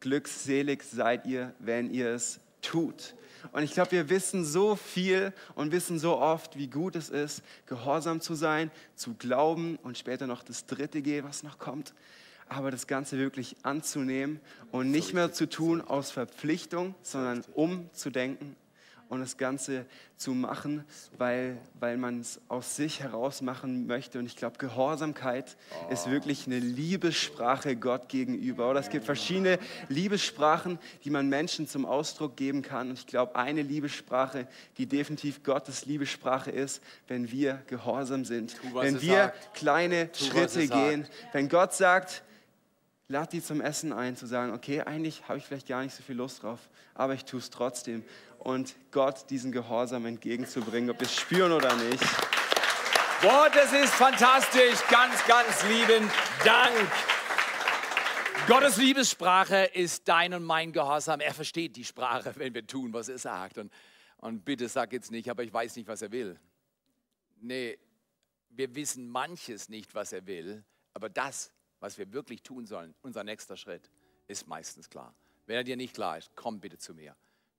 glückselig 0.00 0.82
seid 0.82 1.26
ihr, 1.26 1.54
wenn 1.58 1.90
ihr 1.90 2.10
es 2.10 2.40
tut. 2.62 3.14
Und 3.52 3.62
ich 3.62 3.72
glaube, 3.72 3.92
wir 3.92 4.10
wissen 4.10 4.44
so 4.44 4.76
viel 4.76 5.32
und 5.54 5.72
wissen 5.72 5.98
so 5.98 6.18
oft, 6.18 6.56
wie 6.56 6.68
gut 6.68 6.96
es 6.96 7.10
ist, 7.10 7.42
gehorsam 7.66 8.20
zu 8.20 8.34
sein, 8.34 8.70
zu 8.94 9.14
glauben 9.14 9.76
und 9.82 9.96
später 9.96 10.26
noch 10.26 10.42
das 10.42 10.66
dritte 10.66 11.02
G, 11.02 11.22
was 11.22 11.42
noch 11.42 11.58
kommt. 11.58 11.94
Aber 12.48 12.70
das 12.70 12.86
Ganze 12.86 13.18
wirklich 13.18 13.56
anzunehmen 13.62 14.40
und 14.70 14.90
nicht 14.90 15.14
mehr 15.14 15.32
zu 15.32 15.48
tun 15.48 15.80
aus 15.80 16.10
Verpflichtung, 16.10 16.94
sondern 17.02 17.44
umzudenken 17.54 18.56
und 19.08 19.20
das 19.20 19.36
Ganze 19.36 19.86
zu 20.16 20.32
machen, 20.32 20.84
weil, 21.18 21.58
weil 21.78 21.96
man 21.96 22.20
es 22.20 22.40
aus 22.48 22.76
sich 22.76 23.00
heraus 23.00 23.42
machen 23.42 23.86
möchte. 23.86 24.18
Und 24.18 24.26
ich 24.26 24.36
glaube, 24.36 24.58
Gehorsamkeit 24.58 25.56
ist 25.90 26.10
wirklich 26.10 26.46
eine 26.46 26.58
Liebessprache 26.58 27.76
Gott 27.76 28.08
gegenüber. 28.08 28.70
Oder 28.70 28.80
es 28.80 28.88
gibt 28.88 29.04
verschiedene 29.04 29.58
Liebessprachen, 29.88 30.78
die 31.04 31.10
man 31.10 31.28
Menschen 31.28 31.68
zum 31.68 31.84
Ausdruck 31.84 32.36
geben 32.36 32.62
kann. 32.62 32.90
Und 32.90 32.98
ich 32.98 33.06
glaube, 33.06 33.36
eine 33.36 33.62
Liebessprache, 33.62 34.48
die 34.78 34.86
definitiv 34.86 35.42
Gottes 35.42 35.86
Liebessprache 35.86 36.50
ist, 36.50 36.82
wenn 37.08 37.30
wir 37.30 37.62
gehorsam 37.66 38.24
sind. 38.24 38.56
was 38.72 38.84
wenn 38.84 39.02
wir 39.02 39.16
sagt. 39.16 39.54
kleine 39.54 40.10
Tu, 40.12 40.24
Schritte 40.24 40.62
er 40.62 40.66
sagt. 40.66 40.90
gehen. 40.90 41.06
Wenn 41.32 41.48
Gott 41.48 41.74
sagt, 41.74 42.22
lad 43.08 43.32
die 43.32 43.42
zum 43.42 43.60
Essen 43.60 43.92
ein, 43.92 44.16
zu 44.16 44.26
sagen, 44.26 44.52
okay, 44.52 44.80
eigentlich 44.80 45.28
habe 45.28 45.38
ich 45.38 45.44
vielleicht 45.44 45.68
gar 45.68 45.82
nicht 45.82 45.94
so 45.94 46.02
viel 46.02 46.16
Lust 46.16 46.42
drauf, 46.42 46.58
aber 46.94 47.14
ich 47.14 47.24
tue 47.24 47.38
es 47.38 47.50
trotzdem. 47.50 48.04
Und 48.46 48.76
Gott 48.92 49.28
diesen 49.28 49.50
Gehorsam 49.50 50.06
entgegenzubringen, 50.06 50.88
ob 50.90 51.00
wir 51.00 51.08
es 51.08 51.16
spüren 51.16 51.50
oder 51.50 51.74
nicht. 51.74 52.00
Boah, 53.20 53.50
das 53.52 53.72
ist 53.72 53.92
fantastisch. 53.92 54.86
Ganz, 54.88 55.26
ganz 55.26 55.64
lieben 55.64 56.08
Dank. 56.44 56.92
Gottes 58.46 58.76
Liebessprache 58.76 59.64
ist 59.74 60.06
dein 60.06 60.32
und 60.32 60.44
mein 60.44 60.70
Gehorsam. 60.70 61.18
Er 61.18 61.34
versteht 61.34 61.74
die 61.74 61.84
Sprache, 61.84 62.34
wenn 62.36 62.54
wir 62.54 62.64
tun, 62.64 62.92
was 62.92 63.08
er 63.08 63.18
sagt. 63.18 63.58
Und, 63.58 63.72
und 64.18 64.44
bitte 64.44 64.68
sag 64.68 64.92
jetzt 64.92 65.10
nicht, 65.10 65.28
aber 65.28 65.42
ich 65.42 65.52
weiß 65.52 65.74
nicht, 65.74 65.88
was 65.88 66.02
er 66.02 66.12
will. 66.12 66.38
Nee, 67.40 67.76
wir 68.50 68.76
wissen 68.76 69.08
manches 69.08 69.68
nicht, 69.68 69.92
was 69.96 70.12
er 70.12 70.24
will, 70.24 70.62
aber 70.94 71.08
das, 71.08 71.50
was 71.80 71.98
wir 71.98 72.12
wirklich 72.12 72.44
tun 72.44 72.64
sollen, 72.64 72.94
unser 73.02 73.24
nächster 73.24 73.56
Schritt, 73.56 73.90
ist 74.28 74.46
meistens 74.46 74.88
klar. 74.88 75.16
Wenn 75.46 75.56
er 75.56 75.64
dir 75.64 75.76
nicht 75.76 75.94
klar 75.94 76.16
ist, 76.16 76.30
komm 76.36 76.60
bitte 76.60 76.78
zu 76.78 76.94
mir. 76.94 77.16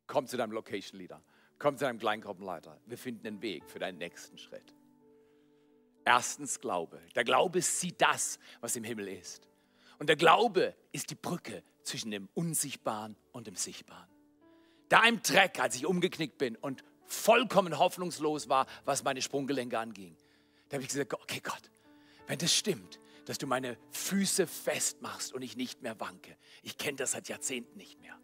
Komm 0.08 0.26
zu 0.26 0.38
deinem 0.38 0.52
Location 0.52 1.00
Leader. 1.00 1.22
Komm 1.60 1.78
zu 1.78 1.86
deinem 1.86 2.00
Kleingruppenleiter. 2.00 2.80
Wir 2.86 2.98
finden 2.98 3.28
einen 3.28 3.42
Weg 3.42 3.70
für 3.70 3.80
deinen 3.80 3.98
nächsten 3.98 4.38
Schritt. 4.38 4.74
Erstens 6.06 6.62
Glaube. 6.62 7.02
Der 7.16 7.24
Glaube 7.24 7.62
sieht 7.62 8.02
das, 8.02 8.40
was 8.62 8.76
im 8.76 8.84
Himmel 8.84 9.10
ist. 9.10 9.48
Und 10.00 10.08
der 10.08 10.16
Glaube 10.16 10.76
ist 10.92 11.10
die 11.10 11.16
Brücke 11.16 11.64
zwischen 11.84 12.12
dem 12.12 12.30
Unsichtbaren 12.34 13.18
und 13.32 13.48
dem 13.48 13.56
Sichtbaren. 13.56 14.08
Da 14.90 15.06
im 15.06 15.22
Dreck, 15.22 15.60
als 15.60 15.76
ich 15.76 15.86
umgeknickt 15.86 16.38
bin 16.38 16.56
und 16.56 16.84
vollkommen 17.06 17.78
hoffnungslos 17.78 18.48
war, 18.48 18.68
was 18.86 19.04
meine 19.04 19.22
Sprunggelenke 19.22 19.78
anging, 19.78 20.16
da 20.70 20.76
habe 20.76 20.84
ich 20.84 20.90
gesagt, 20.90 21.14
okay 21.14 21.42
Gott, 21.42 21.72
wenn 22.28 22.38
das 22.38 22.54
stimmt, 22.54 23.00
dass 23.26 23.38
du 23.38 23.48
meine 23.48 23.78
Füße 23.92 24.48
festmachst 24.48 25.34
und 25.34 25.42
ich 25.42 25.58
nicht 25.58 25.82
mehr 25.82 26.00
wanke, 26.00 26.38
ich 26.62 26.78
kenne 26.78 26.98
das 26.98 27.12
seit 27.12 27.28
Jahrzehnten 27.28 27.78
nicht 27.78 28.00
mehr. 28.00 28.18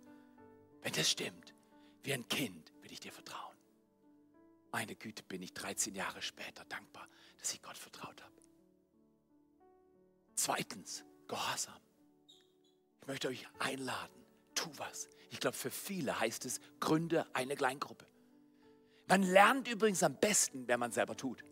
Wenn 0.81 0.93
das 0.93 1.09
stimmt, 1.09 1.52
wie 2.03 2.13
ein 2.13 2.27
Kind 2.27 2.71
will 2.81 2.91
ich 2.91 2.99
dir 2.99 3.11
vertrauen. 3.11 3.57
Meine 4.71 4.95
Güte, 4.95 5.23
bin 5.23 5.41
ich 5.41 5.53
13 5.53 5.95
Jahre 5.95 6.21
später 6.21 6.65
dankbar, 6.65 7.07
dass 7.37 7.53
ich 7.53 7.61
Gott 7.61 7.77
vertraut 7.77 8.21
habe. 8.21 8.33
Zweitens, 10.35 11.05
Gehorsam. 11.27 11.79
Ich 13.01 13.07
möchte 13.07 13.27
euch 13.27 13.47
einladen, 13.59 14.25
tu 14.55 14.69
was. 14.77 15.07
Ich 15.29 15.39
glaube, 15.39 15.57
für 15.57 15.71
viele 15.71 16.19
heißt 16.19 16.45
es, 16.45 16.59
gründe 16.79 17.25
eine 17.33 17.55
Kleingruppe. 17.55 18.05
Man 19.07 19.23
lernt 19.23 19.67
übrigens 19.67 20.03
am 20.03 20.15
besten, 20.15 20.67
wenn 20.67 20.79
man 20.79 20.91
selber 20.91 21.15
tut. 21.15 21.43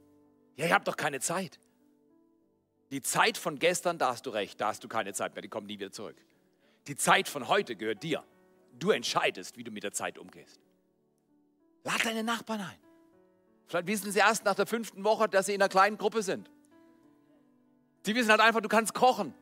Ja, 0.55 0.65
ich 0.65 0.71
habe 0.71 0.85
doch 0.85 0.97
keine 0.97 1.19
Zeit. 1.19 1.59
Die 2.91 3.01
Zeit 3.01 3.37
von 3.37 3.57
gestern, 3.57 3.97
da 3.97 4.11
hast 4.11 4.25
du 4.25 4.29
recht, 4.29 4.59
da 4.59 4.67
hast 4.67 4.83
du 4.83 4.87
keine 4.87 5.13
Zeit 5.13 5.33
mehr, 5.33 5.41
die 5.41 5.49
kommt 5.49 5.67
nie 5.67 5.79
wieder 5.79 5.91
zurück. 5.91 6.17
Die 6.87 6.95
Zeit 6.95 7.29
von 7.29 7.47
heute 7.47 7.75
gehört 7.75 8.03
dir. 8.03 8.23
Du 8.81 8.89
entscheidest, 8.89 9.57
wie 9.57 9.63
du 9.63 9.69
mit 9.69 9.83
der 9.83 9.91
Zeit 9.91 10.17
umgehst. 10.17 10.59
Lad 11.83 12.03
deine 12.03 12.23
Nachbarn 12.23 12.61
ein. 12.61 12.79
Vielleicht 13.67 13.85
wissen 13.85 14.11
sie 14.11 14.17
erst 14.17 14.43
nach 14.43 14.55
der 14.55 14.65
fünften 14.65 15.03
Woche, 15.03 15.29
dass 15.29 15.45
sie 15.45 15.53
in 15.53 15.61
einer 15.61 15.69
kleinen 15.69 15.99
Gruppe 15.99 16.23
sind. 16.23 16.49
Die 18.07 18.15
wissen 18.15 18.31
halt 18.31 18.41
einfach, 18.41 18.59
du 18.59 18.67
kannst 18.67 18.95
kochen 18.95 19.35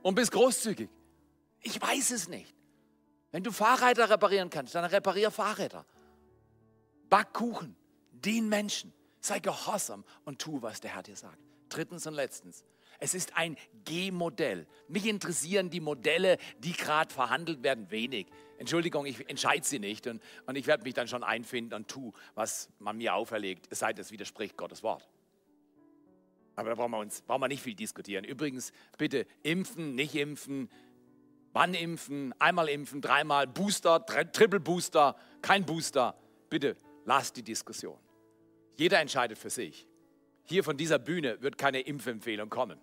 und 0.00 0.14
bist 0.14 0.32
großzügig. 0.32 0.88
Ich 1.60 1.78
weiß 1.78 2.12
es 2.12 2.28
nicht. 2.28 2.54
Wenn 3.30 3.42
du 3.42 3.52
Fahrräder 3.52 4.08
reparieren 4.08 4.48
kannst, 4.48 4.74
dann 4.74 4.86
reparier 4.86 5.30
Fahrräder. 5.30 5.84
Back 7.10 7.34
Kuchen, 7.34 7.76
dien 8.10 8.48
Menschen, 8.48 8.94
sei 9.20 9.38
gehorsam 9.38 10.02
und 10.24 10.40
tu, 10.40 10.62
was 10.62 10.80
der 10.80 10.94
Herr 10.94 11.02
dir 11.02 11.16
sagt. 11.16 11.38
Drittens 11.68 12.06
und 12.06 12.14
letztens, 12.14 12.64
es 12.98 13.14
ist 13.14 13.36
ein 13.36 13.56
G-Modell. 13.84 14.66
Mich 14.88 15.06
interessieren 15.06 15.70
die 15.70 15.80
Modelle, 15.80 16.38
die 16.58 16.72
gerade 16.72 17.12
verhandelt 17.12 17.62
werden, 17.62 17.90
wenig. 17.90 18.26
Entschuldigung, 18.58 19.06
ich 19.06 19.28
entscheide 19.28 19.64
sie 19.64 19.78
nicht 19.78 20.06
und, 20.06 20.20
und 20.46 20.56
ich 20.56 20.66
werde 20.66 20.82
mich 20.82 20.94
dann 20.94 21.06
schon 21.06 21.22
einfinden 21.22 21.74
und 21.74 21.88
tu, 21.88 22.12
was 22.34 22.70
man 22.78 22.96
mir 22.96 23.14
auferlegt, 23.14 23.66
es 23.70 23.78
sei 23.78 23.92
denn, 23.92 24.02
es 24.02 24.10
widerspricht 24.10 24.56
Gottes 24.56 24.82
Wort. 24.82 25.08
Aber 26.56 26.70
da 26.70 26.74
brauchen 26.74 26.90
wir, 26.90 26.98
uns, 26.98 27.22
brauchen 27.22 27.42
wir 27.42 27.48
nicht 27.48 27.62
viel 27.62 27.76
diskutieren. 27.76 28.24
Übrigens, 28.24 28.72
bitte 28.96 29.26
impfen, 29.44 29.94
nicht 29.94 30.16
impfen, 30.16 30.68
wann 31.52 31.72
impfen, 31.72 32.34
einmal 32.40 32.68
impfen, 32.68 33.00
dreimal, 33.00 33.46
Booster, 33.46 34.04
Tri 34.04 34.24
Triple 34.24 34.58
Booster, 34.58 35.14
kein 35.40 35.64
Booster. 35.64 36.18
Bitte, 36.50 36.76
lasst 37.04 37.36
die 37.36 37.44
Diskussion. 37.44 37.98
Jeder 38.76 39.00
entscheidet 39.00 39.38
für 39.38 39.50
sich. 39.50 39.86
Hier 40.42 40.64
von 40.64 40.76
dieser 40.76 40.98
Bühne 40.98 41.40
wird 41.42 41.58
keine 41.58 41.80
Impfempfehlung 41.80 42.50
kommen. 42.50 42.80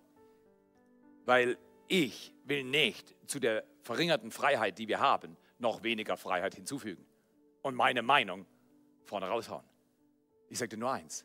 Weil 1.26 1.58
ich 1.88 2.32
will 2.44 2.64
nicht 2.64 3.14
zu 3.26 3.38
der 3.38 3.64
verringerten 3.82 4.30
Freiheit, 4.30 4.78
die 4.78 4.88
wir 4.88 5.00
haben, 5.00 5.36
noch 5.58 5.82
weniger 5.82 6.16
Freiheit 6.16 6.54
hinzufügen. 6.54 7.04
Und 7.62 7.74
meine 7.74 8.02
Meinung 8.02 8.46
vorne 9.04 9.26
raushauen. 9.26 9.64
Ich 10.48 10.58
dir 10.58 10.76
nur 10.76 10.92
eins. 10.92 11.24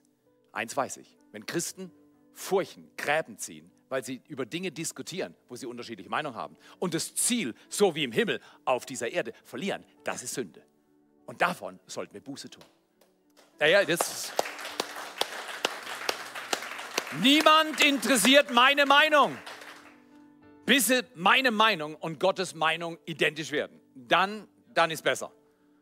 Eins 0.52 0.76
weiß 0.76 0.98
ich. 0.98 1.18
Wenn 1.32 1.46
Christen 1.46 1.92
Furchen, 2.34 2.90
Gräben 2.98 3.38
ziehen, 3.38 3.72
weil 3.90 4.04
sie 4.04 4.22
über 4.28 4.46
Dinge 4.46 4.72
diskutieren, 4.72 5.36
wo 5.50 5.56
sie 5.56 5.66
unterschiedliche 5.66 6.10
Meinungen 6.10 6.36
haben 6.36 6.58
und 6.80 6.94
das 6.94 7.14
Ziel, 7.14 7.54
so 7.70 7.94
wie 7.94 8.04
im 8.04 8.12
Himmel, 8.12 8.40
auf 8.64 8.86
dieser 8.86 9.12
Erde 9.12 9.34
verlieren, 9.44 9.84
das 10.04 10.24
ist 10.24 10.34
Sünde. 10.34 10.64
Und 11.26 11.42
davon 11.42 11.80
sollten 11.88 12.14
wir 12.14 12.22
Buße 12.22 12.50
tun. 12.50 12.64
Ja, 13.60 13.68
ja, 13.68 13.86
das. 13.86 14.32
Niemand 17.22 17.84
interessiert 17.84 18.52
meine 18.52 18.86
Meinung, 18.86 19.38
bis 20.72 20.90
meine 21.16 21.52
Meinung 21.52 21.96
und 21.96 22.18
Gottes 22.18 22.56
Meinung 22.56 22.98
identisch 23.06 23.52
werden. 23.52 23.82
Dann, 23.94 24.48
dann 24.74 24.90
ist 24.90 25.04
besser. 25.04 25.30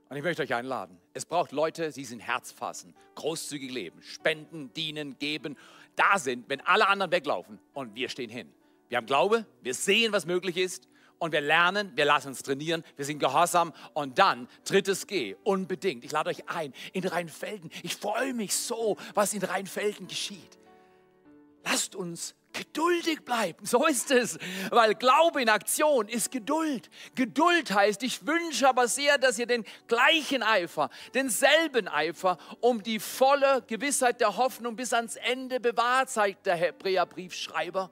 Und 0.10 0.18
ich 0.18 0.24
möchte 0.24 0.42
euch 0.42 0.56
einladen. 0.56 0.98
Es 1.14 1.28
braucht 1.28 1.52
Leute, 1.52 1.92
die 1.92 2.06
sind 2.06 2.22
Herz 2.22 2.52
fassen, 2.52 2.96
großzügig 3.14 3.72
leben, 3.72 4.02
spenden, 4.02 4.74
dienen, 4.74 5.20
geben, 5.20 5.58
da 5.96 6.18
sind, 6.18 6.50
wenn 6.50 6.62
alle 6.62 6.88
anderen 6.88 7.12
weglaufen 7.12 7.60
und 7.74 7.94
wir 7.94 8.10
stehen 8.10 8.32
hin. 8.32 8.52
Wir 8.88 8.98
haben 8.98 9.06
Glaube, 9.06 9.46
wir 9.62 9.76
sehen, 9.76 10.12
was 10.12 10.26
möglich 10.26 10.58
ist 10.58 10.88
und 11.20 11.34
wir 11.34 11.42
lernen, 11.42 11.92
wir 11.94 12.06
lassen 12.06 12.30
uns 12.30 12.42
trainieren, 12.42 12.84
wir 12.96 13.06
sind 13.06 13.20
gehorsam 13.20 13.74
und 13.94 14.18
dann 14.18 14.48
drittes 14.66 15.06
G, 15.06 15.36
unbedingt. 15.44 16.04
Ich 16.04 16.12
lade 16.12 16.32
euch 16.32 16.50
ein 16.50 16.74
in 16.94 17.06
Rheinfelden. 17.06 17.70
Ich 17.84 17.96
freue 17.96 18.34
mich 18.34 18.56
so, 18.56 18.98
was 19.14 19.36
in 19.36 19.44
Rheinfelden 19.44 20.08
geschieht. 20.08 20.58
Lasst 21.64 21.94
uns 21.96 22.34
geduldig 22.54 23.24
bleiben. 23.26 23.66
So 23.66 23.86
ist 23.86 24.12
es, 24.12 24.38
weil 24.70 24.96
Glaube 24.96 25.42
in 25.42 25.50
Aktion 25.50 26.08
ist 26.08 26.32
Geduld. 26.32 26.90
Geduld 27.16 27.72
heißt, 27.72 28.04
ich 28.04 28.26
wünsche 28.26 28.68
aber 28.68 28.88
sehr, 28.88 29.18
dass 29.18 29.40
ihr 29.40 29.46
den 29.46 29.66
gleichen 29.88 30.44
Eifer, 30.44 30.90
denselben 31.14 31.88
Eifer 31.88 32.38
um 32.60 32.82
die 32.84 33.00
volle 33.00 33.64
Gewissheit 33.68 34.20
der 34.22 34.38
Hoffnung 34.38 34.76
bis 34.76 34.94
ans 34.94 35.16
Ende 35.16 35.60
bewahrt, 35.60 36.10
sagt 36.10 36.46
der 36.46 36.56
Hebräerbriefschreiber. 36.56 37.92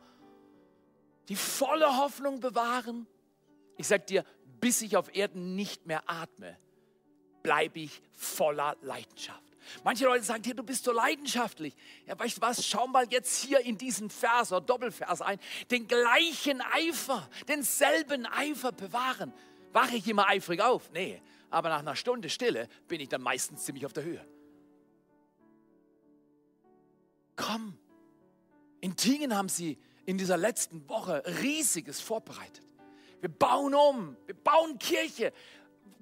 Die 1.29 1.35
volle 1.35 1.97
Hoffnung 1.97 2.39
bewahren. 2.39 3.07
Ich 3.77 3.87
sage 3.87 4.05
dir, 4.05 4.25
bis 4.59 4.81
ich 4.81 4.97
auf 4.97 5.13
Erden 5.15 5.55
nicht 5.55 5.85
mehr 5.85 6.03
atme, 6.07 6.57
bleibe 7.43 7.79
ich 7.79 8.01
voller 8.13 8.75
Leidenschaft. 8.81 9.46
Manche 9.83 10.05
Leute 10.05 10.23
sagen 10.23 10.41
dir, 10.41 10.53
du 10.53 10.63
bist 10.63 10.83
so 10.83 10.91
leidenschaftlich. 10.91 11.75
Ja, 12.05 12.17
weißt 12.17 12.37
du 12.37 12.41
was? 12.41 12.65
Schau 12.65 12.87
mal 12.87 13.05
jetzt 13.09 13.43
hier 13.43 13.59
in 13.61 13.77
diesen 13.77 14.09
Vers 14.09 14.51
oder 14.51 14.61
Doppelvers 14.61 15.21
ein. 15.21 15.39
Den 15.71 15.87
gleichen 15.87 16.61
Eifer, 16.61 17.29
denselben 17.47 18.25
Eifer 18.25 18.71
bewahren. 18.71 19.33
Wache 19.73 19.95
ich 19.95 20.07
immer 20.07 20.27
eifrig 20.27 20.61
auf? 20.61 20.89
Nee, 20.91 21.21
aber 21.49 21.69
nach 21.69 21.79
einer 21.79 21.95
Stunde 21.95 22.29
Stille 22.29 22.67
bin 22.87 22.99
ich 23.01 23.09
dann 23.09 23.21
meistens 23.21 23.65
ziemlich 23.65 23.85
auf 23.85 23.93
der 23.93 24.03
Höhe. 24.03 24.25
Komm. 27.35 27.77
In 28.81 28.95
Tingen 28.95 29.35
haben 29.35 29.49
sie 29.49 29.77
in 30.05 30.17
dieser 30.17 30.37
letzten 30.37 30.87
Woche 30.89 31.23
Riesiges 31.41 32.01
vorbereitet. 32.01 32.63
Wir 33.21 33.29
bauen 33.29 33.73
um, 33.73 34.17
wir 34.25 34.35
bauen 34.35 34.77
Kirche. 34.79 35.33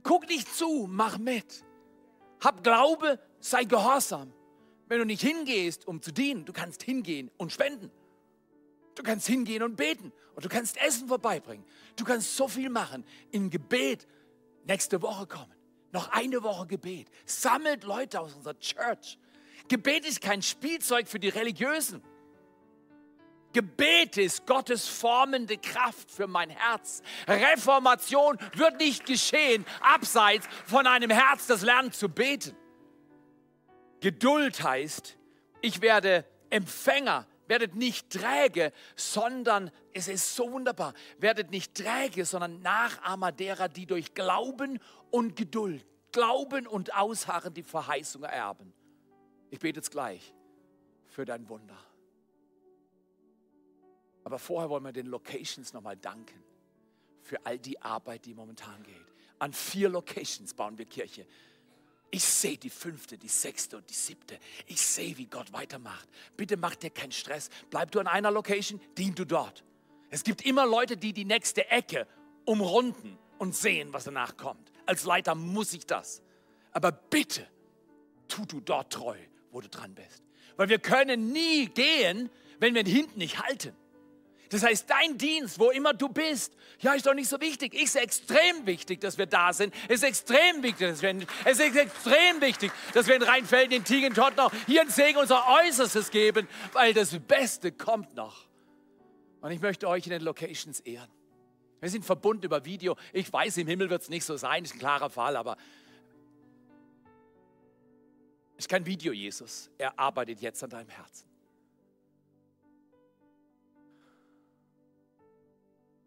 Guck 0.03 0.27
nicht 0.27 0.53
zu, 0.53 0.87
mach 0.89 1.17
mit. 1.17 1.63
Hab 2.39 2.63
Glaube, 2.63 3.19
sei 3.49 3.63
gehorsam. 3.63 4.33
Wenn 4.87 4.99
du 4.99 5.05
nicht 5.05 5.21
hingehst, 5.21 5.87
um 5.87 6.01
zu 6.01 6.11
dienen, 6.11 6.45
du 6.45 6.53
kannst 6.53 6.83
hingehen 6.83 7.31
und 7.37 7.51
spenden. 7.51 7.91
Du 8.95 9.03
kannst 9.03 9.27
hingehen 9.27 9.63
und 9.63 9.75
beten. 9.75 10.11
Und 10.35 10.45
du 10.45 10.49
kannst 10.49 10.77
Essen 10.77 11.07
vorbeibringen. 11.07 11.65
Du 11.95 12.03
kannst 12.03 12.35
so 12.35 12.47
viel 12.47 12.69
machen. 12.69 13.03
Im 13.31 13.49
Gebet 13.49 14.07
nächste 14.65 15.01
Woche 15.01 15.27
kommen. 15.27 15.53
Noch 15.91 16.09
eine 16.09 16.43
Woche 16.43 16.67
Gebet. 16.67 17.07
Sammelt 17.25 17.83
Leute 17.83 18.19
aus 18.19 18.33
unserer 18.33 18.57
Church. 18.59 19.17
Gebet 19.67 20.05
ist 20.05 20.21
kein 20.21 20.41
Spielzeug 20.41 21.07
für 21.07 21.19
die 21.19 21.29
Religiösen. 21.29 22.03
Gebet 23.53 24.17
ist 24.17 24.45
Gottes 24.45 24.87
formende 24.87 25.57
Kraft 25.57 26.11
für 26.11 26.27
mein 26.27 26.49
Herz. 26.49 27.01
Reformation 27.27 28.37
wird 28.55 28.79
nicht 28.79 29.05
geschehen 29.05 29.65
abseits 29.79 30.47
von 30.65 30.85
einem 30.85 31.09
Herz, 31.09 31.47
das 31.47 31.61
lernt 31.61 31.95
zu 31.95 32.09
beten. 32.09 32.55
Geduld 34.01 34.61
heißt, 34.61 35.17
ich 35.61 35.81
werde 35.81 36.25
Empfänger, 36.49 37.27
werdet 37.47 37.75
nicht 37.75 38.09
träge, 38.09 38.71
sondern, 38.95 39.71
es 39.93 40.07
ist 40.07 40.35
so 40.35 40.51
wunderbar, 40.51 40.93
werdet 41.17 41.51
nicht 41.51 41.75
träge, 41.75 42.25
sondern 42.25 42.61
Nachahmer 42.61 43.31
derer, 43.31 43.69
die 43.69 43.85
durch 43.85 44.13
Glauben 44.13 44.79
und 45.11 45.35
Geduld, 45.35 45.85
Glauben 46.11 46.67
und 46.67 46.95
Ausharren 46.95 47.53
die 47.53 47.63
Verheißung 47.63 48.23
ererben. 48.23 48.73
Ich 49.49 49.59
bete 49.59 49.79
jetzt 49.79 49.91
gleich 49.91 50.33
für 51.07 51.25
dein 51.25 51.47
Wunder. 51.49 51.77
Aber 54.23 54.39
vorher 54.39 54.69
wollen 54.69 54.83
wir 54.83 54.91
den 54.91 55.05
Locations 55.05 55.71
nochmal 55.71 55.97
danken 55.97 56.43
für 57.21 57.45
all 57.45 57.59
die 57.59 57.81
Arbeit, 57.81 58.25
die 58.25 58.33
momentan 58.33 58.81
geht. 58.83 59.05
An 59.39 59.53
vier 59.53 59.89
Locations 59.89 60.53
bauen 60.53 60.77
wir 60.77 60.85
Kirche. 60.85 61.27
Ich 62.11 62.23
sehe 62.23 62.57
die 62.57 62.69
fünfte, 62.69 63.17
die 63.17 63.27
sechste 63.27 63.77
und 63.77 63.89
die 63.89 63.93
siebte. 63.93 64.39
Ich 64.67 64.81
sehe, 64.81 65.17
wie 65.17 65.25
Gott 65.25 65.51
weitermacht. 65.51 66.07
Bitte 66.37 66.55
mach 66.55 66.75
dir 66.75 66.89
keinen 66.89 67.11
Stress. 67.11 67.49
Bleib 67.69 67.91
du 67.91 67.99
an 67.99 68.07
einer 68.07 68.31
Location, 68.31 68.79
dien 68.97 69.15
du 69.15 69.25
dort. 69.25 69.63
Es 70.09 70.23
gibt 70.23 70.45
immer 70.45 70.65
Leute, 70.65 70.97
die 70.97 71.13
die 71.13 71.25
nächste 71.25 71.69
Ecke 71.69 72.07
umrunden 72.45 73.17
und 73.37 73.55
sehen, 73.55 73.91
was 73.91 74.05
danach 74.05 74.37
kommt. 74.37 74.71
Als 74.85 75.03
Leiter 75.03 75.35
muss 75.35 75.73
ich 75.73 75.85
das. 75.85 76.21
Aber 76.71 76.91
bitte, 76.91 77.47
tu 78.27 78.45
du 78.45 78.59
dort 78.59 78.93
treu, 78.93 79.17
wo 79.51 79.61
du 79.61 79.67
dran 79.67 79.93
bist. 79.95 80.23
Weil 80.57 80.69
wir 80.69 80.79
können 80.79 81.31
nie 81.31 81.67
gehen, 81.67 82.29
wenn 82.59 82.75
wir 82.75 82.83
hinten 82.83 83.19
nicht 83.19 83.41
halten. 83.41 83.75
Das 84.49 84.63
heißt, 84.63 84.89
dein 84.89 85.17
Dienst, 85.17 85.59
wo 85.59 85.71
immer 85.71 85.93
du 85.93 86.09
bist, 86.09 86.53
ja, 86.79 86.93
ist 86.93 87.05
doch 87.05 87.13
nicht 87.13 87.29
so 87.29 87.39
wichtig. 87.41 87.73
Ist 87.73 87.95
extrem 87.95 88.65
wichtig, 88.65 89.01
dass 89.01 89.17
wir 89.17 89.25
da 89.25 89.53
sind. 89.53 89.73
Ist 89.89 90.03
extrem 90.03 90.61
wichtig, 90.61 90.89
dass 90.89 91.01
wir, 91.01 91.15
es 91.45 91.59
ist 91.59 91.75
extrem 91.75 92.41
wichtig, 92.41 92.71
dass 92.93 93.07
wir 93.07 93.15
in 93.15 93.23
Rheinfelden, 93.23 93.77
in 93.77 93.83
Tiegen, 93.83 94.13
noch 94.13 94.51
hier 94.67 94.81
in 94.81 94.89
Segen 94.89 95.17
unser 95.17 95.43
Äußerstes 95.47 96.11
geben, 96.11 96.47
weil 96.73 96.93
das 96.93 97.17
Beste 97.19 97.71
kommt 97.71 98.15
noch. 98.15 98.45
Und 99.41 99.51
ich 99.51 99.61
möchte 99.61 99.87
euch 99.87 100.05
in 100.05 100.11
den 100.11 100.21
Locations 100.21 100.79
ehren. 100.81 101.09
Wir 101.79 101.89
sind 101.89 102.05
verbunden 102.05 102.45
über 102.45 102.65
Video. 102.65 102.95
Ich 103.13 103.31
weiß, 103.31 103.57
im 103.57 103.67
Himmel 103.67 103.89
wird 103.89 104.01
es 104.01 104.09
nicht 104.09 104.25
so 104.25 104.37
sein, 104.37 104.63
ist 104.63 104.73
ein 104.73 104.79
klarer 104.79 105.09
Fall, 105.09 105.35
aber 105.35 105.57
es 108.57 108.65
ist 108.65 108.69
kein 108.69 108.85
Video, 108.85 109.13
Jesus. 109.13 109.69
Er 109.77 109.97
arbeitet 109.99 110.41
jetzt 110.41 110.63
an 110.63 110.69
deinem 110.69 110.89
Herzen. 110.89 111.34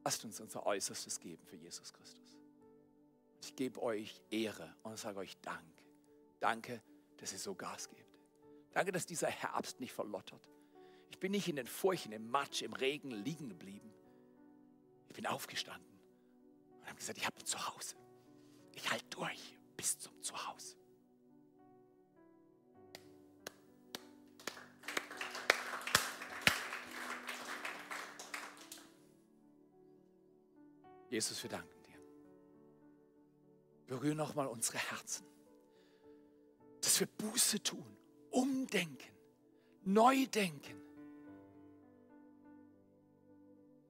Lasst 0.09 0.25
uns 0.25 0.41
unser 0.41 0.65
Äußerstes 0.65 1.21
geben 1.21 1.45
für 1.45 1.57
Jesus 1.57 1.93
Christus. 1.93 2.39
Ich 3.43 3.55
gebe 3.55 3.83
euch 3.83 4.23
Ehre 4.31 4.75
und 4.83 4.99
sage 4.99 5.19
euch 5.19 5.37
Dank. 5.43 5.85
Danke, 6.41 6.83
dass 7.19 7.35
ihr 7.35 7.39
so 7.39 7.55
Gas 7.55 7.91
gebt. 7.91 8.19
Danke, 8.73 8.91
dass 8.91 9.05
dieser 9.05 9.27
Herbst 9.29 9.81
nicht 9.81 9.93
verlottert. 9.93 10.49
Ich 11.11 11.19
bin 11.19 11.33
nicht 11.33 11.47
in 11.47 11.57
den 11.57 11.67
Furchen, 11.67 12.13
im 12.13 12.27
Matsch, 12.31 12.63
im 12.63 12.73
Regen 12.73 13.11
liegen 13.11 13.51
geblieben. 13.51 13.93
Ich 15.09 15.15
bin 15.15 15.27
aufgestanden 15.27 16.01
und 16.81 16.87
habe 16.87 16.97
gesagt, 16.97 17.19
ich 17.19 17.27
habe 17.27 17.37
ein 17.37 17.45
Zuhause. 17.45 17.95
Ich 18.77 18.91
halte 18.91 19.05
durch 19.11 19.59
bis 19.77 19.99
zum 19.99 20.23
Zuhause. 20.23 20.79
Jesus, 31.11 31.43
wir 31.43 31.51
danken 31.51 31.83
dir. 31.85 31.99
Berühre 33.87 34.15
nochmal 34.15 34.47
unsere 34.47 34.79
Herzen, 34.79 35.25
dass 36.81 37.01
wir 37.01 37.07
Buße 37.07 37.63
tun, 37.63 37.97
umdenken, 38.31 39.09
neu 39.85 40.27
denken. 40.27 40.83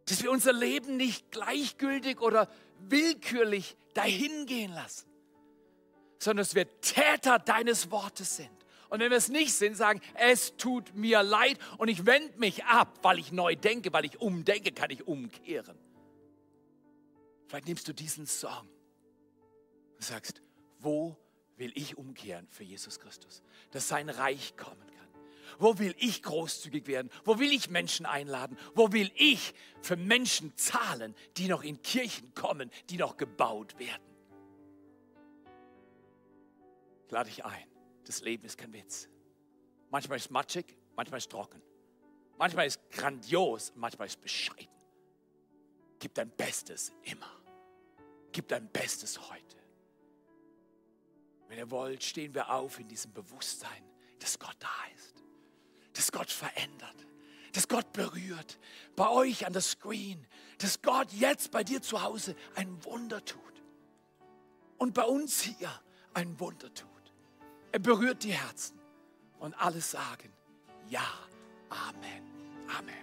Dass 0.06 0.22
wir 0.22 0.30
unser 0.30 0.52
Leben 0.52 0.96
nicht 0.96 1.30
gleichgültig 1.30 2.20
oder 2.20 2.48
willkürlich 2.88 3.76
dahingehen 3.94 4.72
lassen, 4.72 5.08
sondern 6.18 6.44
dass 6.44 6.54
wir 6.54 6.80
Täter 6.80 7.38
deines 7.38 7.90
Wortes 7.90 8.36
sind. 8.36 8.50
Und 8.88 9.00
wenn 9.00 9.10
wir 9.10 9.18
es 9.18 9.28
nicht 9.28 9.52
sind, 9.52 9.76
sagen, 9.76 10.00
es 10.14 10.56
tut 10.56 10.94
mir 10.94 11.22
leid 11.22 11.58
und 11.76 11.88
ich 11.88 12.06
wende 12.06 12.38
mich 12.38 12.64
ab, 12.64 12.98
weil 13.02 13.18
ich 13.18 13.32
neu 13.32 13.54
denke, 13.54 13.92
weil 13.92 14.06
ich 14.06 14.20
umdenke, 14.20 14.72
kann 14.72 14.90
ich 14.90 15.06
umkehren. 15.06 15.76
Vielleicht 17.48 17.66
nimmst 17.66 17.88
du 17.88 17.94
diesen 17.94 18.26
Song 18.26 18.68
und 19.94 20.04
sagst, 20.04 20.42
wo 20.78 21.16
will 21.56 21.72
ich 21.74 21.96
umkehren 21.96 22.46
für 22.50 22.62
Jesus 22.62 23.00
Christus, 23.00 23.42
dass 23.70 23.88
sein 23.88 24.10
Reich 24.10 24.56
kommen 24.56 24.86
kann? 24.86 25.08
Wo 25.58 25.78
will 25.78 25.94
ich 25.98 26.22
großzügig 26.22 26.86
werden? 26.86 27.10
Wo 27.24 27.38
will 27.38 27.50
ich 27.50 27.70
Menschen 27.70 28.04
einladen? 28.04 28.58
Wo 28.74 28.92
will 28.92 29.10
ich 29.14 29.54
für 29.80 29.96
Menschen 29.96 30.54
zahlen, 30.58 31.14
die 31.38 31.48
noch 31.48 31.64
in 31.64 31.80
Kirchen 31.80 32.34
kommen, 32.34 32.70
die 32.90 32.98
noch 32.98 33.16
gebaut 33.16 33.78
werden? 33.78 34.02
Ich 37.06 37.12
lade 37.12 37.30
dich 37.30 37.44
ein. 37.46 37.66
Das 38.04 38.20
Leben 38.20 38.44
ist 38.44 38.58
kein 38.58 38.74
Witz. 38.74 39.08
Manchmal 39.90 40.18
ist 40.18 40.26
es 40.26 40.30
matschig, 40.30 40.76
manchmal 40.94 41.16
ist 41.16 41.24
es 41.24 41.28
trocken. 41.30 41.62
Manchmal 42.36 42.66
ist 42.66 42.78
grandios, 42.90 43.72
manchmal 43.74 44.06
ist 44.06 44.20
bescheiden. 44.20 44.68
Gib 45.98 46.14
dein 46.14 46.30
Bestes 46.30 46.92
immer. 47.02 47.37
Gib 48.32 48.48
dein 48.48 48.68
Bestes 48.68 49.18
heute. 49.30 49.56
Wenn 51.48 51.58
ihr 51.58 51.70
wollt, 51.70 52.04
stehen 52.04 52.34
wir 52.34 52.50
auf 52.50 52.78
in 52.78 52.88
diesem 52.88 53.12
Bewusstsein, 53.12 53.82
dass 54.18 54.38
Gott 54.38 54.56
da 54.58 54.68
ist, 54.96 55.22
dass 55.94 56.12
Gott 56.12 56.30
verändert, 56.30 57.06
dass 57.52 57.68
Gott 57.68 57.92
berührt. 57.92 58.58
Bei 58.96 59.08
euch 59.08 59.46
an 59.46 59.52
der 59.52 59.62
Screen, 59.62 60.26
dass 60.58 60.82
Gott 60.82 61.10
jetzt 61.12 61.50
bei 61.50 61.64
dir 61.64 61.80
zu 61.80 62.02
Hause 62.02 62.36
ein 62.54 62.84
Wunder 62.84 63.24
tut. 63.24 63.40
Und 64.76 64.94
bei 64.94 65.04
uns 65.04 65.40
hier 65.40 65.70
ein 66.14 66.38
Wunder 66.38 66.72
tut. 66.72 66.88
Er 67.72 67.78
berührt 67.78 68.22
die 68.22 68.32
Herzen 68.32 68.78
und 69.38 69.54
alle 69.54 69.80
sagen, 69.80 70.32
ja, 70.88 71.06
Amen, 71.70 72.66
Amen. 72.78 72.94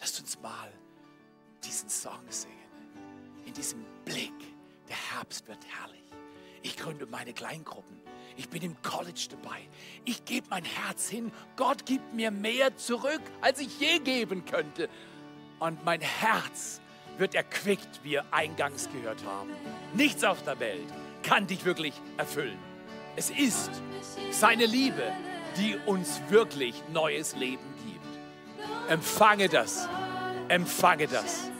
Lasst 0.00 0.20
uns 0.20 0.38
mal 0.40 0.72
diesen 1.62 1.88
Song 1.88 2.24
singen. 2.30 2.61
In 3.44 3.54
diesem 3.54 3.84
Blick, 4.04 4.32
der 4.88 4.96
Herbst 5.16 5.46
wird 5.48 5.58
herrlich. 5.78 6.02
Ich 6.62 6.76
gründe 6.76 7.06
meine 7.06 7.32
Kleingruppen. 7.32 8.00
Ich 8.36 8.48
bin 8.48 8.62
im 8.62 8.80
College 8.82 9.28
dabei. 9.30 9.68
Ich 10.04 10.24
gebe 10.24 10.46
mein 10.50 10.64
Herz 10.64 11.08
hin. 11.08 11.32
Gott 11.56 11.84
gibt 11.84 12.14
mir 12.14 12.30
mehr 12.30 12.76
zurück, 12.76 13.20
als 13.40 13.60
ich 13.60 13.78
je 13.78 13.98
geben 13.98 14.44
könnte. 14.44 14.88
Und 15.58 15.84
mein 15.84 16.00
Herz 16.00 16.80
wird 17.18 17.34
erquickt, 17.34 18.00
wie 18.02 18.12
wir 18.12 18.24
eingangs 18.32 18.88
gehört 18.92 19.24
haben. 19.24 19.50
Nichts 19.94 20.24
auf 20.24 20.42
der 20.42 20.58
Welt 20.60 20.86
kann 21.22 21.46
dich 21.46 21.64
wirklich 21.64 21.94
erfüllen. 22.16 22.58
Es 23.16 23.30
ist 23.30 23.70
seine 24.30 24.66
Liebe, 24.66 25.12
die 25.56 25.76
uns 25.86 26.20
wirklich 26.30 26.82
neues 26.92 27.36
Leben 27.36 27.62
gibt. 27.86 28.90
Empfange 28.90 29.48
das. 29.48 29.88
Empfange 30.48 31.06
das. 31.06 31.50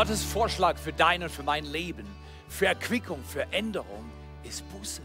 Gottes 0.00 0.24
Vorschlag 0.24 0.78
für 0.78 0.94
dein 0.94 1.22
und 1.22 1.28
für 1.28 1.42
mein 1.42 1.66
Leben, 1.66 2.06
für 2.48 2.64
Erquickung, 2.64 3.22
für 3.22 3.42
Änderung 3.52 4.10
ist 4.44 4.66
Buße. 4.70 5.02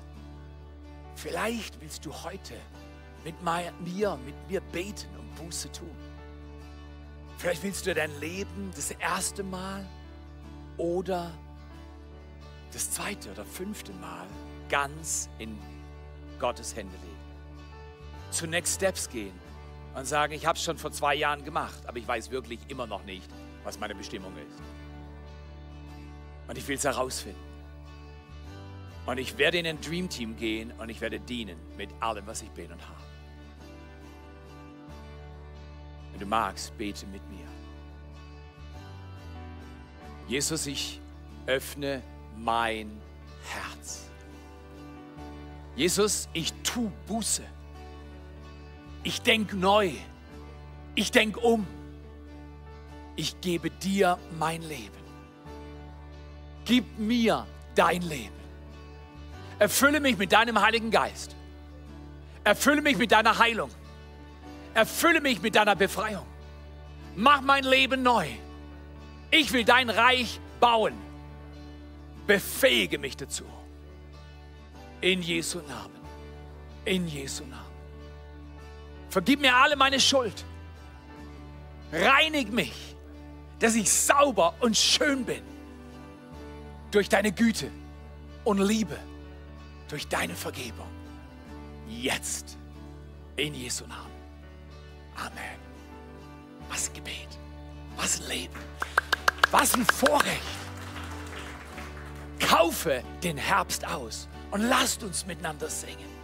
Vielleicht 1.17 1.81
willst 1.81 2.05
du 2.05 2.13
heute 2.13 2.53
mit 3.25 3.35
mir, 3.43 4.17
mit 4.25 4.49
mir 4.49 4.61
beten 4.61 5.09
und 5.19 5.35
Buße 5.35 5.69
tun. 5.73 5.91
Vielleicht 7.37 7.61
willst 7.63 7.85
du 7.85 7.93
dein 7.93 8.17
Leben 8.21 8.71
das 8.73 8.91
erste 8.91 9.43
Mal 9.43 9.85
oder 10.77 11.29
das 12.71 12.89
zweite 12.91 13.31
oder 13.31 13.43
fünfte 13.43 13.91
Mal 13.91 14.25
ganz 14.69 15.27
in 15.39 15.59
Gottes 16.39 16.73
Hände 16.73 16.95
legen. 16.95 18.31
Zu 18.31 18.47
Next 18.47 18.75
Steps 18.75 19.09
gehen 19.09 19.37
und 19.93 20.07
sagen, 20.07 20.31
ich 20.31 20.45
habe 20.45 20.57
es 20.57 20.63
schon 20.63 20.77
vor 20.77 20.93
zwei 20.93 21.15
Jahren 21.15 21.43
gemacht, 21.43 21.85
aber 21.85 21.97
ich 21.97 22.07
weiß 22.07 22.31
wirklich 22.31 22.61
immer 22.69 22.87
noch 22.87 23.03
nicht, 23.03 23.29
was 23.65 23.77
meine 23.77 23.93
Bestimmung 23.93 24.31
ist. 24.37 24.74
Und 26.47 26.57
ich 26.57 26.67
will 26.67 26.75
es 26.75 26.83
herausfinden. 26.83 27.39
Und 29.05 29.19
ich 29.19 29.37
werde 29.37 29.59
in 29.59 29.67
ein 29.67 29.79
Dream 29.81 30.09
Team 30.09 30.35
gehen 30.35 30.71
und 30.79 30.89
ich 30.89 30.99
werde 30.99 31.19
dienen 31.19 31.57
mit 31.77 31.89
allem, 31.99 32.25
was 32.25 32.41
ich 32.41 32.49
bin 32.49 32.71
und 32.71 32.81
habe. 32.81 33.03
Wenn 36.11 36.19
du 36.19 36.25
magst, 36.25 36.75
bete 36.77 37.05
mit 37.07 37.21
mir. 37.29 37.45
Jesus, 40.27 40.65
ich 40.65 40.99
öffne 41.45 42.01
mein 42.35 42.99
Herz. 43.43 44.09
Jesus, 45.75 46.27
ich 46.33 46.53
tu 46.63 46.91
Buße. 47.05 47.43
Ich 49.03 49.21
denke 49.21 49.55
neu. 49.55 49.91
Ich 50.95 51.11
denke 51.11 51.39
um. 51.41 51.67
Ich 53.15 53.39
gebe 53.41 53.69
dir 53.69 54.17
mein 54.39 54.61
Leben. 54.63 54.94
Gib 56.65 56.97
mir 56.97 57.45
dein 57.75 58.01
Leben. 58.01 58.33
Erfülle 59.59 59.99
mich 59.99 60.17
mit 60.17 60.31
deinem 60.33 60.59
Heiligen 60.59 60.91
Geist. 60.91 61.35
Erfülle 62.43 62.81
mich 62.81 62.97
mit 62.97 63.11
deiner 63.11 63.37
Heilung. 63.37 63.69
Erfülle 64.73 65.21
mich 65.21 65.41
mit 65.41 65.55
deiner 65.55 65.75
Befreiung. 65.75 66.25
Mach 67.15 67.41
mein 67.41 67.63
Leben 67.63 68.03
neu. 68.03 68.27
Ich 69.31 69.53
will 69.53 69.63
dein 69.63 69.89
Reich 69.89 70.39
bauen. 70.59 70.93
Befähige 72.27 72.97
mich 72.97 73.15
dazu. 73.15 73.45
In 75.01 75.21
Jesu 75.21 75.59
Namen. 75.59 76.01
In 76.83 77.07
Jesu 77.07 77.43
Namen. 77.45 77.63
Vergib 79.09 79.39
mir 79.39 79.55
alle 79.55 79.75
meine 79.75 79.99
Schuld. 79.99 80.43
Reinig 81.91 82.51
mich, 82.51 82.95
dass 83.59 83.75
ich 83.75 83.89
sauber 83.89 84.55
und 84.59 84.75
schön 84.75 85.23
bin. 85.23 85.54
Durch 86.95 87.09
deine 87.09 87.33
Güte 87.33 87.69
und 88.45 88.57
Liebe. 88.59 88.97
Durch 89.89 90.07
deine 90.07 90.33
Vergebung. 90.33 90.87
Jetzt 91.89 92.57
In 93.35 93.53
Jesu 93.53 93.85
Namen. 93.85 94.13
Amen. 95.17 95.59
Was 96.69 96.87
ein 96.87 96.93
Gebet. 96.93 97.27
Was 97.97 98.21
ein 98.21 98.29
Leben. 98.29 98.53
Was 99.51 99.73
ein 99.73 99.85
Vorrecht. 99.85 100.39
Kaufe 102.39 103.03
den 103.21 103.35
Herbst 103.35 103.85
aus 103.85 104.29
und 104.51 104.61
lasst 104.61 105.03
uns 105.03 105.25
miteinander 105.25 105.69
singen. 105.69 106.15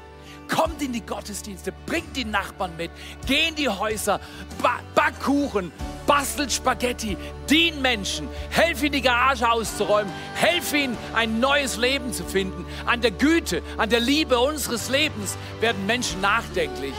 Kommt 0.48 0.82
in 0.82 0.94
die 0.94 1.06
Gottesdienste, 1.06 1.74
bringt 1.86 2.16
die 2.16 2.24
Nachbarn 2.24 2.78
mit, 2.78 2.92
geh 3.26 3.50
in 3.50 3.56
die 3.56 3.68
Häuser, 3.68 4.22
ba 4.62 4.80
back 4.96 5.20
Kuchen, 5.20 5.74
bastelt 6.12 6.52
Spaghetti, 6.52 7.16
dien 7.50 7.82
Menschen, 7.82 8.28
helf 8.50 8.84
ihnen 8.84 8.92
die 8.92 9.02
Garage 9.02 9.50
auszuräumen, 9.50 10.12
helf 10.36 10.74
ihnen 10.74 10.98
ein 11.14 11.40
neues 11.40 11.78
Leben 11.78 12.12
zu 12.12 12.26
finden. 12.26 12.66
An 12.86 13.00
der 13.00 13.12
Güte, 13.12 13.62
an 13.78 13.90
der 13.90 14.02
Liebe 14.02 14.38
unseres 14.38 14.90
Lebens 14.90 15.38
werden 15.62 15.86
Menschen 15.86 16.20
nachdenklich. 16.20 16.94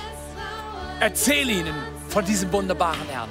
Erzähl 0.99 1.51
ihnen 1.51 1.75
von 2.09 2.25
diesem 2.25 2.51
wunderbaren 2.55 3.07
Herrn. 3.11 3.29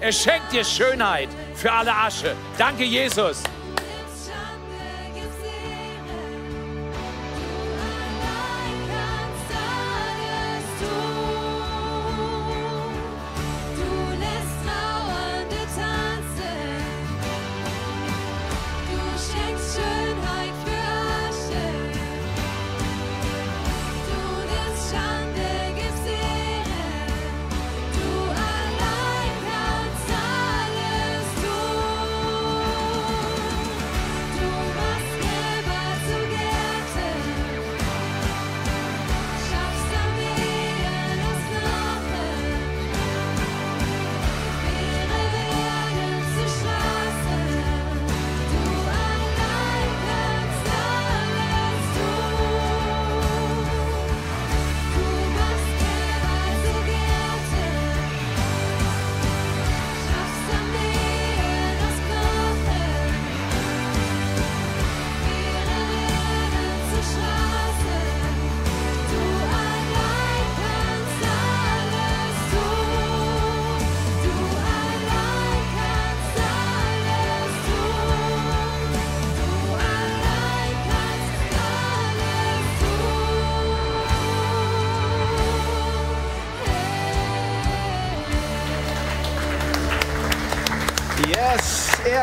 Er 0.00 0.10
schenkt 0.10 0.52
dir 0.52 0.64
Schönheit 0.64 1.28
für 1.54 1.70
alle 1.70 1.94
Asche. 1.94 2.34
Danke, 2.58 2.82
Jesus. 2.82 3.44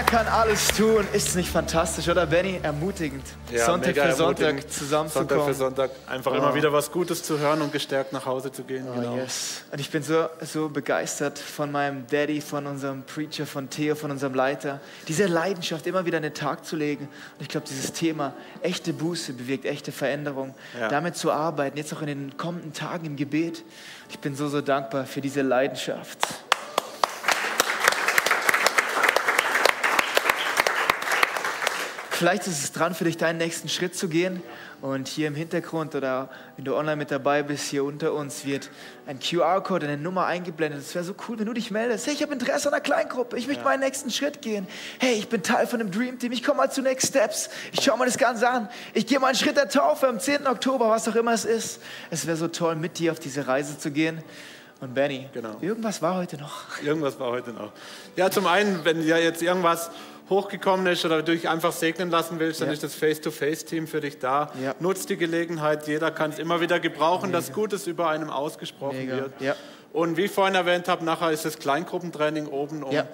Kann 0.10 0.28
alles 0.28 0.70
tun. 0.70 1.06
Ist 1.14 1.30
es 1.30 1.36
nicht 1.36 1.50
fantastisch, 1.50 2.08
oder 2.10 2.26
Benny? 2.26 2.60
Ermutigend. 2.64 3.24
Sonntag 3.56 3.96
mega 3.96 4.06
für 4.08 4.16
Sonntag 4.16 4.72
zusammenzukommen. 4.72 5.30
Sonntag 5.30 5.48
für 5.48 5.54
Sonntag 5.54 5.92
einfach 6.08 6.34
immer 6.34 6.56
wieder 6.56 6.74
was 6.74 6.92
Gutes 6.92 7.22
zu 7.22 7.38
hören 7.38 7.62
und 7.62 7.72
gestärkt 7.72 8.12
nach 8.12 8.26
Hause 8.26 8.52
zu 8.52 8.64
gehen. 8.64 8.88
Oh, 8.90 9.00
genau. 9.00 9.16
yes. 9.18 9.62
Und 9.72 9.80
ich 9.80 9.92
bin 9.92 10.02
so, 10.02 10.28
so 10.42 10.68
begeistert 10.68 11.38
von 11.38 11.72
meinem 11.72 12.08
Daddy, 12.08 12.42
von 12.42 12.66
unserem 12.66 13.04
Preacher, 13.04 13.46
von 13.46 13.70
Theo, 13.70 13.94
von 13.94 14.10
unserem 14.10 14.34
Leiter. 14.34 14.80
Diese 15.08 15.28
Leidenschaft 15.28 15.86
immer 15.86 16.04
wieder 16.06 16.18
an 16.18 16.24
den 16.24 16.34
Tag 16.34 16.66
zu 16.66 16.76
legen. 16.76 17.06
Und 17.06 17.42
ich 17.42 17.48
glaube, 17.48 17.68
dieses 17.68 17.94
Thema 17.94 18.34
echte 18.64 18.94
Buße 18.94 19.34
bewirkt 19.34 19.66
echte 19.66 19.92
Veränderung. 19.92 20.56
Ja. 20.80 20.88
Damit 20.88 21.18
zu 21.18 21.32
arbeiten, 21.32 21.78
jetzt 21.78 21.94
auch 21.94 22.02
in 22.02 22.08
den 22.08 22.38
kommenden 22.38 22.74
Tagen 22.74 23.06
im 23.06 23.16
Gebet. 23.16 23.64
Ich 24.10 24.18
bin 24.18 24.36
so, 24.36 24.48
so 24.48 24.62
dankbar 24.62 25.06
für 25.06 25.22
diese 25.22 25.44
Leidenschaft. 25.44 26.18
Vielleicht 32.20 32.48
ist 32.48 32.62
es 32.62 32.74
dran 32.74 32.94
für 32.96 33.06
dich, 33.06 33.16
deinen 33.16 33.38
nächsten 33.38 33.70
Schritt 33.70 33.96
zu 33.96 34.10
gehen. 34.10 34.44
Und 34.82 35.08
hier 35.08 35.30
im 35.30 35.36
Hintergrund 35.36 35.96
oder 35.96 36.28
wenn 36.58 36.66
du 36.66 36.76
online 36.76 36.98
mit 36.98 37.12
dabei 37.12 37.44
bist, 37.44 37.70
hier 37.70 37.86
unter 37.86 38.12
uns 38.12 38.44
wird 38.44 38.70
ein 39.08 39.22
QR-Code, 39.22 39.88
eine 39.88 39.96
Nummer 39.96 40.26
eingeblendet. 40.26 40.82
Es 40.82 40.94
wäre 40.94 41.06
so 41.06 41.16
cool, 41.30 41.40
wenn 41.40 41.46
du 41.46 41.54
dich 41.54 41.72
meldest. 41.72 42.08
Hey, 42.08 42.14
ich 42.14 42.22
habe 42.22 42.34
Interesse 42.34 42.68
an 42.68 42.74
einer 42.74 42.84
Kleingruppe. 42.84 43.38
Ich 43.38 43.48
möchte 43.48 43.64
meinen 43.64 43.80
nächsten 43.80 44.12
Schritt 44.12 44.42
gehen. 44.42 44.68
Hey, 45.00 45.14
ich 45.14 45.30
bin 45.30 45.44
Teil 45.44 45.66
von 45.66 45.80
dem 45.80 45.92
Dream 45.92 46.20
Team. 46.20 46.34
Ich 46.34 46.44
komme 46.44 46.58
mal 46.58 46.70
zu 46.70 46.82
Next 46.82 47.08
Steps. 47.08 47.50
Ich 47.72 47.82
schaue 47.82 47.98
mir 47.98 48.04
das 48.04 48.18
Ganze 48.18 48.50
an. 48.50 48.68
Ich 48.94 49.08
gehe 49.08 49.18
mal 49.22 49.28
einen 49.28 49.38
Schritt 49.38 49.56
der 49.56 49.70
Taufe 49.70 50.06
am 50.10 50.20
10. 50.20 50.46
Oktober, 50.46 50.90
was 50.90 51.08
auch 51.08 51.16
immer 51.16 51.32
es 51.32 51.46
ist. 51.46 51.80
Es 52.10 52.28
wäre 52.28 52.36
so 52.36 52.50
toll, 52.50 52.76
mit 52.76 53.00
dir 53.00 53.14
auf 53.14 53.20
diese 53.20 53.48
Reise 53.48 53.78
zu 53.78 53.92
gehen. 53.92 54.22
Und 54.82 54.94
Benny, 54.94 55.30
Genau. 55.34 55.56
irgendwas 55.62 56.02
war 56.02 56.16
heute 56.16 56.38
noch. 56.38 56.82
Irgendwas 56.84 57.18
war 57.18 57.32
heute 57.32 57.52
noch. 57.52 57.72
Ja, 58.18 58.30
zum 58.30 58.46
einen, 58.46 58.84
wenn 58.84 59.06
ja 59.06 59.18
jetzt 59.18 59.42
irgendwas 59.42 59.90
hochgekommen 60.30 60.86
ist 60.88 61.04
oder 61.06 61.22
du 61.24 61.32
dich 61.32 61.50
einfach 61.50 61.72
segnen 61.72 62.10
lassen 62.12 62.40
willst, 62.40 62.62
dann 62.62 62.68
Ja. 62.70 62.74
ist 62.74 62.84
das 62.84 62.94
Face-to-Face-Team 62.96 63.88
für 63.88 64.00
dich 64.02 64.20
da. 64.20 64.52
Ja. 64.64 64.76
Nutz 64.80 65.06
die 65.06 65.18
Gelegenheit, 65.18 65.88
jeder 65.88 66.12
kann 66.12 66.32
es 66.32 66.40
immer 66.40 66.62
wieder 66.62 66.80
gebrauchen, 66.80 67.32
dass 67.32 67.52
Gutes 67.54 67.88
über 67.88 68.10
einem 68.10 68.30
ausgesprochen 68.30 68.98
Mega. 69.00 69.16
wird. 69.18 69.34
Ja. 69.42 69.56
Und 69.92 70.18
wie 70.18 70.26
ich 70.26 70.32
vorhin 70.32 70.54
erwähnt 70.56 70.88
habe, 70.88 71.04
nachher 71.04 71.32
ist 71.32 71.46
das 71.46 71.58
Kleingruppentraining 71.58 72.48
oben 72.48 72.84
um 72.84 72.92
Ja. 72.92 73.06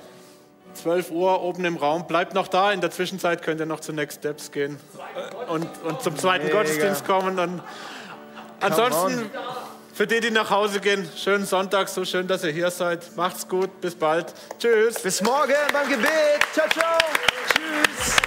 12 0.74 1.10
Uhr 1.12 1.42
oben 1.42 1.64
im 1.64 1.78
Raum. 1.78 2.06
Bleibt 2.06 2.34
noch 2.34 2.50
da, 2.50 2.74
in 2.74 2.82
der 2.82 2.92
Zwischenzeit 2.92 3.42
könnt 3.42 3.62
ihr 3.62 3.66
noch 3.66 3.80
zu 3.80 3.94
Next 3.94 4.20
Steps 4.20 4.52
gehen 4.52 4.78
und, 5.48 5.66
und 5.86 6.02
zum 6.02 6.18
zweiten 6.18 6.48
Mega. 6.48 6.58
Gottesdienst 6.58 7.06
kommen. 7.08 7.40
Und 7.40 7.62
ansonsten, 8.60 9.32
für 9.96 10.06
die, 10.06 10.20
die 10.20 10.30
nach 10.30 10.50
Hause 10.50 10.82
gehen, 10.82 11.10
schönen 11.16 11.46
Sonntag, 11.46 11.88
so 11.88 12.04
schön, 12.04 12.28
dass 12.28 12.44
ihr 12.44 12.52
hier 12.52 12.70
seid. 12.70 13.16
Macht's 13.16 13.48
gut, 13.48 13.80
bis 13.80 13.96
bald. 13.96 14.34
Tschüss. 14.60 15.02
Bis 15.02 15.22
morgen 15.22 15.54
beim 15.72 15.88
Gebet. 15.88 16.10
Ciao, 16.54 16.68
ciao. 16.68 16.98
Tschüss. 17.54 18.25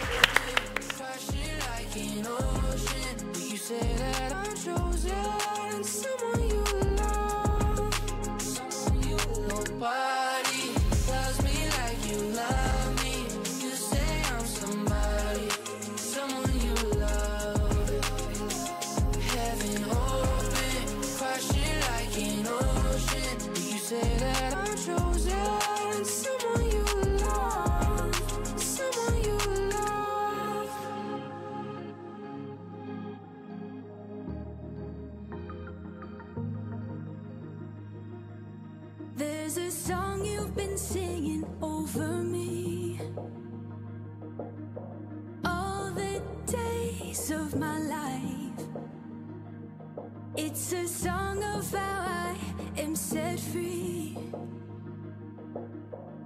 Over 41.96 42.22
me 42.22 43.00
all 45.44 45.90
the 45.94 46.20
days 46.46 47.30
of 47.30 47.56
my 47.56 47.78
life. 47.78 48.66
It's 50.36 50.72
a 50.72 50.86
song 50.86 51.42
of 51.42 51.70
how 51.72 52.04
I 52.06 52.36
am 52.78 52.94
set 52.94 53.40
free 53.40 54.18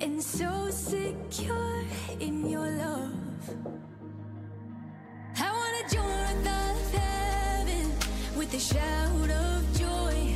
and 0.01 0.23
so 0.23 0.71
secure 0.71 1.85
in 2.19 2.49
your 2.49 2.69
love. 2.69 3.13
I 5.39 5.51
wanna 5.59 5.85
join 5.97 6.43
the 6.43 6.63
heaven 6.97 7.93
with 8.37 8.53
a 8.55 8.61
shout 8.61 9.31
of 9.31 9.79
joy. 9.79 10.35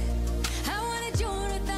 I 0.68 0.78
wanna 0.88 1.16
join 1.16 1.64
the 1.66 1.75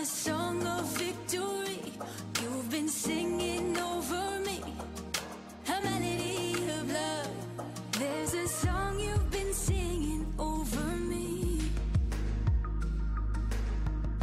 a 0.00 0.04
song 0.04 0.64
of 0.64 0.84
victory. 0.96 1.92
You've 2.40 2.70
been 2.70 2.88
singing 2.88 3.76
over 3.78 4.38
me, 4.46 4.62
a 5.66 5.82
melody 5.82 6.52
of 6.78 6.92
love. 6.92 7.30
There's 7.98 8.34
a 8.34 8.46
song 8.46 9.00
you've 9.00 9.30
been 9.32 9.52
singing 9.52 10.24
over 10.38 10.86
me. 11.10 11.62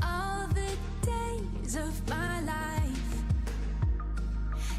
All 0.01 0.47
the 0.47 0.71
days 1.01 1.75
of 1.75 1.93
my 2.07 2.39
life, 2.41 3.11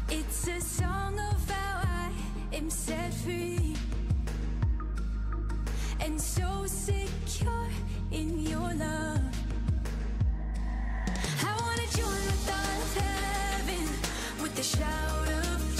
it's 0.09 0.47
a 0.47 0.59
song 0.59 1.19
of 1.19 1.49
how 1.51 1.81
I 1.83 2.11
am 2.55 2.71
set 2.71 3.13
free. 3.13 3.75
And 5.99 6.19
so 6.19 6.65
secure 6.65 7.69
in 8.09 8.39
your 8.39 8.73
love 8.73 9.36
I 11.43 11.51
wanna 11.61 11.87
join 11.95 12.23
the 12.25 12.37
thought 12.47 12.81
of 12.81 12.97
heaven 12.97 13.87
with 14.41 14.55
the 14.55 14.63
shout 14.63 15.27
of 15.29 15.76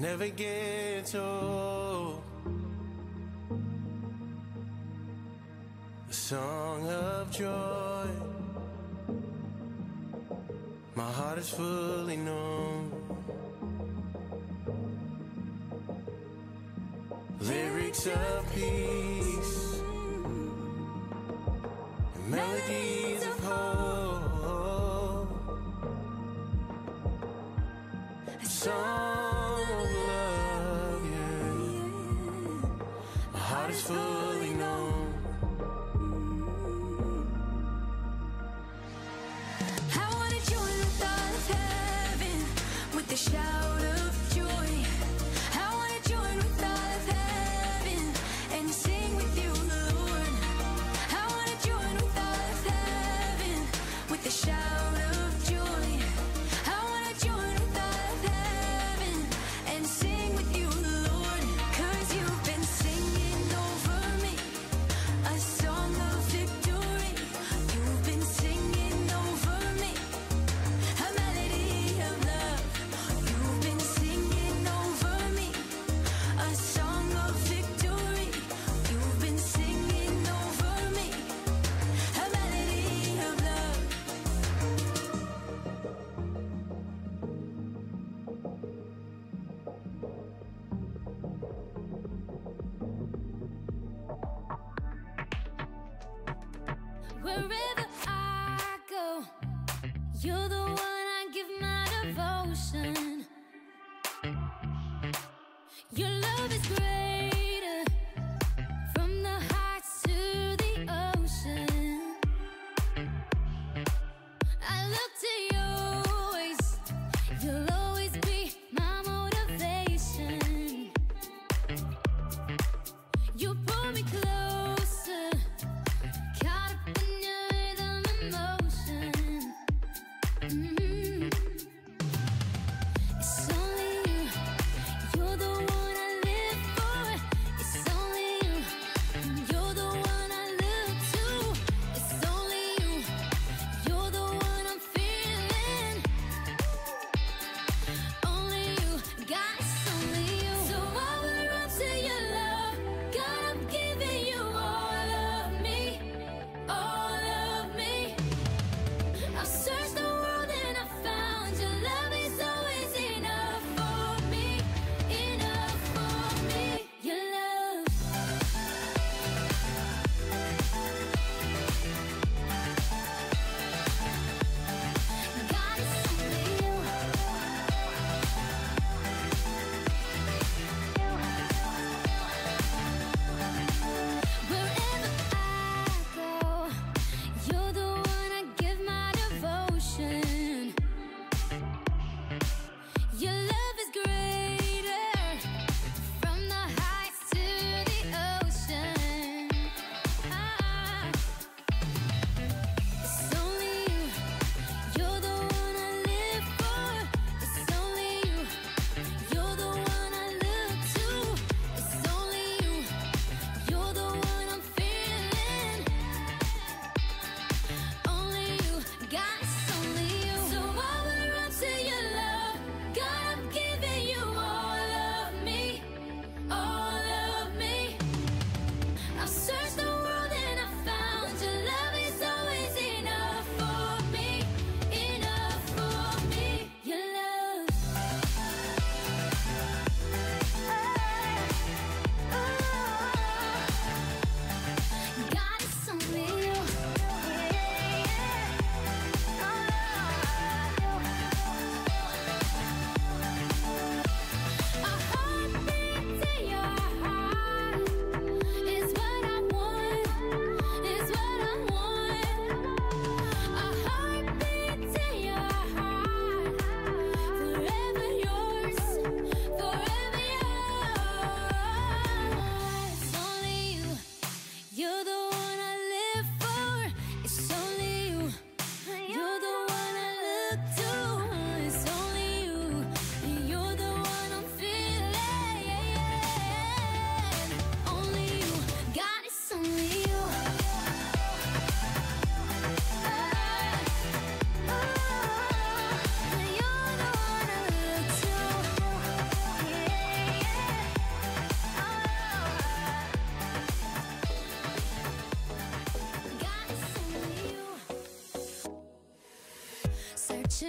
never 0.00 0.28
get 0.28 1.14
old. 1.14 2.22
A 6.08 6.12
song 6.12 6.88
of 6.88 7.30
joy. 7.30 8.08
My 10.94 11.10
heart 11.12 11.38
is 11.38 11.50
fully 11.50 12.16
known. 12.16 12.90
Lyrics 17.40 18.06
of 18.06 18.54
peace, 18.54 19.82
and 22.14 22.30
melodies 22.30 23.22
of 23.26 23.38
hope. 23.44 25.30
A 28.42 28.46
song 28.46 29.19
Oh. 33.92 34.29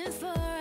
for 0.10 0.61